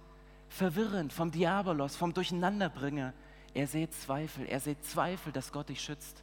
verwirrend 0.48 1.12
vom 1.12 1.30
Diabolos, 1.30 1.96
vom 1.96 2.12
Durcheinanderbringer. 2.12 3.12
Er 3.54 3.66
sät 3.66 3.94
Zweifel, 3.94 4.46
er 4.46 4.60
sät 4.60 4.84
Zweifel, 4.84 5.32
dass 5.32 5.52
Gott 5.52 5.68
dich 5.68 5.80
schützt, 5.80 6.22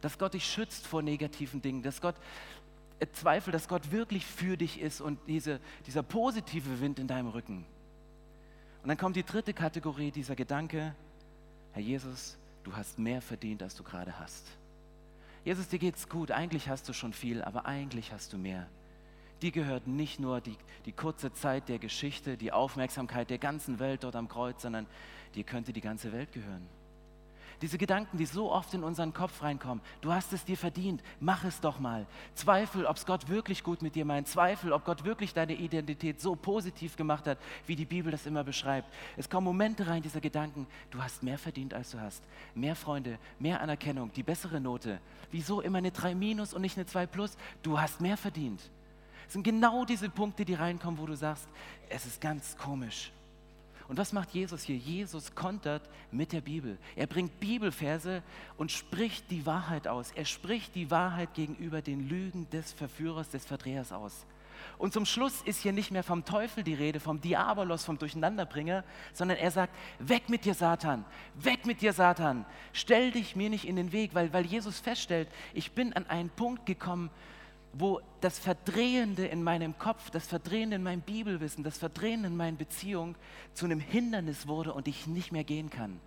dass 0.00 0.18
Gott 0.18 0.34
dich 0.34 0.44
schützt 0.44 0.86
vor 0.86 1.02
negativen 1.02 1.60
Dingen, 1.60 1.82
dass 1.82 2.00
Gott 2.00 2.16
äh, 2.98 3.06
Zweifel, 3.12 3.52
dass 3.52 3.68
Gott 3.68 3.90
wirklich 3.90 4.24
für 4.24 4.56
dich 4.56 4.80
ist 4.80 5.00
und 5.00 5.18
diese, 5.26 5.60
dieser 5.86 6.02
positive 6.02 6.80
Wind 6.80 6.98
in 6.98 7.08
deinem 7.08 7.28
Rücken. 7.28 7.66
Und 8.82 8.88
dann 8.88 8.96
kommt 8.96 9.16
die 9.16 9.24
dritte 9.24 9.52
Kategorie, 9.52 10.10
dieser 10.10 10.34
Gedanke, 10.34 10.94
Herr 11.72 11.82
Jesus, 11.82 12.38
du 12.64 12.74
hast 12.76 12.98
mehr 12.98 13.20
verdient, 13.20 13.62
als 13.62 13.74
du 13.74 13.82
gerade 13.82 14.18
hast. 14.18 14.46
Jesus, 15.44 15.68
dir 15.68 15.78
geht's 15.78 16.08
gut, 16.08 16.30
eigentlich 16.30 16.68
hast 16.68 16.88
du 16.88 16.92
schon 16.92 17.12
viel, 17.12 17.42
aber 17.42 17.66
eigentlich 17.66 18.12
hast 18.12 18.32
du 18.32 18.38
mehr. 18.38 18.68
Die 19.42 19.50
gehört 19.50 19.88
nicht 19.88 20.20
nur 20.20 20.40
die, 20.40 20.56
die 20.86 20.92
kurze 20.92 21.32
Zeit 21.32 21.68
der 21.68 21.80
Geschichte, 21.80 22.36
die 22.36 22.52
Aufmerksamkeit 22.52 23.28
der 23.28 23.38
ganzen 23.38 23.80
Welt 23.80 24.04
dort 24.04 24.14
am 24.14 24.28
Kreuz, 24.28 24.62
sondern 24.62 24.86
dir 25.34 25.42
könnte 25.42 25.72
die 25.72 25.80
ganze 25.80 26.12
Welt 26.12 26.32
gehören. 26.32 26.68
Diese 27.62 27.78
Gedanken, 27.78 28.18
die 28.18 28.26
so 28.26 28.50
oft 28.50 28.74
in 28.74 28.82
unseren 28.82 29.14
Kopf 29.14 29.40
reinkommen, 29.40 29.80
du 30.00 30.12
hast 30.12 30.32
es 30.32 30.44
dir 30.44 30.56
verdient, 30.56 31.00
mach 31.20 31.44
es 31.44 31.60
doch 31.60 31.78
mal. 31.78 32.06
Zweifel, 32.34 32.86
ob 32.86 32.96
es 32.96 33.06
Gott 33.06 33.28
wirklich 33.28 33.62
gut 33.62 33.82
mit 33.82 33.94
dir 33.94 34.04
meint. 34.04 34.26
Zweifel, 34.26 34.72
ob 34.72 34.84
Gott 34.84 35.04
wirklich 35.04 35.32
deine 35.32 35.54
Identität 35.54 36.20
so 36.20 36.34
positiv 36.34 36.96
gemacht 36.96 37.24
hat, 37.28 37.38
wie 37.68 37.76
die 37.76 37.84
Bibel 37.84 38.10
das 38.10 38.26
immer 38.26 38.42
beschreibt. 38.42 38.92
Es 39.16 39.30
kommen 39.30 39.44
Momente 39.44 39.86
rein, 39.86 40.02
dieser 40.02 40.20
Gedanken, 40.20 40.66
du 40.90 41.00
hast 41.00 41.22
mehr 41.22 41.38
verdient, 41.38 41.72
als 41.72 41.92
du 41.92 42.00
hast. 42.00 42.24
Mehr 42.56 42.74
Freunde, 42.74 43.16
mehr 43.38 43.60
Anerkennung, 43.60 44.12
die 44.12 44.24
bessere 44.24 44.60
Note. 44.60 45.00
Wieso 45.30 45.60
immer 45.60 45.78
eine 45.78 45.92
3 45.92 46.16
minus 46.16 46.54
und 46.54 46.62
nicht 46.62 46.76
eine 46.76 46.86
2 46.86 47.06
plus? 47.06 47.36
Du 47.62 47.80
hast 47.80 48.00
mehr 48.00 48.16
verdient. 48.16 48.60
Es 49.28 49.34
sind 49.34 49.44
genau 49.44 49.84
diese 49.84 50.10
Punkte, 50.10 50.44
die 50.44 50.54
reinkommen, 50.54 50.98
wo 50.98 51.06
du 51.06 51.14
sagst, 51.14 51.46
es 51.88 52.06
ist 52.06 52.20
ganz 52.20 52.56
komisch. 52.56 53.12
Und 53.92 53.98
was 53.98 54.14
macht 54.14 54.30
Jesus 54.30 54.62
hier? 54.62 54.78
Jesus 54.78 55.34
kontert 55.34 55.82
mit 56.10 56.32
der 56.32 56.40
Bibel. 56.40 56.78
Er 56.96 57.06
bringt 57.06 57.40
Bibelverse 57.40 58.22
und 58.56 58.72
spricht 58.72 59.30
die 59.30 59.44
Wahrheit 59.44 59.86
aus. 59.86 60.12
Er 60.12 60.24
spricht 60.24 60.74
die 60.74 60.90
Wahrheit 60.90 61.34
gegenüber 61.34 61.82
den 61.82 62.08
Lügen 62.08 62.48
des 62.48 62.72
Verführers, 62.72 63.28
des 63.28 63.44
Verdrehers 63.44 63.92
aus. 63.92 64.24
Und 64.78 64.94
zum 64.94 65.04
Schluss 65.04 65.42
ist 65.42 65.60
hier 65.60 65.74
nicht 65.74 65.90
mehr 65.90 66.02
vom 66.02 66.24
Teufel 66.24 66.64
die 66.64 66.72
Rede, 66.72 67.00
vom 67.00 67.20
Diabolos, 67.20 67.84
vom 67.84 67.98
Durcheinanderbringer, 67.98 68.82
sondern 69.12 69.36
er 69.36 69.50
sagt, 69.50 69.74
weg 69.98 70.30
mit 70.30 70.46
dir 70.46 70.54
Satan, 70.54 71.04
weg 71.34 71.66
mit 71.66 71.82
dir 71.82 71.92
Satan, 71.92 72.46
stell 72.72 73.10
dich 73.10 73.36
mir 73.36 73.50
nicht 73.50 73.66
in 73.66 73.76
den 73.76 73.92
Weg, 73.92 74.14
weil, 74.14 74.32
weil 74.32 74.46
Jesus 74.46 74.80
feststellt, 74.80 75.28
ich 75.52 75.72
bin 75.72 75.92
an 75.92 76.06
einen 76.06 76.30
Punkt 76.30 76.64
gekommen, 76.64 77.10
wo 77.72 78.00
das 78.20 78.38
Verdrehende 78.38 79.26
in 79.26 79.42
meinem 79.42 79.78
Kopf, 79.78 80.10
das 80.10 80.26
Verdrehende 80.26 80.76
in 80.76 80.82
meinem 80.82 81.00
Bibelwissen, 81.00 81.64
das 81.64 81.78
Verdrehende 81.78 82.28
in 82.28 82.36
meinen 82.36 82.56
Beziehungen 82.56 83.16
zu 83.54 83.64
einem 83.64 83.80
Hindernis 83.80 84.46
wurde 84.46 84.74
und 84.74 84.88
ich 84.88 85.06
nicht 85.06 85.32
mehr 85.32 85.44
gehen 85.44 85.70
kann. 85.70 85.98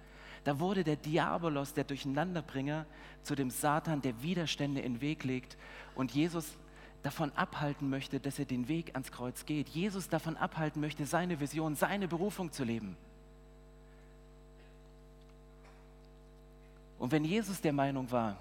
Da 0.44 0.60
wurde 0.60 0.84
der 0.84 0.96
Diabolos, 0.96 1.74
der 1.74 1.84
Durcheinanderbringer, 1.84 2.86
zu 3.24 3.34
dem 3.34 3.50
Satan, 3.50 4.04
der 4.04 4.22
Widerstände 4.22 4.82
in 4.82 4.96
den 4.96 5.02
Weg 5.02 5.24
legt 5.24 5.58
und 5.96 6.12
Jesus 6.12 6.56
davon 7.02 7.32
abhalten 7.34 7.90
möchte, 7.90 8.20
dass 8.20 8.38
er 8.38 8.46
den 8.46 8.68
Weg 8.68 8.92
ans 8.94 9.12
Kreuz 9.12 9.46
geht. 9.46 9.70
Jesus 9.70 10.08
davon 10.08 10.38
abhalten 10.38 10.82
möchte, 10.82 11.06
seine 11.06 11.40
Vision, 11.40 11.76
seine 11.76 12.08
Berufung 12.08 12.52
zu 12.52 12.64
leben. 12.64 12.96
Und 17.00 17.12
wenn 17.12 17.26
Jesus 17.26 17.62
der 17.62 17.74
Meinung 17.74 18.10
war, 18.12 18.38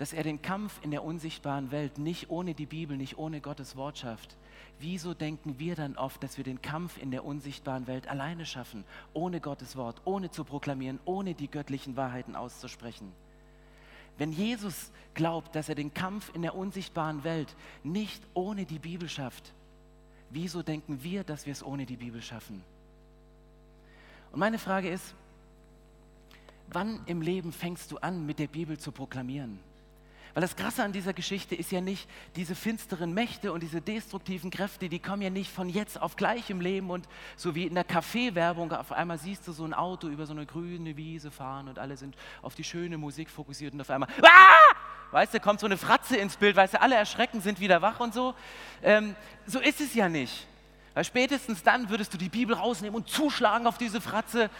dass 0.00 0.14
er 0.14 0.22
den 0.22 0.40
Kampf 0.40 0.80
in 0.82 0.92
der 0.92 1.04
unsichtbaren 1.04 1.70
Welt 1.72 1.98
nicht 1.98 2.30
ohne 2.30 2.54
die 2.54 2.64
Bibel, 2.64 2.96
nicht 2.96 3.18
ohne 3.18 3.42
Gottes 3.42 3.76
Wort 3.76 3.98
schafft, 3.98 4.34
wieso 4.78 5.12
denken 5.12 5.58
wir 5.58 5.74
dann 5.74 5.98
oft, 5.98 6.22
dass 6.22 6.38
wir 6.38 6.44
den 6.44 6.62
Kampf 6.62 6.96
in 6.96 7.10
der 7.10 7.22
unsichtbaren 7.22 7.86
Welt 7.86 8.08
alleine 8.08 8.46
schaffen, 8.46 8.86
ohne 9.12 9.42
Gottes 9.42 9.76
Wort, 9.76 10.00
ohne 10.06 10.30
zu 10.30 10.44
proklamieren, 10.44 11.00
ohne 11.04 11.34
die 11.34 11.50
göttlichen 11.50 11.98
Wahrheiten 11.98 12.34
auszusprechen? 12.34 13.12
Wenn 14.16 14.32
Jesus 14.32 14.90
glaubt, 15.12 15.54
dass 15.54 15.68
er 15.68 15.74
den 15.74 15.92
Kampf 15.92 16.34
in 16.34 16.40
der 16.40 16.54
unsichtbaren 16.54 17.22
Welt 17.22 17.54
nicht 17.84 18.22
ohne 18.32 18.64
die 18.64 18.78
Bibel 18.78 19.06
schafft, 19.06 19.52
wieso 20.30 20.62
denken 20.62 21.02
wir, 21.02 21.24
dass 21.24 21.44
wir 21.44 21.52
es 21.52 21.62
ohne 21.62 21.84
die 21.84 21.98
Bibel 21.98 22.22
schaffen? 22.22 22.64
Und 24.32 24.38
meine 24.38 24.58
Frage 24.58 24.88
ist, 24.88 25.14
wann 26.72 27.02
im 27.04 27.20
Leben 27.20 27.52
fängst 27.52 27.92
du 27.92 27.98
an, 27.98 28.24
mit 28.24 28.38
der 28.38 28.48
Bibel 28.48 28.78
zu 28.78 28.92
proklamieren? 28.92 29.68
Weil 30.34 30.42
das 30.42 30.54
Krasse 30.54 30.84
an 30.84 30.92
dieser 30.92 31.12
Geschichte 31.12 31.54
ist 31.54 31.72
ja 31.72 31.80
nicht, 31.80 32.08
diese 32.36 32.54
finsteren 32.54 33.12
Mächte 33.12 33.52
und 33.52 33.62
diese 33.62 33.80
destruktiven 33.80 34.50
Kräfte, 34.50 34.88
die 34.88 35.00
kommen 35.00 35.22
ja 35.22 35.30
nicht 35.30 35.50
von 35.50 35.68
jetzt 35.68 36.00
auf 36.00 36.16
gleich 36.16 36.50
im 36.50 36.60
Leben 36.60 36.90
und 36.90 37.08
so 37.36 37.54
wie 37.54 37.66
in 37.66 37.74
der 37.74 37.84
Kaffeewerbung, 37.84 38.72
auf 38.72 38.92
einmal 38.92 39.18
siehst 39.18 39.48
du 39.48 39.52
so 39.52 39.64
ein 39.64 39.74
Auto 39.74 40.08
über 40.08 40.26
so 40.26 40.32
eine 40.32 40.46
grüne 40.46 40.96
Wiese 40.96 41.30
fahren 41.30 41.68
und 41.68 41.78
alle 41.78 41.96
sind 41.96 42.16
auf 42.42 42.54
die 42.54 42.64
schöne 42.64 42.96
Musik 42.96 43.28
fokussiert 43.28 43.74
und 43.74 43.80
auf 43.80 43.90
einmal, 43.90 44.08
ah! 44.22 44.76
weißt 45.10 45.34
du, 45.34 45.40
kommt 45.40 45.60
so 45.60 45.66
eine 45.66 45.76
Fratze 45.76 46.16
ins 46.16 46.36
Bild, 46.36 46.56
weißt 46.56 46.74
du, 46.74 46.80
alle 46.80 46.94
erschrecken, 46.94 47.40
sind 47.40 47.60
wieder 47.60 47.82
wach 47.82 48.00
und 48.00 48.14
so. 48.14 48.34
Ähm, 48.82 49.16
so 49.46 49.58
ist 49.58 49.80
es 49.80 49.94
ja 49.94 50.08
nicht. 50.08 50.46
Weil 50.94 51.04
spätestens 51.04 51.62
dann 51.62 51.88
würdest 51.88 52.12
du 52.14 52.18
die 52.18 52.28
Bibel 52.28 52.54
rausnehmen 52.54 52.96
und 52.96 53.08
zuschlagen 53.08 53.66
auf 53.66 53.78
diese 53.78 54.00
Fratze. 54.00 54.50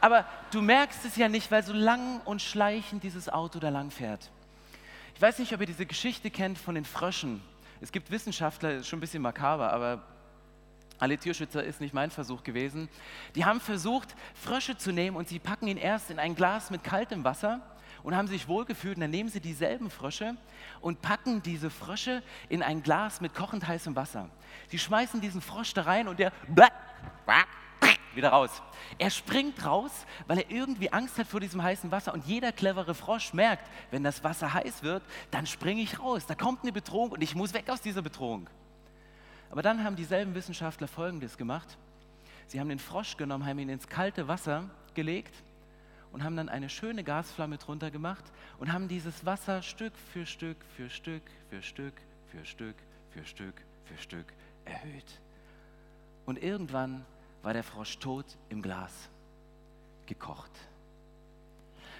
Aber 0.00 0.24
du 0.50 0.62
merkst 0.62 1.04
es 1.04 1.16
ja 1.16 1.28
nicht, 1.28 1.50
weil 1.50 1.62
so 1.62 1.72
lang 1.72 2.20
und 2.24 2.42
schleichend 2.42 3.02
dieses 3.02 3.28
Auto 3.28 3.58
da 3.58 3.68
lang 3.68 3.90
fährt. 3.90 4.30
Ich 5.18 5.22
weiß 5.22 5.40
nicht, 5.40 5.52
ob 5.52 5.58
ihr 5.58 5.66
diese 5.66 5.84
Geschichte 5.84 6.30
kennt 6.30 6.58
von 6.58 6.76
den 6.76 6.84
Fröschen. 6.84 7.42
Es 7.80 7.90
gibt 7.90 8.12
Wissenschaftler, 8.12 8.74
ist 8.74 8.86
schon 8.86 8.98
ein 8.98 9.00
bisschen 9.00 9.20
makaber, 9.20 9.72
aber 9.72 10.04
alle 11.00 11.18
Tierschützer 11.18 11.64
ist 11.64 11.80
nicht 11.80 11.92
mein 11.92 12.12
Versuch 12.12 12.44
gewesen. 12.44 12.88
Die 13.34 13.44
haben 13.44 13.58
versucht, 13.58 14.14
Frösche 14.34 14.78
zu 14.78 14.92
nehmen 14.92 15.16
und 15.16 15.28
sie 15.28 15.40
packen 15.40 15.66
ihn 15.66 15.76
erst 15.76 16.12
in 16.12 16.20
ein 16.20 16.36
Glas 16.36 16.70
mit 16.70 16.84
kaltem 16.84 17.24
Wasser 17.24 17.60
und 18.04 18.14
haben 18.14 18.28
sich 18.28 18.46
wohlgefühlt. 18.46 18.96
Und 18.96 19.00
dann 19.00 19.10
nehmen 19.10 19.28
sie 19.28 19.40
dieselben 19.40 19.90
Frösche 19.90 20.36
und 20.80 21.02
packen 21.02 21.42
diese 21.42 21.68
Frösche 21.68 22.22
in 22.48 22.62
ein 22.62 22.84
Glas 22.84 23.20
mit 23.20 23.34
kochend 23.34 23.66
heißem 23.66 23.96
Wasser. 23.96 24.30
Sie 24.68 24.78
schmeißen 24.78 25.20
diesen 25.20 25.40
Frosch 25.40 25.74
da 25.74 25.82
rein 25.82 26.06
und 26.06 26.20
der 26.20 26.32
wieder 28.14 28.30
raus. 28.30 28.62
Er 28.98 29.10
springt 29.10 29.64
raus, 29.64 30.06
weil 30.26 30.38
er 30.38 30.50
irgendwie 30.50 30.92
Angst 30.92 31.18
hat 31.18 31.26
vor 31.26 31.40
diesem 31.40 31.62
heißen 31.62 31.90
Wasser. 31.90 32.12
Und 32.14 32.26
jeder 32.26 32.52
clevere 32.52 32.94
Frosch 32.94 33.32
merkt, 33.32 33.68
wenn 33.90 34.02
das 34.02 34.24
Wasser 34.24 34.52
heiß 34.52 34.82
wird, 34.82 35.02
dann 35.30 35.46
springe 35.46 35.82
ich 35.82 36.00
raus. 36.00 36.26
Da 36.26 36.34
kommt 36.34 36.62
eine 36.62 36.72
Bedrohung 36.72 37.12
und 37.12 37.22
ich 37.22 37.34
muss 37.34 37.54
weg 37.54 37.68
aus 37.70 37.80
dieser 37.80 38.02
Bedrohung. 38.02 38.48
Aber 39.50 39.62
dann 39.62 39.84
haben 39.84 39.96
dieselben 39.96 40.34
Wissenschaftler 40.34 40.88
Folgendes 40.88 41.38
gemacht. 41.38 41.78
Sie 42.46 42.60
haben 42.60 42.68
den 42.68 42.78
Frosch 42.78 43.16
genommen, 43.16 43.46
haben 43.46 43.58
ihn 43.58 43.68
ins 43.68 43.88
kalte 43.88 44.28
Wasser 44.28 44.64
gelegt 44.94 45.34
und 46.12 46.24
haben 46.24 46.36
dann 46.36 46.48
eine 46.48 46.68
schöne 46.68 47.04
Gasflamme 47.04 47.58
drunter 47.58 47.90
gemacht 47.90 48.24
und 48.58 48.72
haben 48.72 48.88
dieses 48.88 49.24
Wasser 49.26 49.62
Stück 49.62 49.92
für 50.12 50.26
Stück 50.26 50.56
für 50.76 50.90
Stück 50.90 51.22
für 51.50 51.62
Stück 51.62 51.94
für 52.30 52.44
Stück 52.44 52.76
für 53.10 53.24
Stück 53.24 53.62
für 53.84 53.98
Stück 53.98 54.26
erhöht. 54.64 55.20
Und 56.26 56.42
irgendwann 56.42 57.04
war 57.42 57.52
der 57.52 57.64
Frosch 57.64 57.98
tot 57.98 58.26
im 58.48 58.62
Glas, 58.62 58.92
gekocht. 60.06 60.52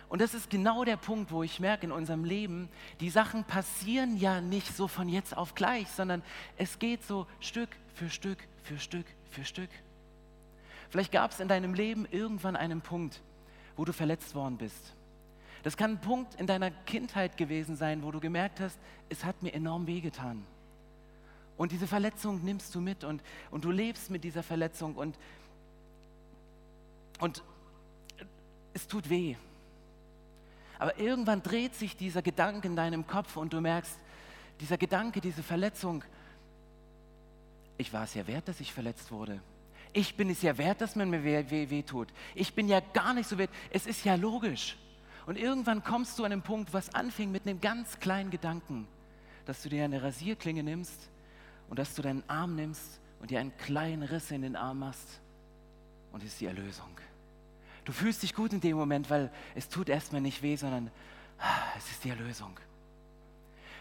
Und 0.09 0.22
das 0.22 0.33
ist 0.33 0.48
genau 0.48 0.85
der 0.85 0.96
Punkt, 0.96 1.31
wo 1.31 1.42
ich 1.42 1.61
merke 1.61 1.85
in 1.85 1.92
unserem 1.92 2.24
Leben, 2.24 2.70
die 3.01 3.11
Sachen 3.11 3.44
passieren 3.44 4.16
ja 4.16 4.40
nicht 4.40 4.74
so 4.74 4.88
von 4.88 5.09
jetzt 5.09 5.37
auf 5.37 5.55
gleich, 5.55 5.88
sondern 5.88 6.22
es 6.57 6.79
geht 6.79 7.05
so 7.05 7.27
Stück 7.40 7.68
für 7.94 8.09
Stück 8.09 8.38
für 8.62 8.79
Stück 8.79 9.07
für 9.31 9.44
Stück. 9.44 9.70
Vielleicht 10.88 11.12
gab 11.12 11.33
es 11.33 11.40
in 11.40 11.48
deinem 11.48 11.74
Leben 11.74 12.07
irgendwann 12.11 12.57
einen 12.57 12.81
Punkt, 12.81 13.20
wo 13.77 13.85
du 13.85 13.92
verletzt 13.92 14.35
worden 14.35 14.57
bist. 14.57 14.94
Das 15.62 15.77
kann 15.77 15.92
ein 15.92 16.01
Punkt 16.01 16.35
in 16.37 16.46
deiner 16.46 16.70
Kindheit 16.70 17.37
gewesen 17.37 17.77
sein, 17.77 18.03
wo 18.03 18.11
du 18.11 18.20
gemerkt 18.20 18.61
hast, 18.61 18.79
es 19.11 19.24
hat 19.24 19.42
mir 19.42 19.53
enorm 19.53 19.87
wehgetan. 19.87 20.46
Und 21.58 21.72
diese 21.72 21.88
Verletzung 21.88 22.42
nimmst 22.44 22.72
du 22.74 22.80
mit 22.80 23.02
und, 23.02 23.20
und 23.50 23.64
du 23.64 23.72
lebst 23.72 24.10
mit 24.10 24.22
dieser 24.22 24.44
Verletzung 24.44 24.94
und, 24.94 25.18
und 27.18 27.42
es 28.72 28.86
tut 28.86 29.10
weh. 29.10 29.34
Aber 30.78 30.96
irgendwann 31.00 31.42
dreht 31.42 31.74
sich 31.74 31.96
dieser 31.96 32.22
Gedanke 32.22 32.68
in 32.68 32.76
deinem 32.76 33.08
Kopf 33.08 33.36
und 33.36 33.52
du 33.52 33.60
merkst, 33.60 33.98
dieser 34.60 34.78
Gedanke, 34.78 35.20
diese 35.20 35.42
Verletzung, 35.42 36.04
ich 37.76 37.92
war 37.92 38.04
es 38.04 38.14
ja 38.14 38.24
wert, 38.28 38.46
dass 38.46 38.60
ich 38.60 38.72
verletzt 38.72 39.10
wurde. 39.10 39.42
Ich 39.92 40.16
bin 40.16 40.30
es 40.30 40.42
ja 40.42 40.56
wert, 40.58 40.80
dass 40.80 40.94
man 40.94 41.10
mir 41.10 41.24
weh, 41.24 41.44
weh, 41.50 41.70
weh 41.70 41.82
tut. 41.82 42.08
Ich 42.36 42.54
bin 42.54 42.68
ja 42.68 42.78
gar 42.78 43.14
nicht 43.14 43.28
so 43.28 43.36
wert. 43.36 43.50
Es 43.70 43.88
ist 43.88 44.04
ja 44.04 44.14
logisch. 44.14 44.76
Und 45.26 45.36
irgendwann 45.36 45.82
kommst 45.82 46.20
du 46.20 46.24
an 46.24 46.30
den 46.30 46.42
Punkt, 46.42 46.72
was 46.72 46.94
anfing 46.94 47.32
mit 47.32 47.48
einem 47.48 47.60
ganz 47.60 47.98
kleinen 47.98 48.30
Gedanken, 48.30 48.86
dass 49.44 49.62
du 49.62 49.68
dir 49.68 49.84
eine 49.84 50.04
Rasierklinge 50.04 50.62
nimmst 50.62 51.10
und 51.68 51.78
dass 51.78 51.94
du 51.94 52.02
deinen 52.02 52.22
Arm 52.28 52.54
nimmst 52.54 53.00
und 53.20 53.31
dir 53.31 53.40
einen 53.40 53.57
kleinen 53.57 54.02
Riss 54.02 54.31
in 54.31 54.42
den 54.42 54.57
Arm 54.57 54.81
machst. 54.81 55.20
Und 56.12 56.22
es 56.22 56.33
ist 56.33 56.40
die 56.40 56.46
Erlösung. 56.46 56.98
Du 57.85 57.92
fühlst 57.92 58.22
dich 58.22 58.35
gut 58.35 58.52
in 58.52 58.61
dem 58.61 58.76
Moment, 58.76 59.09
weil 59.11 59.31
es 59.54 59.68
tut 59.68 59.88
erstmal 59.88 60.20
nicht 60.20 60.42
weh, 60.42 60.57
sondern 60.57 60.90
ah, 61.38 61.62
es 61.76 61.90
ist 61.90 62.04
die 62.04 62.11
Erlösung. 62.11 62.59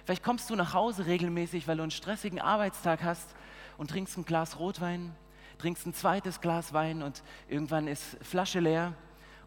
Vielleicht 0.06 0.24
kommst 0.24 0.50
du 0.50 0.56
nach 0.56 0.74
Hause 0.74 1.06
regelmäßig, 1.06 1.68
weil 1.68 1.78
du 1.78 1.84
einen 1.84 1.92
stressigen 1.92 2.40
Arbeitstag 2.40 3.04
hast 3.04 3.36
und 3.78 3.90
trinkst 3.90 4.18
ein 4.18 4.26
Glas 4.26 4.60
Rotwein, 4.60 5.14
trinkst 5.58 5.86
ein 5.86 5.94
zweites 5.94 6.40
Glas 6.40 6.72
Wein 6.72 7.02
und 7.02 7.24
irgendwann 7.50 7.88
ist 7.88 8.18
Flasche 8.22 8.62
leer. 8.62 8.94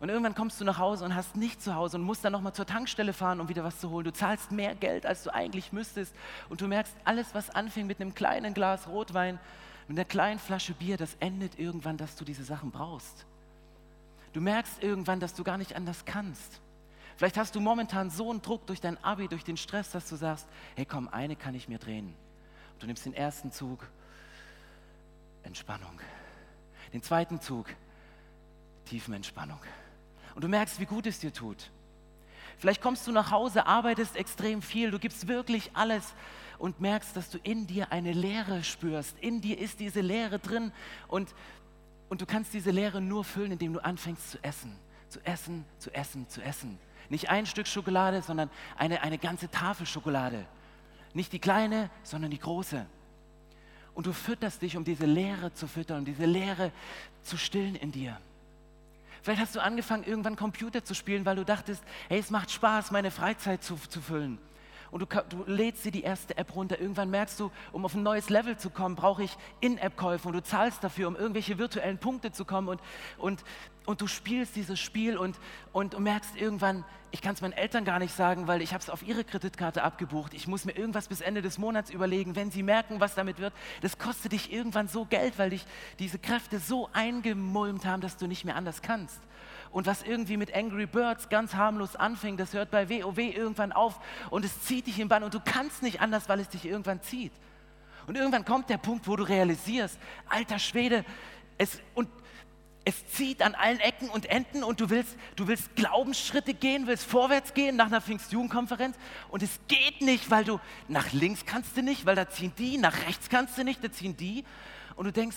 Und 0.00 0.08
irgendwann 0.08 0.34
kommst 0.34 0.58
du 0.60 0.64
nach 0.64 0.78
Hause 0.78 1.04
und 1.04 1.14
hast 1.14 1.36
nichts 1.36 1.64
zu 1.64 1.74
Hause 1.74 1.98
und 1.98 2.02
musst 2.02 2.24
dann 2.24 2.32
nochmal 2.32 2.54
zur 2.54 2.64
Tankstelle 2.64 3.12
fahren, 3.12 3.38
um 3.38 3.50
wieder 3.50 3.62
was 3.64 3.80
zu 3.80 3.90
holen. 3.90 4.04
Du 4.04 4.12
zahlst 4.12 4.50
mehr 4.50 4.74
Geld, 4.74 5.04
als 5.04 5.22
du 5.22 5.34
eigentlich 5.34 5.72
müsstest. 5.72 6.14
Und 6.48 6.62
du 6.62 6.68
merkst, 6.68 6.94
alles, 7.04 7.34
was 7.34 7.50
anfing 7.50 7.86
mit 7.86 8.00
einem 8.00 8.14
kleinen 8.14 8.54
Glas 8.54 8.88
Rotwein, 8.88 9.38
mit 9.88 9.98
einer 9.98 10.06
kleinen 10.06 10.38
Flasche 10.38 10.72
Bier, 10.72 10.96
das 10.96 11.16
endet 11.20 11.58
irgendwann, 11.58 11.98
dass 11.98 12.16
du 12.16 12.24
diese 12.24 12.44
Sachen 12.44 12.70
brauchst. 12.70 13.26
Du 14.32 14.40
merkst 14.40 14.82
irgendwann, 14.82 15.20
dass 15.20 15.34
du 15.34 15.44
gar 15.44 15.58
nicht 15.58 15.76
anders 15.76 16.06
kannst. 16.06 16.60
Vielleicht 17.16 17.36
hast 17.36 17.54
du 17.54 17.60
momentan 17.60 18.08
so 18.08 18.30
einen 18.30 18.40
Druck 18.40 18.66
durch 18.66 18.80
dein 18.80 19.02
Abi, 19.04 19.28
durch 19.28 19.44
den 19.44 19.58
Stress, 19.58 19.90
dass 19.90 20.08
du 20.08 20.16
sagst, 20.16 20.46
hey 20.76 20.86
komm, 20.86 21.08
eine 21.08 21.36
kann 21.36 21.54
ich 21.54 21.68
mir 21.68 21.78
drehen. 21.78 22.14
du 22.78 22.86
nimmst 22.86 23.04
den 23.04 23.12
ersten 23.12 23.52
Zug, 23.52 23.86
Entspannung. 25.42 26.00
Den 26.94 27.02
zweiten 27.02 27.38
Zug, 27.40 27.66
Tiefenentspannung. 28.86 29.60
Und 30.40 30.44
du 30.44 30.48
merkst, 30.48 30.80
wie 30.80 30.86
gut 30.86 31.06
es 31.06 31.18
dir 31.18 31.34
tut. 31.34 31.70
Vielleicht 32.56 32.80
kommst 32.80 33.06
du 33.06 33.12
nach 33.12 33.30
Hause, 33.30 33.66
arbeitest 33.66 34.16
extrem 34.16 34.62
viel, 34.62 34.90
du 34.90 34.98
gibst 34.98 35.28
wirklich 35.28 35.70
alles 35.74 36.14
und 36.58 36.80
merkst, 36.80 37.14
dass 37.14 37.28
du 37.28 37.36
in 37.42 37.66
dir 37.66 37.92
eine 37.92 38.14
Leere 38.14 38.64
spürst. 38.64 39.18
In 39.18 39.42
dir 39.42 39.58
ist 39.58 39.80
diese 39.80 40.00
Leere 40.00 40.38
drin 40.38 40.72
und 41.08 41.34
und 42.08 42.22
du 42.22 42.24
kannst 42.24 42.54
diese 42.54 42.70
Leere 42.70 43.02
nur 43.02 43.22
füllen, 43.22 43.52
indem 43.52 43.74
du 43.74 43.84
anfängst 43.84 44.30
zu 44.30 44.42
essen. 44.42 44.74
Zu 45.10 45.20
essen, 45.26 45.66
zu 45.76 45.94
essen, 45.94 46.26
zu 46.26 46.40
essen. 46.40 46.78
Nicht 47.10 47.28
ein 47.28 47.44
Stück 47.44 47.66
Schokolade, 47.66 48.22
sondern 48.22 48.48
eine, 48.78 49.02
eine 49.02 49.18
ganze 49.18 49.50
Tafel 49.50 49.84
Schokolade. 49.84 50.46
Nicht 51.12 51.34
die 51.34 51.38
kleine, 51.38 51.90
sondern 52.02 52.30
die 52.30 52.38
große. 52.38 52.86
Und 53.92 54.06
du 54.06 54.14
fütterst 54.14 54.62
dich, 54.62 54.74
um 54.78 54.84
diese 54.84 55.04
Leere 55.04 55.52
zu 55.52 55.68
füttern, 55.68 55.98
um 55.98 56.04
diese 56.06 56.24
Leere 56.24 56.72
zu 57.24 57.36
stillen 57.36 57.76
in 57.76 57.92
dir. 57.92 58.18
Vielleicht 59.22 59.40
hast 59.40 59.54
du 59.54 59.60
angefangen, 59.60 60.04
irgendwann 60.04 60.36
Computer 60.36 60.84
zu 60.84 60.94
spielen, 60.94 61.24
weil 61.26 61.36
du 61.36 61.44
dachtest, 61.44 61.82
hey, 62.08 62.18
es 62.18 62.30
macht 62.30 62.50
Spaß, 62.50 62.90
meine 62.90 63.10
Freizeit 63.10 63.62
zu, 63.62 63.76
zu 63.76 64.00
füllen 64.00 64.38
und 64.90 65.00
du, 65.00 65.06
du, 65.28 65.44
lädst 65.46 65.84
dir 65.84 65.92
die 65.92 66.02
erste 66.02 66.36
App 66.36 66.54
runter. 66.54 66.80
Irgendwann 66.80 67.10
merkst 67.10 67.38
du, 67.38 67.50
um 67.72 67.84
auf 67.84 67.94
ein 67.94 68.02
neues 68.02 68.30
Level 68.30 68.56
zu 68.56 68.70
kommen, 68.70 68.96
brauche 68.96 69.22
ich 69.22 69.36
In-App-Käufe 69.60 70.28
und 70.28 70.34
du 70.34 70.42
zahlst 70.42 70.82
dafür, 70.82 71.08
um 71.08 71.16
irgendwelche 71.16 71.58
virtuellen 71.58 71.98
Punkte 71.98 72.32
zu 72.32 72.44
kommen 72.44 72.68
und, 72.68 72.80
und, 73.18 73.44
und 73.86 74.00
du 74.00 74.06
spielst 74.06 74.56
dieses 74.56 74.80
Spiel 74.80 75.16
und, 75.16 75.38
und 75.72 75.94
du 75.94 76.00
merkst 76.00 76.36
irgendwann, 76.36 76.84
ich 77.12 77.22
kann 77.22 77.34
es 77.34 77.40
meinen 77.40 77.52
Eltern 77.52 77.84
gar 77.84 77.98
nicht 77.98 78.14
sagen, 78.14 78.46
weil 78.46 78.62
ich 78.62 78.72
habe 78.72 78.82
es 78.82 78.90
auf 78.90 79.02
ihre 79.02 79.24
Kreditkarte 79.24 79.82
abgebucht. 79.82 80.32
Ich 80.32 80.46
muss 80.46 80.64
mir 80.64 80.76
irgendwas 80.76 81.08
bis 81.08 81.20
Ende 81.20 81.42
des 81.42 81.58
Monats 81.58 81.90
überlegen. 81.90 82.36
Wenn 82.36 82.50
sie 82.50 82.62
merken, 82.62 83.00
was 83.00 83.14
damit 83.14 83.40
wird, 83.40 83.52
das 83.80 83.98
kostet 83.98 84.32
dich 84.32 84.52
irgendwann 84.52 84.86
so 84.86 85.06
Geld, 85.06 85.38
weil 85.38 85.50
dich 85.50 85.66
diese 85.98 86.18
Kräfte 86.18 86.60
so 86.60 86.88
eingemulmt 86.92 87.84
haben, 87.84 88.00
dass 88.00 88.16
du 88.16 88.26
nicht 88.26 88.44
mehr 88.44 88.54
anders 88.54 88.82
kannst. 88.82 89.20
Und 89.72 89.86
was 89.86 90.02
irgendwie 90.02 90.36
mit 90.36 90.54
Angry 90.54 90.86
Birds 90.86 91.28
ganz 91.28 91.54
harmlos 91.54 91.94
anfing, 91.94 92.36
das 92.36 92.52
hört 92.54 92.70
bei 92.70 92.88
WoW 92.88 93.18
irgendwann 93.18 93.72
auf 93.72 94.00
und 94.30 94.44
es 94.44 94.62
zieht 94.62 94.88
dich 94.88 94.98
im 94.98 95.08
Bann 95.08 95.22
und 95.22 95.32
du 95.32 95.40
kannst 95.40 95.82
nicht 95.82 96.00
anders, 96.00 96.28
weil 96.28 96.40
es 96.40 96.48
dich 96.48 96.64
irgendwann 96.64 97.02
zieht. 97.02 97.32
Und 98.06 98.16
irgendwann 98.16 98.44
kommt 98.44 98.68
der 98.68 98.78
Punkt, 98.78 99.06
wo 99.06 99.14
du 99.14 99.22
realisierst, 99.22 99.98
alter 100.28 100.58
Schwede, 100.58 101.04
es, 101.58 101.80
und 101.94 102.08
es 102.84 103.06
zieht 103.06 103.42
an 103.42 103.54
allen 103.54 103.78
Ecken 103.78 104.08
und 104.08 104.26
Enden 104.26 104.64
und 104.64 104.80
du 104.80 104.90
willst, 104.90 105.16
du 105.36 105.46
willst 105.46 105.76
Glaubensschritte 105.76 106.54
gehen, 106.54 106.88
willst 106.88 107.04
vorwärts 107.04 107.54
gehen 107.54 107.76
nach 107.76 107.86
einer 107.86 108.00
Pfingstjugendkonferenz 108.00 108.96
und 109.28 109.44
es 109.44 109.60
geht 109.68 110.00
nicht, 110.00 110.30
weil 110.30 110.44
du 110.44 110.58
nach 110.88 111.12
links 111.12 111.46
kannst 111.46 111.76
du 111.76 111.82
nicht, 111.82 112.06
weil 112.06 112.16
da 112.16 112.28
ziehen 112.28 112.52
die, 112.58 112.78
nach 112.78 113.06
rechts 113.06 113.28
kannst 113.28 113.56
du 113.58 113.62
nicht, 113.62 113.84
da 113.84 113.92
ziehen 113.92 114.16
die 114.16 114.44
und 114.96 115.04
du 115.04 115.12
denkst, 115.12 115.36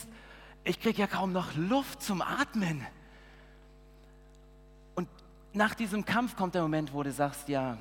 ich 0.64 0.80
kriege 0.80 1.02
ja 1.02 1.08
kaum 1.08 1.34
noch 1.34 1.54
Luft 1.56 2.02
zum 2.02 2.24
Atmen 2.24 2.88
nach 5.54 5.76
diesem 5.76 6.04
Kampf 6.04 6.36
kommt 6.36 6.56
der 6.56 6.64
Moment, 6.64 6.94
wo 6.94 7.04
du 7.04 7.12
sagst, 7.12 7.48
ja, 7.48 7.78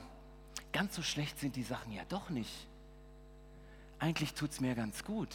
ganz 0.72 0.94
so 0.94 1.02
schlecht 1.02 1.38
sind 1.38 1.56
die 1.56 1.62
Sachen 1.62 1.92
ja 1.92 2.02
doch 2.08 2.30
nicht. 2.30 2.68
Eigentlich 3.98 4.34
tut 4.34 4.50
es 4.50 4.60
mir 4.60 4.74
ganz 4.74 5.04
gut. 5.04 5.28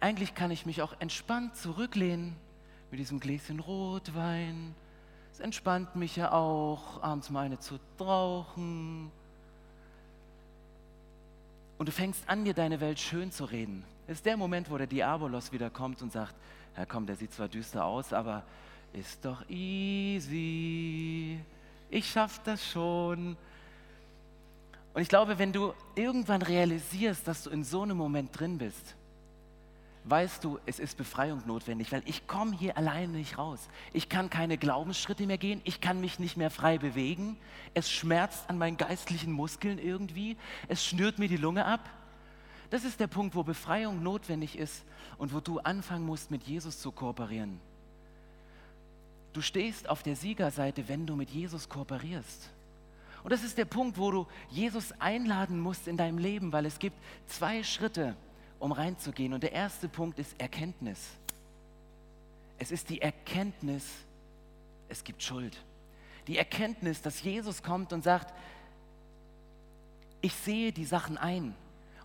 Eigentlich 0.00 0.34
kann 0.34 0.50
ich 0.50 0.64
mich 0.64 0.80
auch 0.80 0.94
entspannt 1.00 1.56
zurücklehnen 1.56 2.36
mit 2.90 3.00
diesem 3.00 3.20
Gläschen 3.20 3.60
Rotwein. 3.60 4.74
Es 5.32 5.40
entspannt 5.40 5.96
mich 5.96 6.16
ja 6.16 6.32
auch, 6.32 7.02
abends 7.02 7.30
mal 7.30 7.44
eine 7.44 7.58
zu 7.58 7.78
rauchen. 7.98 9.10
Und 11.78 11.88
du 11.88 11.92
fängst 11.92 12.28
an, 12.28 12.44
dir 12.44 12.54
deine 12.54 12.80
Welt 12.80 12.98
schön 12.98 13.30
zu 13.30 13.44
reden. 13.44 13.84
Das 14.06 14.18
ist 14.18 14.26
der 14.26 14.36
Moment, 14.36 14.70
wo 14.70 14.78
der 14.78 14.86
Diabolos 14.86 15.52
wieder 15.52 15.70
kommt 15.70 16.02
und 16.02 16.12
sagt, 16.12 16.34
ja 16.76 16.86
komm, 16.86 17.06
der 17.06 17.16
sieht 17.16 17.32
zwar 17.32 17.48
düster 17.48 17.84
aus, 17.84 18.12
aber 18.12 18.44
ist 18.92 19.24
doch 19.24 19.48
easy. 19.48 21.38
Ich 21.90 22.10
schaff 22.10 22.40
das 22.44 22.64
schon. 22.64 23.36
Und 24.92 25.02
ich 25.02 25.08
glaube, 25.08 25.38
wenn 25.38 25.52
du 25.52 25.72
irgendwann 25.94 26.42
realisierst, 26.42 27.26
dass 27.26 27.44
du 27.44 27.50
in 27.50 27.64
so 27.64 27.82
einem 27.82 27.96
Moment 27.96 28.38
drin 28.38 28.58
bist, 28.58 28.96
weißt 30.04 30.42
du, 30.42 30.58
es 30.66 30.78
ist 30.78 30.96
Befreiung 30.96 31.42
notwendig, 31.46 31.92
weil 31.92 32.02
ich 32.06 32.26
komme 32.26 32.56
hier 32.56 32.76
alleine 32.76 33.12
nicht 33.12 33.38
raus. 33.38 33.68
Ich 33.92 34.08
kann 34.08 34.30
keine 34.30 34.58
Glaubensschritte 34.58 35.26
mehr 35.26 35.38
gehen, 35.38 35.60
ich 35.64 35.80
kann 35.80 36.00
mich 36.00 36.18
nicht 36.18 36.36
mehr 36.36 36.50
frei 36.50 36.78
bewegen. 36.78 37.36
Es 37.74 37.90
schmerzt 37.90 38.48
an 38.48 38.58
meinen 38.58 38.76
geistlichen 38.76 39.32
Muskeln 39.32 39.78
irgendwie, 39.78 40.36
es 40.68 40.84
schnürt 40.84 41.18
mir 41.18 41.28
die 41.28 41.36
Lunge 41.36 41.64
ab. 41.64 41.88
Das 42.70 42.84
ist 42.84 43.00
der 43.00 43.08
Punkt, 43.08 43.34
wo 43.34 43.42
Befreiung 43.42 44.02
notwendig 44.02 44.56
ist 44.56 44.84
und 45.18 45.34
wo 45.34 45.40
du 45.40 45.58
anfangen 45.58 46.06
musst, 46.06 46.30
mit 46.30 46.44
Jesus 46.44 46.80
zu 46.80 46.92
kooperieren. 46.92 47.60
Du 49.32 49.42
stehst 49.42 49.88
auf 49.88 50.02
der 50.02 50.16
Siegerseite, 50.16 50.88
wenn 50.88 51.06
du 51.06 51.16
mit 51.16 51.30
Jesus 51.30 51.68
kooperierst. 51.68 52.50
Und 53.22 53.32
das 53.32 53.44
ist 53.44 53.58
der 53.58 53.64
Punkt, 53.64 53.98
wo 53.98 54.10
du 54.10 54.26
Jesus 54.50 54.92
einladen 54.98 55.60
musst 55.60 55.86
in 55.86 55.96
deinem 55.96 56.18
Leben, 56.18 56.52
weil 56.52 56.66
es 56.66 56.78
gibt 56.78 56.96
zwei 57.26 57.62
Schritte, 57.62 58.16
um 58.58 58.72
reinzugehen. 58.72 59.32
Und 59.32 59.42
der 59.42 59.52
erste 59.52 59.88
Punkt 59.88 60.18
ist 60.18 60.40
Erkenntnis. 60.40 61.10
Es 62.58 62.70
ist 62.70 62.88
die 62.88 63.00
Erkenntnis, 63.00 63.86
es 64.88 65.04
gibt 65.04 65.22
Schuld. 65.22 65.56
Die 66.26 66.38
Erkenntnis, 66.38 67.02
dass 67.02 67.22
Jesus 67.22 67.62
kommt 67.62 67.92
und 67.92 68.02
sagt, 68.02 68.34
ich 70.20 70.34
sehe 70.34 70.72
die 70.72 70.84
Sachen 70.84 71.16
ein. 71.16 71.54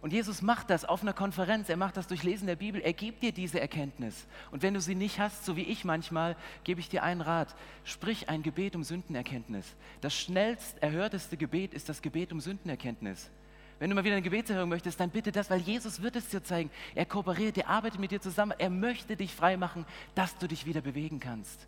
Und 0.05 0.13
Jesus 0.13 0.43
macht 0.43 0.69
das 0.69 0.85
auf 0.85 1.01
einer 1.01 1.13
Konferenz, 1.13 1.67
er 1.67 1.77
macht 1.77 1.97
das 1.97 2.05
durch 2.05 2.21
Lesen 2.21 2.45
der 2.45 2.55
Bibel, 2.55 2.79
er 2.79 2.93
gibt 2.93 3.23
dir 3.23 3.31
diese 3.31 3.59
Erkenntnis. 3.59 4.27
Und 4.51 4.61
wenn 4.61 4.75
du 4.75 4.79
sie 4.79 4.93
nicht 4.93 5.19
hast, 5.19 5.43
so 5.43 5.55
wie 5.55 5.63
ich 5.63 5.83
manchmal, 5.83 6.35
gebe 6.63 6.79
ich 6.79 6.89
dir 6.89 7.01
einen 7.01 7.21
Rat. 7.21 7.55
Sprich 7.85 8.29
ein 8.29 8.43
Gebet 8.43 8.75
um 8.75 8.83
Sündenerkenntnis. 8.83 9.65
Das 10.01 10.13
schnellst 10.13 10.77
erhörteste 10.77 11.37
Gebet 11.37 11.73
ist 11.73 11.89
das 11.89 12.03
Gebet 12.03 12.31
um 12.31 12.39
Sündenerkenntnis. 12.39 13.31
Wenn 13.79 13.89
du 13.89 13.95
mal 13.95 14.03
wieder 14.03 14.13
eine 14.13 14.21
Gebetserhörung 14.21 14.69
möchtest, 14.69 14.99
dann 14.99 15.09
bitte 15.09 15.31
das, 15.31 15.49
weil 15.49 15.61
Jesus 15.61 15.99
wird 16.03 16.17
es 16.17 16.29
dir 16.29 16.43
zeigen. 16.43 16.69
Er 16.93 17.07
kooperiert, 17.07 17.57
er 17.57 17.67
arbeitet 17.67 17.99
mit 17.99 18.11
dir 18.11 18.21
zusammen, 18.21 18.53
er 18.59 18.69
möchte 18.69 19.17
dich 19.17 19.33
frei 19.33 19.57
machen, 19.57 19.87
dass 20.13 20.37
du 20.37 20.47
dich 20.47 20.67
wieder 20.67 20.81
bewegen 20.81 21.19
kannst. 21.19 21.65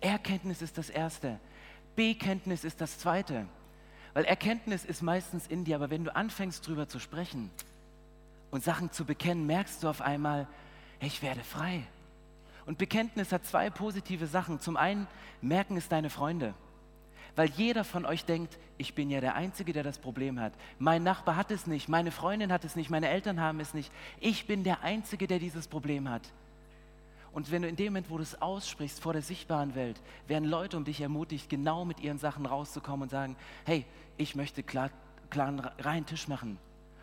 Erkenntnis 0.00 0.62
ist 0.62 0.78
das 0.78 0.88
Erste. 0.88 1.40
Bekenntnis 1.96 2.62
ist 2.62 2.80
das 2.80 3.00
Zweite. 3.00 3.48
Weil 4.14 4.24
Erkenntnis 4.24 4.84
ist 4.84 5.02
meistens 5.02 5.48
in 5.48 5.64
dir, 5.64 5.74
aber 5.74 5.90
wenn 5.90 6.04
du 6.04 6.14
anfängst 6.14 6.64
drüber 6.64 6.86
zu 6.86 7.00
sprechen 7.00 7.50
und 8.52 8.62
Sachen 8.62 8.92
zu 8.92 9.04
bekennen, 9.04 9.46
merkst 9.46 9.82
du 9.82 9.88
auf 9.88 10.00
einmal, 10.00 10.46
hey, 11.00 11.08
ich 11.08 11.22
werde 11.22 11.40
frei. 11.40 11.82
Und 12.66 12.78
Bekenntnis 12.78 13.32
hat 13.32 13.44
zwei 13.44 13.70
positive 13.70 14.28
Sachen. 14.28 14.60
Zum 14.60 14.76
einen 14.76 15.08
merken 15.40 15.76
es 15.76 15.88
deine 15.88 16.10
Freunde, 16.10 16.54
weil 17.34 17.48
jeder 17.50 17.82
von 17.82 18.06
euch 18.06 18.24
denkt, 18.24 18.58
ich 18.78 18.94
bin 18.94 19.10
ja 19.10 19.20
der 19.20 19.34
Einzige, 19.34 19.72
der 19.72 19.82
das 19.82 19.98
Problem 19.98 20.38
hat. 20.38 20.52
Mein 20.78 21.02
Nachbar 21.02 21.34
hat 21.34 21.50
es 21.50 21.66
nicht, 21.66 21.88
meine 21.88 22.12
Freundin 22.12 22.52
hat 22.52 22.64
es 22.64 22.76
nicht, 22.76 22.90
meine 22.90 23.08
Eltern 23.08 23.40
haben 23.40 23.58
es 23.58 23.74
nicht. 23.74 23.90
Ich 24.20 24.46
bin 24.46 24.64
der 24.64 24.82
Einzige, 24.82 25.26
der 25.26 25.38
dieses 25.38 25.66
Problem 25.66 26.08
hat. 26.08 26.30
Und 27.32 27.50
wenn 27.50 27.62
du 27.62 27.68
in 27.68 27.76
dem 27.76 27.86
Moment, 27.86 28.10
wo 28.10 28.18
du 28.18 28.22
es 28.22 28.40
aussprichst 28.42 29.00
vor 29.00 29.14
der 29.14 29.22
sichtbaren 29.22 29.74
Welt, 29.74 29.98
werden 30.28 30.46
Leute 30.46 30.76
um 30.76 30.84
dich 30.84 31.00
ermutigt, 31.00 31.48
genau 31.48 31.86
mit 31.86 32.00
ihren 32.00 32.18
Sachen 32.18 32.44
rauszukommen 32.44 33.04
und 33.04 33.08
sagen, 33.08 33.34
hey, 33.64 33.86
ich 34.18 34.36
möchte 34.36 34.62
klar, 34.62 34.90
klaren, 35.30 35.60
reinen 35.78 36.04
Tisch 36.04 36.28
machen. 36.28 36.58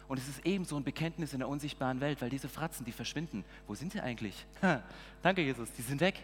Und 0.10 0.18
es 0.18 0.28
ist 0.28 0.46
ebenso 0.46 0.76
ein 0.76 0.84
Bekenntnis 0.84 1.34
in 1.34 1.40
der 1.40 1.48
unsichtbaren 1.48 2.02
Welt, 2.02 2.20
weil 2.22 2.32
diese 2.32 2.50
Fratzen, 2.50 2.84
die 2.84 2.92
verschwinden. 2.92 3.46
Wo 3.68 3.76
sind 3.76 3.94
sie 3.94 4.02
eigentlich? 4.02 4.46
Ha, 4.62 4.84
danke, 5.22 5.42
Jesus, 5.42 5.72
die 5.78 5.84
sind 5.84 6.02
weg. 6.02 6.22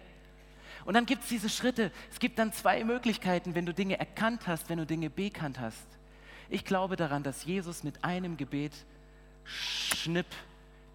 Und 0.84 0.96
dann 0.96 1.06
gibt 1.06 1.24
es 1.24 1.30
diese 1.30 1.50
Schritte. 1.50 1.92
Es 2.12 2.20
gibt 2.20 2.38
dann 2.38 2.52
zwei 2.52 2.84
Möglichkeiten, 2.84 3.56
wenn 3.56 3.66
du 3.66 3.74
Dinge 3.74 3.98
erkannt 3.98 4.48
hast, 4.48 4.70
wenn 4.70 4.80
du 4.80 4.86
Dinge 4.86 5.10
bekannt 5.10 5.60
hast. 5.60 5.86
Ich 6.50 6.66
glaube 6.66 6.96
daran, 6.96 7.24
dass 7.24 7.46
Jesus 7.46 7.84
mit 7.84 8.04
einem 8.04 8.38
Gebet 8.38 8.74
schnipp 9.46 10.28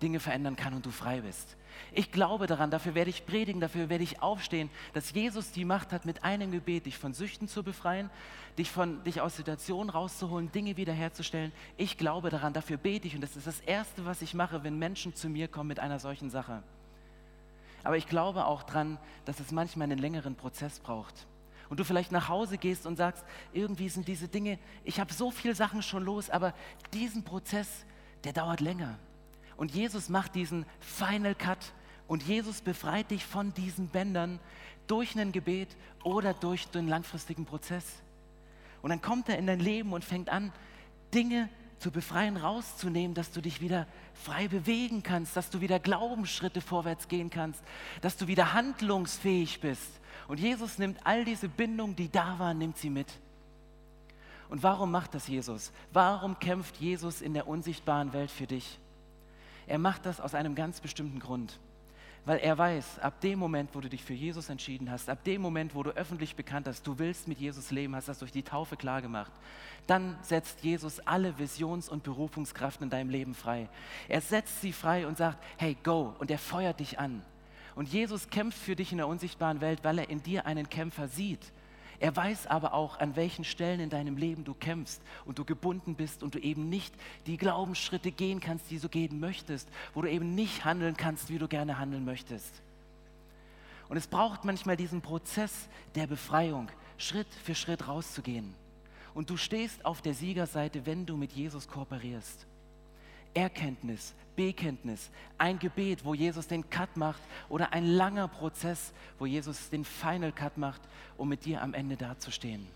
Dinge 0.03 0.21
verändern 0.21 0.57
kann 0.57 0.75
und 0.75 0.87
du 0.87 0.91
frei 0.91 1.21
bist. 1.21 1.57
Ich 1.93 2.13
glaube 2.13 2.47
daran, 2.47 2.71
dafür 2.71 2.95
werde 2.95 3.11
ich 3.11 3.27
predigen, 3.27 3.61
dafür 3.61 3.89
werde 3.89 4.05
ich 4.05 4.23
aufstehen, 4.23 4.71
dass 4.93 5.13
Jesus 5.13 5.51
die 5.53 5.65
Macht 5.65 5.93
hat, 5.93 6.05
mit 6.05 6.25
einem 6.25 6.51
Gebet 6.51 6.87
dich 6.87 6.99
von 6.99 7.13
Süchten 7.13 7.49
zu 7.49 7.63
befreien, 7.63 8.11
dich, 8.59 8.71
von, 8.71 9.03
dich 9.05 9.21
aus 9.21 9.37
Situationen 9.37 9.91
rauszuholen, 9.91 10.53
Dinge 10.53 10.77
wiederherzustellen. 10.77 11.53
Ich 11.77 11.99
glaube 11.99 12.31
daran, 12.31 12.53
dafür 12.53 12.77
bete 12.77 13.07
ich 13.09 13.15
und 13.15 13.21
das 13.21 13.37
ist 13.37 13.47
das 13.47 13.61
Erste, 13.61 14.05
was 14.07 14.23
ich 14.23 14.35
mache, 14.35 14.63
wenn 14.63 14.79
Menschen 14.79 15.15
zu 15.15 15.29
mir 15.29 15.49
kommen 15.49 15.69
mit 15.69 15.81
einer 15.81 15.99
solchen 15.99 16.31
Sache. 16.31 16.63
Aber 17.83 17.97
ich 17.97 18.07
glaube 18.07 18.45
auch 18.45 18.63
daran, 18.63 18.99
dass 19.25 19.41
es 19.41 19.53
manchmal 19.53 19.85
einen 19.85 19.99
längeren 19.99 20.35
Prozess 20.35 20.81
braucht. 20.81 21.27
Und 21.71 21.79
du 21.79 21.85
vielleicht 21.85 22.13
nach 22.13 22.29
Hause 22.29 22.59
gehst 22.59 22.85
und 22.85 22.97
sagst, 22.97 23.25
irgendwie 23.53 23.89
sind 23.89 24.09
diese 24.09 24.29
Dinge, 24.29 24.59
ich 24.85 24.99
habe 25.01 25.13
so 25.13 25.31
viele 25.31 25.55
Sachen 25.55 25.83
schon 25.83 26.05
los, 26.05 26.29
aber 26.29 26.53
diesen 26.93 27.25
Prozess, 27.25 27.87
der 28.25 28.33
dauert 28.33 28.61
länger. 28.61 28.99
Und 29.61 29.75
Jesus 29.75 30.09
macht 30.09 30.37
diesen 30.37 30.65
Final 30.79 31.35
Cut 31.35 31.75
und 32.09 32.23
Jesus 32.23 32.63
befreit 32.63 33.11
dich 33.11 33.27
von 33.27 33.53
diesen 33.53 33.89
Bändern 33.89 34.41
durch 34.87 35.15
ein 35.19 35.33
Gebet 35.33 35.77
oder 36.03 36.33
durch 36.33 36.69
den 36.69 36.89
langfristigen 36.89 37.45
Prozess. 37.45 37.85
Und 38.81 38.89
dann 38.89 39.03
kommt 39.03 39.29
er 39.29 39.37
in 39.37 39.47
dein 39.47 39.61
Leben 39.61 39.93
und 39.93 40.03
fängt 40.03 40.31
an, 40.31 40.51
Dinge 41.13 41.51
zu 41.77 41.91
befreien, 41.91 42.39
rauszunehmen, 42.39 43.13
dass 43.13 43.33
du 43.33 43.43
dich 43.43 43.61
wieder 43.61 43.87
frei 44.15 44.49
bewegen 44.49 45.03
kannst, 45.03 45.37
dass 45.37 45.51
du 45.51 45.61
wieder 45.61 45.79
Glaubensschritte 45.79 46.63
vorwärts 46.63 47.07
gehen 47.07 47.29
kannst, 47.29 47.63
dass 48.01 48.17
du 48.17 48.29
wieder 48.29 48.55
handlungsfähig 48.55 49.61
bist. 49.61 50.01
Und 50.27 50.41
Jesus 50.41 50.79
nimmt 50.79 51.07
all 51.07 51.27
diese 51.27 51.51
Bindungen, 51.51 51.97
die 51.97 52.11
da 52.11 52.39
waren, 52.39 52.57
nimmt 52.57 52.79
sie 52.79 52.89
mit. 52.89 53.13
Und 54.49 54.63
warum 54.63 54.91
macht 54.91 55.13
das 55.13 55.29
Jesus? 55.29 55.71
Warum 55.93 56.39
kämpft 56.39 56.79
Jesus 56.79 57.21
in 57.21 57.35
der 57.35 57.47
unsichtbaren 57.47 58.15
Welt 58.15 58.31
für 58.31 58.47
dich? 58.47 58.79
Er 59.71 59.79
macht 59.79 60.05
das 60.05 60.21
aus 60.21 60.35
einem 60.35 60.57
ganz 60.57 60.81
bestimmten 60.81 61.21
Grund. 61.21 61.61
Weil 62.25 62.39
er 62.39 62.59
weiß, 62.59 62.99
ab 62.99 63.21
dem 63.21 63.39
Moment, 63.39 63.71
wo 63.73 63.81
du 63.81 63.89
dich 63.89 64.03
für 64.03 64.15
Jesus 64.15 64.49
entschieden 64.49 64.91
hast, 64.91 65.09
ab 65.09 65.23
dem 65.23 65.41
Moment, 65.41 65.77
wo 65.77 65.85
du 65.85 65.91
öffentlich 65.91 66.35
bekannt 66.35 66.67
hast, 66.67 66.85
du 66.89 66.99
willst 66.99 67.29
mit 67.29 67.39
Jesus 67.39 67.71
leben, 67.71 67.95
hast 67.95 68.09
das 68.09 68.19
durch 68.19 68.33
die 68.33 68.43
Taufe 68.43 68.77
klargemacht, 68.77 69.31
dann 69.87 70.19
setzt 70.23 70.65
Jesus 70.65 70.99
alle 71.07 71.39
Visions- 71.39 71.89
und 71.89 72.03
Berufungskraft 72.03 72.83
in 72.83 72.91
deinem 72.91 73.11
Leben 73.11 73.33
frei. 73.33 73.69
Er 74.09 74.21
setzt 74.21 74.61
sie 74.61 74.73
frei 74.73 75.07
und 75.07 75.17
sagt, 75.17 75.39
hey, 75.57 75.77
go, 75.85 76.17
und 76.19 76.33
er 76.33 76.39
feuert 76.39 76.81
dich 76.81 76.99
an. 76.99 77.23
Und 77.77 77.89
Jesus 77.89 78.29
kämpft 78.29 78.59
für 78.59 78.75
dich 78.75 78.91
in 78.91 78.99
der 78.99 79.07
unsichtbaren 79.07 79.61
Welt, 79.61 79.85
weil 79.85 80.01
er 80.01 80.11
in 80.11 80.21
dir 80.21 80.47
einen 80.47 80.69
Kämpfer 80.69 81.07
sieht. 81.07 81.53
Er 82.01 82.17
weiß 82.17 82.47
aber 82.47 82.73
auch, 82.73 82.99
an 82.99 83.15
welchen 83.15 83.45
Stellen 83.45 83.79
in 83.79 83.91
deinem 83.91 84.17
Leben 84.17 84.43
du 84.43 84.55
kämpfst 84.55 85.03
und 85.27 85.39
du 85.39 85.45
gebunden 85.45 85.95
bist 85.95 86.23
und 86.23 86.35
du 86.35 86.39
eben 86.39 86.71
nicht 86.71 86.95
die 87.27 87.37
Glaubensschritte 87.37 88.11
gehen 88.11 88.41
kannst, 88.41 88.71
die 88.71 88.79
du 88.79 88.89
gehen 88.89 89.21
möchtest, 89.21 89.69
wo 89.93 90.01
du 90.01 90.11
eben 90.11 90.35
nicht 90.35 90.65
handeln 90.65 90.97
kannst, 90.97 91.29
wie 91.29 91.39
du 91.39 91.47
gerne 91.47 91.79
handeln 91.79 92.07
möchtest. 92.07 92.63
Und 93.91 93.99
es 93.99 94.07
braucht 94.07 94.47
manchmal 94.47 94.79
diesen 94.79 95.03
Prozess 95.03 95.69
der 95.95 96.07
Befreiung, 96.07 96.71
Schritt 96.97 97.29
für 97.45 97.55
Schritt 97.55 97.87
rauszugehen. 97.87 98.55
Und 99.13 99.29
du 99.29 99.37
stehst 99.37 99.85
auf 99.85 100.01
der 100.01 100.15
Siegerseite, 100.15 100.87
wenn 100.87 101.05
du 101.05 101.19
mit 101.19 101.33
Jesus 101.33 101.69
kooperierst. 101.69 102.47
Erkenntnis, 103.35 104.15
Bekenntnis, 104.41 105.11
ein 105.37 105.59
Gebet, 105.59 106.03
wo 106.03 106.15
Jesus 106.15 106.47
den 106.47 106.71
Cut 106.71 106.97
macht 106.97 107.21
oder 107.51 107.75
ein 107.75 107.85
langer 107.85 108.27
Prozess, 108.27 108.95
wo 109.19 109.27
Jesus 109.27 109.69
den 109.69 109.85
Final 109.85 110.33
Cut 110.33 110.57
macht, 110.57 110.81
um 111.19 111.29
mit 111.29 111.45
dir 111.45 111.61
am 111.61 111.75
Ende 111.75 111.99
dazustehen. 111.99 112.67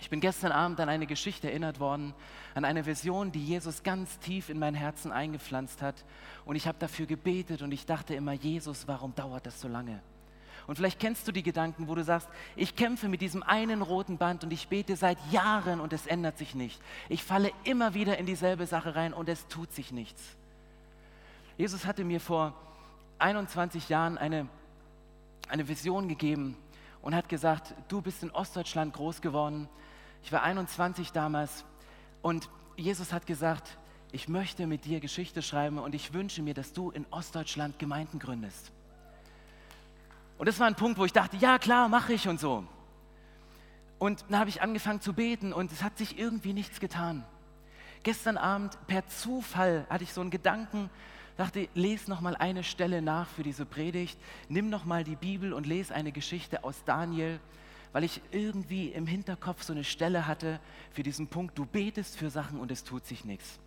Ich 0.00 0.10
bin 0.10 0.18
gestern 0.18 0.50
Abend 0.50 0.80
an 0.80 0.88
eine 0.88 1.06
Geschichte 1.06 1.48
erinnert 1.48 1.78
worden, 1.78 2.12
an 2.56 2.64
eine 2.64 2.84
Vision, 2.84 3.30
die 3.30 3.44
Jesus 3.44 3.84
ganz 3.84 4.18
tief 4.18 4.48
in 4.48 4.58
mein 4.58 4.74
Herzen 4.74 5.12
eingepflanzt 5.12 5.80
hat. 5.80 6.04
Und 6.44 6.56
ich 6.56 6.66
habe 6.66 6.76
dafür 6.80 7.06
gebetet 7.06 7.62
und 7.62 7.70
ich 7.70 7.86
dachte 7.86 8.16
immer, 8.16 8.32
Jesus, 8.32 8.88
warum 8.88 9.14
dauert 9.14 9.46
das 9.46 9.60
so 9.60 9.68
lange? 9.68 10.02
Und 10.66 10.76
vielleicht 10.76 11.00
kennst 11.00 11.26
du 11.26 11.32
die 11.32 11.42
Gedanken, 11.42 11.88
wo 11.88 11.94
du 11.94 12.04
sagst, 12.04 12.28
ich 12.56 12.76
kämpfe 12.76 13.08
mit 13.08 13.20
diesem 13.20 13.42
einen 13.42 13.82
roten 13.82 14.18
Band 14.18 14.44
und 14.44 14.52
ich 14.52 14.68
bete 14.68 14.96
seit 14.96 15.18
Jahren 15.30 15.80
und 15.80 15.92
es 15.92 16.06
ändert 16.06 16.38
sich 16.38 16.54
nicht. 16.54 16.80
Ich 17.08 17.24
falle 17.24 17.50
immer 17.64 17.94
wieder 17.94 18.18
in 18.18 18.26
dieselbe 18.26 18.66
Sache 18.66 18.94
rein 18.94 19.12
und 19.12 19.28
es 19.28 19.48
tut 19.48 19.72
sich 19.72 19.92
nichts. 19.92 20.22
Jesus 21.58 21.84
hatte 21.84 22.04
mir 22.04 22.20
vor 22.20 22.54
21 23.18 23.88
Jahren 23.88 24.18
eine, 24.18 24.48
eine 25.48 25.68
Vision 25.68 26.08
gegeben 26.08 26.56
und 27.02 27.14
hat 27.14 27.28
gesagt, 27.28 27.74
du 27.88 28.00
bist 28.00 28.22
in 28.22 28.30
Ostdeutschland 28.30 28.94
groß 28.94 29.20
geworden. 29.20 29.68
Ich 30.22 30.32
war 30.32 30.42
21 30.42 31.12
damals 31.12 31.64
und 32.22 32.48
Jesus 32.76 33.12
hat 33.12 33.26
gesagt, 33.26 33.76
ich 34.12 34.28
möchte 34.28 34.66
mit 34.66 34.84
dir 34.84 35.00
Geschichte 35.00 35.42
schreiben 35.42 35.78
und 35.78 35.94
ich 35.94 36.12
wünsche 36.12 36.42
mir, 36.42 36.54
dass 36.54 36.72
du 36.72 36.90
in 36.90 37.06
Ostdeutschland 37.10 37.78
Gemeinden 37.78 38.18
gründest. 38.18 38.72
Und 40.42 40.48
das 40.48 40.58
war 40.58 40.66
ein 40.66 40.74
Punkt, 40.74 40.98
wo 40.98 41.04
ich 41.04 41.12
dachte, 41.12 41.36
ja 41.36 41.56
klar, 41.56 41.88
mache 41.88 42.14
ich 42.14 42.26
und 42.26 42.40
so. 42.40 42.66
Und 44.00 44.24
dann 44.28 44.40
habe 44.40 44.50
ich 44.50 44.60
angefangen 44.60 45.00
zu 45.00 45.12
beten 45.12 45.52
und 45.52 45.70
es 45.70 45.84
hat 45.84 45.96
sich 45.96 46.18
irgendwie 46.18 46.52
nichts 46.52 46.80
getan. 46.80 47.24
Gestern 48.02 48.36
Abend 48.36 48.76
per 48.88 49.06
Zufall 49.06 49.86
hatte 49.88 50.02
ich 50.02 50.12
so 50.12 50.20
einen 50.20 50.32
Gedanken, 50.32 50.90
dachte, 51.36 51.68
lese 51.74 52.10
noch 52.10 52.20
mal 52.20 52.34
eine 52.34 52.64
Stelle 52.64 53.02
nach 53.02 53.28
für 53.28 53.44
diese 53.44 53.64
Predigt, 53.64 54.18
nimm 54.48 54.68
noch 54.68 54.84
mal 54.84 55.04
die 55.04 55.14
Bibel 55.14 55.52
und 55.52 55.64
lese 55.64 55.94
eine 55.94 56.10
Geschichte 56.10 56.64
aus 56.64 56.82
Daniel, 56.84 57.38
weil 57.92 58.02
ich 58.02 58.20
irgendwie 58.32 58.88
im 58.88 59.06
Hinterkopf 59.06 59.62
so 59.62 59.72
eine 59.72 59.84
Stelle 59.84 60.26
hatte 60.26 60.58
für 60.90 61.04
diesen 61.04 61.28
Punkt, 61.28 61.56
du 61.56 61.66
betest 61.66 62.16
für 62.16 62.30
Sachen 62.30 62.58
und 62.58 62.72
es 62.72 62.82
tut 62.82 63.06
sich 63.06 63.24
nichts. 63.24 63.60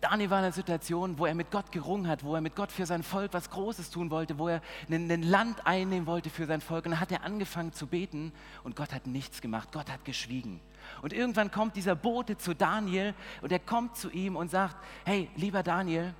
Daniel 0.00 0.30
war 0.30 0.38
in 0.38 0.44
einer 0.44 0.52
Situation, 0.52 1.18
wo 1.18 1.26
er 1.26 1.34
mit 1.34 1.50
Gott 1.50 1.70
gerungen 1.72 2.08
hat, 2.08 2.24
wo 2.24 2.34
er 2.34 2.40
mit 2.40 2.56
Gott 2.56 2.72
für 2.72 2.86
sein 2.86 3.02
Volk 3.02 3.34
was 3.34 3.50
Großes 3.50 3.90
tun 3.90 4.10
wollte, 4.10 4.38
wo 4.38 4.48
er 4.48 4.62
ein 4.88 5.22
Land 5.22 5.66
einnehmen 5.66 6.06
wollte 6.06 6.30
für 6.30 6.46
sein 6.46 6.62
Volk. 6.62 6.86
Und 6.86 6.92
dann 6.92 7.00
hat 7.00 7.12
er 7.12 7.22
angefangen 7.22 7.74
zu 7.74 7.86
beten 7.86 8.32
und 8.64 8.76
Gott 8.76 8.94
hat 8.94 9.06
nichts 9.06 9.42
gemacht. 9.42 9.68
Gott 9.72 9.90
hat 9.90 10.06
geschwiegen. 10.06 10.60
Und 11.02 11.12
irgendwann 11.12 11.50
kommt 11.50 11.76
dieser 11.76 11.94
Bote 11.94 12.38
zu 12.38 12.54
Daniel 12.54 13.14
und 13.42 13.52
er 13.52 13.58
kommt 13.58 13.96
zu 13.96 14.10
ihm 14.10 14.36
und 14.36 14.50
sagt, 14.50 14.76
hey, 15.04 15.28
lieber 15.36 15.62
Daniel, 15.62 16.14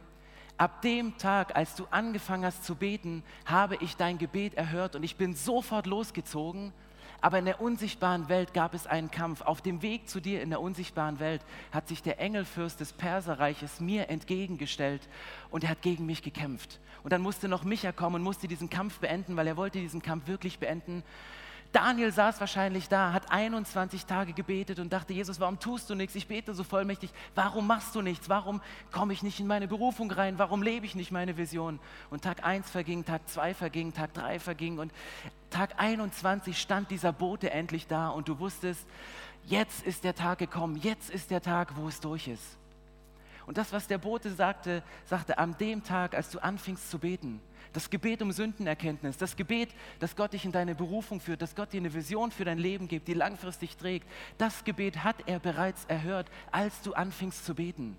ab 0.59 0.83
dem 0.83 1.17
Tag, 1.17 1.57
als 1.57 1.75
du 1.75 1.87
angefangen 1.91 2.45
hast 2.45 2.65
zu 2.65 2.75
beten, 2.75 3.23
habe 3.47 3.77
ich 3.77 3.97
dein 3.97 4.19
Gebet 4.19 4.55
erhört 4.55 4.95
und 4.95 5.05
ich 5.05 5.17
bin 5.17 5.35
sofort 5.35 5.87
losgezogen 5.87 6.75
aber 7.21 7.39
in 7.39 7.45
der 7.45 7.61
unsichtbaren 7.61 8.29
Welt 8.29 8.55
gab 8.55 8.75
es 8.75 8.87
einen 8.87 9.11
Kampf. 9.11 9.43
Auf 9.43 9.61
dem 9.61 9.83
Weg 9.83 10.09
zu 10.09 10.21
dir 10.21 10.43
in 10.43 10.51
der 10.51 10.61
unsichtbaren 10.61 11.21
Welt 11.21 11.43
hat 11.73 11.89
sich 11.89 12.03
der 12.03 12.21
Engelfürst 12.21 12.81
des 12.81 12.93
Perserreiches 12.93 13.81
mir 13.81 14.09
entgegengestellt 14.09 15.09
und 15.51 15.65
er 15.65 15.71
hat 15.71 15.83
gegen 15.83 16.07
mich 16.07 16.23
gekämpft. 16.23 16.81
Und 17.03 17.13
dann 17.13 17.23
musste 17.23 17.49
noch 17.49 17.65
Micha 17.65 17.93
kommen 17.93 18.17
und 18.17 18.23
musste 18.23 18.49
diesen 18.49 18.71
Kampf 18.71 18.99
beenden, 18.99 19.37
weil 19.37 19.47
er 19.47 19.57
wollte 19.57 19.79
diesen 19.79 20.03
Kampf 20.03 20.27
wirklich 20.27 20.59
beenden. 20.59 21.03
Daniel 21.73 22.11
saß 22.11 22.41
wahrscheinlich 22.41 22.89
da, 22.89 23.13
hat 23.13 23.31
21 23.31 24.05
Tage 24.05 24.33
gebetet 24.33 24.81
und 24.81 24.93
dachte, 24.93 25.13
Jesus, 25.13 25.39
warum 25.39 25.61
tust 25.61 25.89
du 25.89 25.95
nichts? 25.95 26.17
Ich 26.17 26.27
bete 26.27 26.53
so 26.53 26.65
vollmächtig. 26.65 27.11
Warum 27.37 27.69
machst 27.69 27.95
du 27.95 28.03
nichts? 28.03 28.29
Warum 28.29 28.61
komme 28.91 29.13
ich 29.13 29.23
nicht 29.23 29.39
in 29.39 29.47
meine 29.47 29.69
Berufung 29.69 30.11
rein? 30.11 30.39
Warum 30.39 30.63
lebe 30.63 30.85
ich 30.85 30.97
nicht 30.97 31.13
meine 31.13 31.37
Vision? 31.37 31.79
Und 32.11 32.23
Tag 32.23 32.45
1 32.45 32.69
verging, 32.69 33.05
Tag 33.05 33.29
2 33.29 33.55
verging, 33.55 33.93
Tag 33.93 34.13
3 34.15 34.41
verging 34.41 34.79
und 34.79 34.93
Tag 35.51 35.75
21 35.79 36.61
stand 36.61 36.91
dieser 36.91 37.13
Bote 37.13 37.51
endlich 37.51 37.87
da 37.87 38.09
und 38.09 38.29
du 38.29 38.41
wusstest, 38.41 38.85
jetzt 39.45 39.85
ist 39.87 40.03
der 40.03 40.17
Tag 40.17 40.39
gekommen, 40.39 40.77
jetzt 40.77 41.09
ist 41.09 41.31
der 41.31 41.41
Tag, 41.41 41.77
wo 41.77 41.87
es 41.87 42.01
durch 42.01 42.27
ist. 42.27 42.59
Und 43.47 43.59
das, 43.59 43.73
was 43.73 43.87
der 43.87 43.99
Bote 43.99 44.33
sagte, 44.33 44.83
sagte 45.07 45.39
an 45.39 45.57
dem 45.59 45.85
Tag, 45.85 46.15
als 46.15 46.31
du 46.31 46.41
anfingst 46.41 46.91
zu 46.91 46.99
beten, 46.99 47.41
das 47.73 47.91
Gebet 47.91 48.23
um 48.23 48.33
Sündenerkenntnis, 48.33 49.17
das 49.17 49.37
Gebet, 49.37 49.71
dass 49.99 50.17
Gott 50.17 50.33
dich 50.33 50.45
in 50.45 50.53
deine 50.53 50.75
Berufung 50.75 51.21
führt, 51.21 51.43
dass 51.43 51.55
Gott 51.55 51.73
dir 51.73 51.81
eine 51.81 51.93
Vision 51.93 52.31
für 52.31 52.45
dein 52.45 52.59
Leben 52.59 52.89
gibt, 52.89 53.09
die 53.09 53.15
langfristig 53.15 53.77
trägt, 53.77 54.09
das 54.39 54.65
Gebet 54.65 55.05
hat 55.05 55.17
er 55.27 55.39
bereits 55.39 55.85
erhört, 55.87 56.31
als 56.51 56.83
du 56.83 56.93
anfingst 56.93 57.45
zu 57.45 57.55
beten 57.55 57.97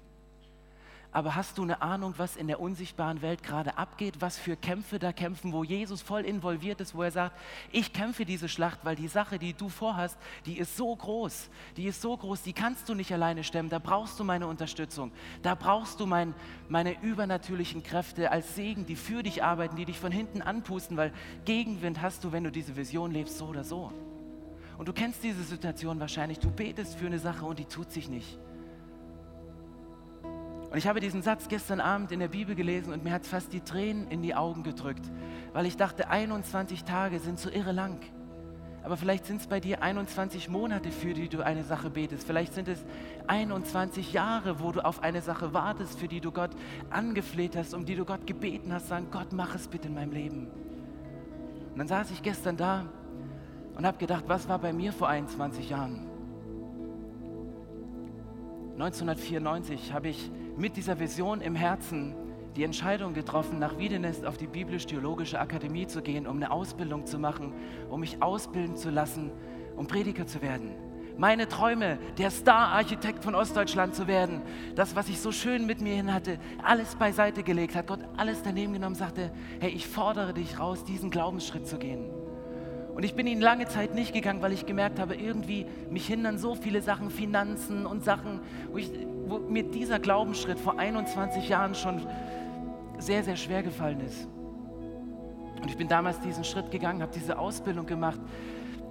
aber 1.14 1.36
hast 1.36 1.58
du 1.58 1.64
eine 1.64 1.82
Ahnung, 1.82 2.14
was 2.18 2.38
in 2.38 2.48
der 2.48 2.60
unsichtbaren 2.60 3.22
Welt 3.22 3.44
gerade 3.44 3.78
abgeht, 3.78 4.16
was 4.20 4.38
für 4.38 4.56
Kämpfe 4.56 4.98
da 4.98 5.12
kämpfen, 5.12 5.52
wo 5.52 5.64
Jesus 5.64 6.02
voll 6.02 6.22
involviert 6.22 6.80
ist, 6.80 6.96
wo 6.96 7.04
er 7.04 7.12
sagt, 7.12 7.38
ich 7.72 7.92
kämpfe 7.92 8.24
diese 8.24 8.48
Schlacht, 8.48 8.80
weil 8.84 8.96
die 8.96 9.10
Sache, 9.10 9.38
die 9.38 9.54
du 9.54 9.68
vorhast, 9.68 10.18
die 10.46 10.58
ist 10.58 10.78
so 10.78 10.96
groß, 10.96 11.50
die 11.76 11.86
ist 11.86 12.02
so 12.02 12.16
groß, 12.16 12.44
die 12.44 12.54
kannst 12.54 12.88
du 12.88 12.94
nicht 12.94 13.12
alleine 13.12 13.44
stemmen, 13.44 13.70
da 13.70 13.80
brauchst 13.80 14.20
du 14.20 14.24
meine 14.24 14.48
Unterstützung, 14.48 15.12
da 15.42 15.54
brauchst 15.56 16.00
du 16.00 16.06
mein, 16.06 16.34
meine 16.70 17.02
übernatürlichen 17.02 17.84
Kräfte 17.84 18.32
als 18.32 18.56
Segen, 18.56 18.86
die 18.86 18.96
für 18.96 19.22
dich 19.22 19.44
arbeiten, 19.44 19.76
die 19.76 19.86
dich 19.86 20.00
von 20.00 20.14
hinten 20.14 20.42
anpusten, 20.42 20.96
weil 20.96 21.12
Gegenwind 21.44 22.02
hast 22.02 22.24
du, 22.24 22.32
wenn 22.32 22.46
du 22.46 22.52
diese 22.52 22.78
Vision 22.78 23.12
lebst, 23.12 23.38
so 23.38 23.48
oder 23.48 23.66
so. 23.66 23.92
Und 24.78 24.88
du 24.88 24.94
kennst 24.94 25.24
diese 25.24 25.44
Situation 25.44 26.00
wahrscheinlich, 26.00 26.40
du 26.40 26.50
betest 26.50 26.96
für 26.96 27.06
eine 27.06 27.20
Sache 27.20 27.46
und 27.46 27.60
die 27.60 27.66
tut 27.66 27.92
sich 27.92 28.10
nicht. 28.10 28.40
Und 30.72 30.78
ich 30.78 30.88
habe 30.88 31.02
diesen 31.02 31.22
Satz 31.22 31.50
gestern 31.50 31.82
Abend 31.82 32.14
in 32.14 32.22
der 32.22 32.30
Bibel 32.30 32.56
gelesen 32.56 32.94
und 32.94 33.04
mir 33.04 33.12
hat 33.12 33.26
fast 33.26 33.52
die 33.52 33.60
Tränen 33.60 34.08
in 34.10 34.22
die 34.22 34.36
Augen 34.36 34.64
gedrückt, 34.64 35.04
weil 35.52 35.66
ich 35.66 35.76
dachte, 35.76 36.10
21 36.10 36.86
Tage 36.86 37.20
sind 37.20 37.38
so 37.40 37.50
irre 37.50 37.74
lang. 37.74 38.00
Aber 38.84 38.96
vielleicht 38.96 39.26
sind 39.26 39.42
es 39.42 39.48
bei 39.48 39.60
dir 39.60 39.84
21 39.84 40.48
Monate, 40.48 40.90
für 40.90 41.14
die 41.14 41.28
du 41.28 41.46
eine 41.46 41.66
Sache 41.66 41.90
betest. 41.90 42.26
Vielleicht 42.26 42.54
sind 42.54 42.70
es 42.70 42.84
21 43.28 44.14
Jahre, 44.14 44.62
wo 44.62 44.72
du 44.72 44.84
auf 44.84 45.04
eine 45.04 45.22
Sache 45.22 45.54
wartest, 45.54 46.00
für 46.00 46.08
die 46.08 46.22
du 46.22 46.32
Gott 46.32 46.52
angefleht 46.90 47.58
hast, 47.58 47.74
um 47.74 47.86
die 47.86 47.96
du 47.96 48.06
Gott 48.06 48.26
gebeten 48.26 48.74
hast, 48.74 48.88
sagen, 48.88 49.08
Gott, 49.12 49.34
mach 49.34 49.54
es 49.54 49.68
bitte 49.68 49.90
in 49.90 49.94
meinem 49.94 50.14
Leben. 50.14 50.48
Und 51.74 51.78
dann 51.78 51.88
saß 51.88 52.12
ich 52.12 52.24
gestern 52.24 52.56
da 52.56 52.86
und 53.76 53.86
habe 53.86 53.98
gedacht, 53.98 54.24
was 54.28 54.48
war 54.48 54.58
bei 54.58 54.72
mir 54.72 54.94
vor 54.94 55.10
21 55.10 55.70
Jahren? 55.70 56.08
1994 58.74 59.94
habe 59.94 60.08
ich 60.08 60.32
mit 60.58 60.78
dieser 60.78 61.00
Vision 61.00 61.42
im 61.42 61.56
Herzen 61.56 62.16
die 62.56 62.64
Entscheidung 62.64 63.14
getroffen, 63.14 63.60
nach 63.60 63.78
Wiedenest 63.78 64.26
auf 64.26 64.38
die 64.38 64.48
Biblisch-Theologische 64.48 65.40
Akademie 65.40 65.88
zu 65.88 66.02
gehen, 66.02 66.28
um 66.28 66.38
eine 66.38 66.52
Ausbildung 66.52 67.06
zu 67.06 67.18
machen, 67.18 67.54
um 67.90 68.02
mich 68.02 68.22
ausbilden 68.22 68.76
zu 68.76 68.90
lassen, 68.90 69.32
um 69.76 69.88
Prediger 69.88 70.28
zu 70.28 70.42
werden. 70.42 70.72
Meine 71.18 71.48
Träume, 71.48 71.98
der 72.18 72.32
Star-Architekt 72.32 73.24
von 73.24 73.36
Ostdeutschland 73.36 73.96
zu 73.96 74.08
werden, 74.08 74.42
das, 74.76 74.96
was 74.96 75.08
ich 75.10 75.20
so 75.20 75.32
schön 75.32 75.66
mit 75.66 75.82
mir 75.82 75.96
hin 75.96 76.14
hatte, 76.14 76.40
alles 76.64 76.96
beiseite 76.96 77.44
gelegt, 77.44 77.76
hat 77.76 77.88
Gott 77.88 78.00
alles 78.18 78.42
daneben 78.44 78.74
genommen, 78.74 78.96
sagte, 78.96 79.32
hey, 79.60 79.70
ich 79.70 79.88
fordere 79.88 80.34
dich 80.34 80.60
raus, 80.60 80.84
diesen 80.84 81.10
Glaubensschritt 81.12 81.68
zu 81.68 81.78
gehen. 81.78 82.10
Und 82.94 83.04
ich 83.04 83.16
bin 83.16 83.26
ihn 83.26 83.40
lange 83.40 83.68
Zeit 83.68 83.96
nicht 83.96 84.14
gegangen, 84.14 84.42
weil 84.42 84.52
ich 84.52 84.66
gemerkt 84.66 85.00
habe, 85.00 85.16
irgendwie 85.16 85.66
mich 85.90 86.08
hindern 86.08 86.38
so 86.38 86.56
viele 86.56 86.82
Sachen, 86.82 87.10
Finanzen 87.10 87.86
und 87.86 88.04
Sachen, 88.04 88.42
wo, 88.72 88.78
ich, 88.78 88.92
wo 89.28 89.40
mir 89.40 89.64
dieser 89.64 90.00
Glaubensschritt 90.00 90.60
vor 90.60 90.78
21 90.78 91.48
Jahren 91.48 91.74
schon 91.74 92.06
sehr, 93.00 93.24
sehr 93.24 93.38
schwer 93.38 93.64
gefallen 93.64 94.02
ist. 94.02 94.28
Und 95.62 95.70
ich 95.70 95.78
bin 95.78 95.88
damals 95.88 96.20
diesen 96.20 96.44
Schritt 96.44 96.72
gegangen, 96.72 97.02
habe 97.02 97.14
diese 97.14 97.38
Ausbildung 97.38 97.86
gemacht, 97.86 98.20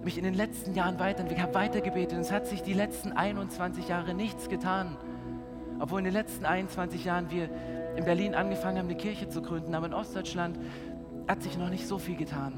mich 0.02 0.16
in 0.16 0.24
den 0.24 0.34
letzten 0.34 0.74
Jahren 0.74 0.98
weiterentwickelt, 0.98 1.46
habe 1.46 1.54
weitergebetet 1.54 2.14
und 2.14 2.20
es 2.20 2.32
hat 2.32 2.46
sich 2.46 2.62
die 2.62 2.72
letzten 2.72 3.12
21 3.12 3.88
Jahre 3.88 4.14
nichts 4.14 4.48
getan. 4.48 4.96
Obwohl 5.78 5.98
in 5.98 6.04
den 6.04 6.14
letzten 6.14 6.46
21 6.46 7.04
Jahren 7.04 7.30
wir 7.30 7.50
in 7.96 8.04
Berlin 8.04 8.34
angefangen 8.34 8.78
haben, 8.78 8.86
eine 8.86 8.96
Kirche 8.96 9.28
zu 9.28 9.42
gründen, 9.42 9.74
aber 9.74 9.86
in 9.86 9.94
Ostdeutschland 9.94 10.58
hat 11.28 11.42
sich 11.42 11.58
noch 11.58 11.68
nicht 11.68 11.86
so 11.86 11.98
viel 11.98 12.16
getan. 12.16 12.52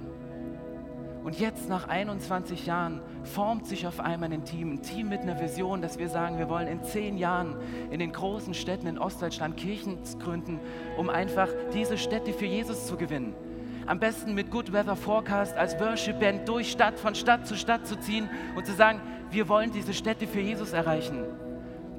Und 1.25 1.39
jetzt 1.39 1.69
nach 1.69 1.89
21 1.89 2.67
Jahren 2.67 3.01
formt 3.23 3.67
sich 3.67 3.87
auf 3.87 4.01
einmal 4.01 4.33
ein 4.33 4.45
Team, 4.45 4.73
ein 4.73 4.83
Team 4.83 5.09
mit 5.09 5.21
einer 5.21 5.41
Vision, 5.41 5.81
dass 5.81 5.99
wir 5.99 6.09
sagen, 6.09 6.39
wir 6.39 6.49
wollen 6.49 6.67
in 6.67 6.83
zehn 6.83 7.17
Jahren 7.17 7.57
in 7.91 8.01
den 8.01 8.13
großen 8.13 8.55
Städten 8.55 8.89
in 8.89 8.99
Ostdeutschland 8.99 9.57
Kirchen 9.57 9.99
gründen, 10.19 10.59
um 10.97 11.09
einfach 11.09 11.49
diese 11.73 11.97
Städte 11.97 12.33
für 12.33 12.47
Jesus 12.47 12.87
zu 12.87 12.97
gewinnen. 12.97 13.35
Am 13.87 14.01
besten 14.01 14.35
mit 14.35 14.51
Good 14.51 14.73
Weather 14.73 14.97
Forecast 14.97 15.57
als 15.57 15.79
Worship 15.79 16.19
Band 16.19 16.49
durch 16.49 16.71
Stadt, 16.71 16.99
von 16.99 17.15
Stadt 17.15 17.47
zu 17.47 17.57
Stadt 17.57 17.87
zu 17.87 17.99
ziehen 17.99 18.29
und 18.57 18.67
zu 18.67 18.73
sagen, 18.73 19.01
wir 19.31 19.49
wollen 19.49 19.73
diese 19.73 19.95
Städte 19.95 20.27
für 20.27 20.41
Jesus 20.41 20.73
erreichen. 20.73 21.25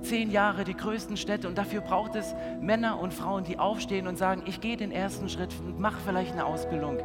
Zehn 0.03 0.31
Jahre 0.31 0.63
die 0.63 0.75
größten 0.75 1.17
Städte 1.17 1.47
und 1.47 1.57
dafür 1.57 1.81
braucht 1.81 2.15
es 2.15 2.35
Männer 2.61 2.99
und 2.99 3.13
Frauen, 3.13 3.43
die 3.43 3.57
aufstehen 3.57 4.07
und 4.07 4.17
sagen, 4.17 4.43
ich 4.45 4.61
gehe 4.61 4.77
den 4.77 4.91
ersten 4.91 5.29
Schritt 5.29 5.53
und 5.59 5.79
mache 5.79 5.99
vielleicht 6.05 6.33
eine 6.33 6.45
Ausbildung 6.45 6.99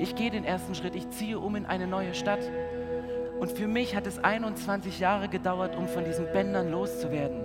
ich 0.00 0.14
gehe 0.14 0.30
den 0.30 0.44
ersten 0.44 0.74
Schritt, 0.74 0.96
ich 0.96 1.08
ziehe 1.10 1.38
um 1.38 1.56
in 1.56 1.66
eine 1.66 1.86
neue 1.86 2.14
Stadt. 2.14 2.40
Und 3.38 3.52
für 3.52 3.68
mich 3.68 3.94
hat 3.94 4.06
es 4.06 4.18
21 4.18 4.98
Jahre 4.98 5.28
gedauert, 5.28 5.76
um 5.76 5.88
von 5.88 6.04
diesen 6.04 6.26
Bändern 6.32 6.70
loszuwerden. 6.70 7.44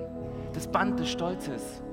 Das 0.53 0.67
Band 0.67 0.99
des 0.99 1.09
Stolzes. 1.09 1.83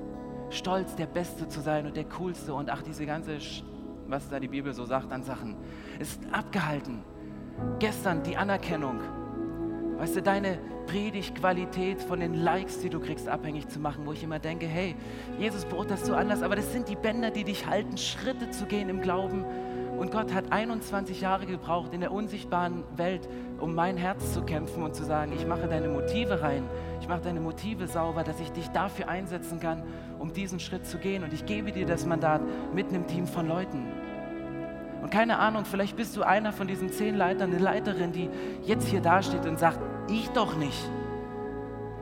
Stolz, 0.49 0.95
der 0.95 1.07
Beste 1.07 1.47
zu 1.47 1.59
sein 1.59 1.85
und 1.85 1.97
der 1.97 2.05
Coolste 2.05 2.53
und 2.53 2.69
ach, 2.69 2.81
diese 2.81 3.05
ganze, 3.05 3.37
was 4.07 4.29
da 4.29 4.39
die 4.39 4.47
Bibel 4.47 4.73
so 4.73 4.85
sagt 4.85 5.11
an 5.11 5.23
Sachen, 5.23 5.57
ist 5.99 6.21
abgehalten. 6.31 7.01
Gestern 7.79 8.23
die 8.23 8.37
Anerkennung. 8.37 8.99
Weißt 10.03 10.17
du, 10.17 10.21
deine 10.21 10.59
Predigtqualität 10.87 12.01
von 12.01 12.19
den 12.19 12.33
Likes, 12.33 12.81
die 12.81 12.89
du 12.89 12.99
kriegst, 12.99 13.29
abhängig 13.29 13.69
zu 13.69 13.79
machen, 13.79 14.05
wo 14.05 14.11
ich 14.11 14.21
immer 14.21 14.37
denke, 14.37 14.65
hey, 14.65 14.97
Jesus 15.39 15.63
beurteilst 15.63 16.09
du 16.09 16.13
anders, 16.13 16.41
aber 16.41 16.57
das 16.57 16.73
sind 16.73 16.89
die 16.89 16.97
Bänder, 16.97 17.31
die 17.31 17.45
dich 17.45 17.67
halten, 17.67 17.97
Schritte 17.97 18.51
zu 18.51 18.65
gehen 18.65 18.89
im 18.89 18.99
Glauben 18.99 19.45
und 19.97 20.11
Gott 20.11 20.33
hat 20.33 20.51
21 20.51 21.21
Jahre 21.21 21.45
gebraucht 21.45 21.93
in 21.93 22.01
der 22.01 22.11
unsichtbaren 22.11 22.83
Welt, 22.97 23.29
um 23.61 23.75
mein 23.75 23.95
Herz 23.95 24.33
zu 24.33 24.41
kämpfen 24.41 24.83
und 24.83 24.93
zu 24.93 25.05
sagen, 25.05 25.31
ich 25.31 25.47
mache 25.47 25.69
deine 25.69 25.87
Motive 25.87 26.41
rein, 26.41 26.65
ich 26.99 27.07
mache 27.07 27.21
deine 27.21 27.39
Motive 27.39 27.87
sauber, 27.87 28.25
dass 28.25 28.41
ich 28.41 28.51
dich 28.51 28.67
dafür 28.71 29.07
einsetzen 29.07 29.61
kann, 29.61 29.83
um 30.19 30.33
diesen 30.33 30.59
Schritt 30.59 30.85
zu 30.85 30.97
gehen. 30.97 31.23
Und 31.23 31.31
ich 31.31 31.45
gebe 31.45 31.71
dir 31.71 31.85
das 31.85 32.05
Mandat 32.05 32.41
mit 32.75 32.89
einem 32.89 33.07
Team 33.07 33.25
von 33.25 33.47
Leuten. 33.47 33.87
Und 35.03 35.11
keine 35.11 35.37
Ahnung, 35.37 35.65
vielleicht 35.65 35.97
bist 35.97 36.15
du 36.15 36.23
einer 36.23 36.53
von 36.53 36.65
diesen 36.65 36.89
zehn 36.89 37.15
Leitern, 37.15 37.51
eine 37.51 37.61
Leiterin, 37.61 38.13
die 38.13 38.29
jetzt 38.63 38.87
hier 38.87 39.01
dasteht 39.01 39.45
und 39.45 39.59
sagt, 39.59 39.77
ich 40.07 40.29
doch 40.29 40.55
nicht. 40.55 40.89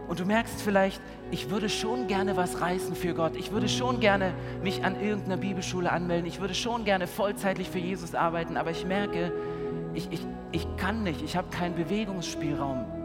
Und 0.07 0.19
du 0.19 0.25
merkst 0.25 0.61
vielleicht, 0.61 1.01
ich 1.31 1.49
würde 1.49 1.69
schon 1.69 2.07
gerne 2.07 2.35
was 2.35 2.59
reißen 2.59 2.95
für 2.95 3.13
Gott. 3.13 3.37
Ich 3.37 3.53
würde 3.53 3.69
schon 3.69 4.01
gerne 4.01 4.33
mich 4.61 4.83
an 4.83 4.99
irgendeiner 5.01 5.37
Bibelschule 5.37 5.89
anmelden. 5.89 6.25
Ich 6.25 6.41
würde 6.41 6.53
schon 6.53 6.83
gerne 6.83 7.07
vollzeitlich 7.07 7.69
für 7.69 7.79
Jesus 7.79 8.13
arbeiten. 8.13 8.57
Aber 8.57 8.71
ich 8.71 8.85
merke, 8.85 9.31
ich, 9.93 10.11
ich, 10.11 10.27
ich 10.51 10.67
kann 10.75 11.03
nicht. 11.03 11.21
Ich 11.21 11.37
habe 11.37 11.49
keinen 11.49 11.75
Bewegungsspielraum. 11.75 13.00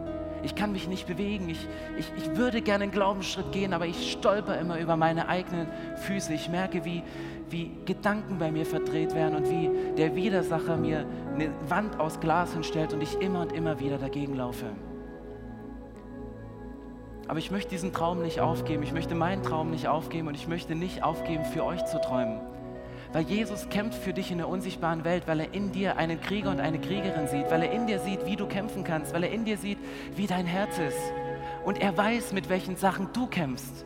Ich 0.47 0.55
kann 0.55 0.71
mich 0.71 0.87
nicht 0.87 1.07
bewegen. 1.07 1.49
Ich, 1.49 1.67
ich, 1.97 2.09
ich 2.15 2.37
würde 2.37 2.61
gerne 2.61 2.83
einen 2.85 2.93
Glaubensschritt 2.93 3.51
gehen, 3.51 3.73
aber 3.73 3.85
ich 3.85 4.13
stolper 4.13 4.57
immer 4.57 4.79
über 4.79 4.95
meine 4.95 5.27
eigenen 5.27 5.67
Füße. 5.97 6.33
Ich 6.33 6.47
merke, 6.47 6.85
wie, 6.85 7.03
wie 7.49 7.73
Gedanken 7.83 8.37
bei 8.37 8.49
mir 8.49 8.65
verdreht 8.65 9.13
werden 9.13 9.35
und 9.35 9.49
wie 9.49 9.69
der 9.97 10.15
Widersacher 10.15 10.77
mir 10.77 11.05
eine 11.33 11.51
Wand 11.67 11.99
aus 11.99 12.21
Glas 12.21 12.53
hinstellt 12.53 12.93
und 12.93 13.03
ich 13.03 13.19
immer 13.19 13.41
und 13.41 13.51
immer 13.51 13.81
wieder 13.81 13.97
dagegen 13.97 14.35
laufe. 14.35 14.67
Aber 17.27 17.39
ich 17.39 17.51
möchte 17.51 17.71
diesen 17.71 17.91
Traum 17.91 18.21
nicht 18.21 18.39
aufgeben. 18.39 18.83
Ich 18.83 18.93
möchte 18.93 19.15
meinen 19.15 19.43
Traum 19.43 19.69
nicht 19.69 19.89
aufgeben 19.89 20.29
und 20.29 20.35
ich 20.35 20.47
möchte 20.47 20.75
nicht 20.75 21.03
aufgeben, 21.03 21.43
für 21.43 21.65
euch 21.65 21.83
zu 21.87 21.99
träumen. 21.99 22.39
Weil 23.13 23.23
Jesus 23.23 23.69
kämpft 23.69 24.01
für 24.01 24.13
dich 24.13 24.31
in 24.31 24.37
der 24.37 24.49
unsichtbaren 24.49 25.03
Welt, 25.03 25.23
weil 25.27 25.39
er 25.39 25.53
in 25.53 25.71
dir 25.71 25.97
einen 25.97 26.19
Krieger 26.21 26.51
und 26.51 26.59
eine 26.59 26.79
Kriegerin 26.79 27.27
sieht, 27.27 27.49
weil 27.49 27.63
er 27.63 27.71
in 27.71 27.87
dir 27.87 27.99
sieht, 27.99 28.25
wie 28.25 28.35
du 28.35 28.47
kämpfen 28.47 28.83
kannst, 28.83 29.13
weil 29.13 29.23
er 29.23 29.31
in 29.31 29.45
dir 29.45 29.57
sieht, 29.57 29.77
wie 30.15 30.27
dein 30.27 30.45
Herz 30.45 30.77
ist. 30.77 30.99
Und 31.65 31.81
er 31.81 31.97
weiß, 31.97 32.33
mit 32.33 32.49
welchen 32.49 32.75
Sachen 32.75 33.09
du 33.13 33.27
kämpfst. 33.27 33.85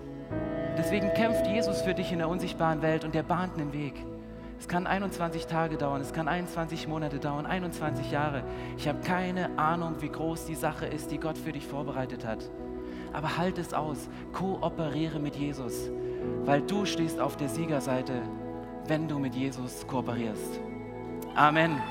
Deswegen 0.77 1.13
kämpft 1.13 1.45
Jesus 1.47 1.81
für 1.81 1.93
dich 1.93 2.11
in 2.11 2.19
der 2.19 2.29
unsichtbaren 2.29 2.81
Welt 2.81 3.03
und 3.03 3.15
er 3.15 3.23
bahnt 3.23 3.57
einen 3.57 3.73
Weg. 3.73 3.93
Es 4.59 4.67
kann 4.67 4.85
21 4.85 5.47
Tage 5.47 5.77
dauern, 5.77 6.01
es 6.01 6.13
kann 6.13 6.27
21 6.27 6.87
Monate 6.87 7.19
dauern, 7.19 7.45
21 7.45 8.11
Jahre. 8.11 8.43
Ich 8.77 8.87
habe 8.87 8.99
keine 9.01 9.57
Ahnung, 9.57 9.95
wie 10.01 10.09
groß 10.09 10.45
die 10.45 10.55
Sache 10.55 10.85
ist, 10.85 11.11
die 11.11 11.19
Gott 11.19 11.37
für 11.37 11.51
dich 11.51 11.65
vorbereitet 11.65 12.25
hat 12.25 12.49
aber 13.13 13.37
halt 13.37 13.57
es 13.57 13.73
aus. 13.73 14.09
Kooperiere 14.33 15.19
mit 15.19 15.35
Jesus, 15.35 15.89
weil 16.45 16.61
du 16.61 16.85
stehst 16.85 17.19
auf 17.19 17.37
der 17.37 17.49
Siegerseite, 17.49 18.21
wenn 18.87 19.07
du 19.07 19.19
mit 19.19 19.35
Jesus 19.35 19.85
kooperierst. 19.87 20.59
Amen. 21.35 21.81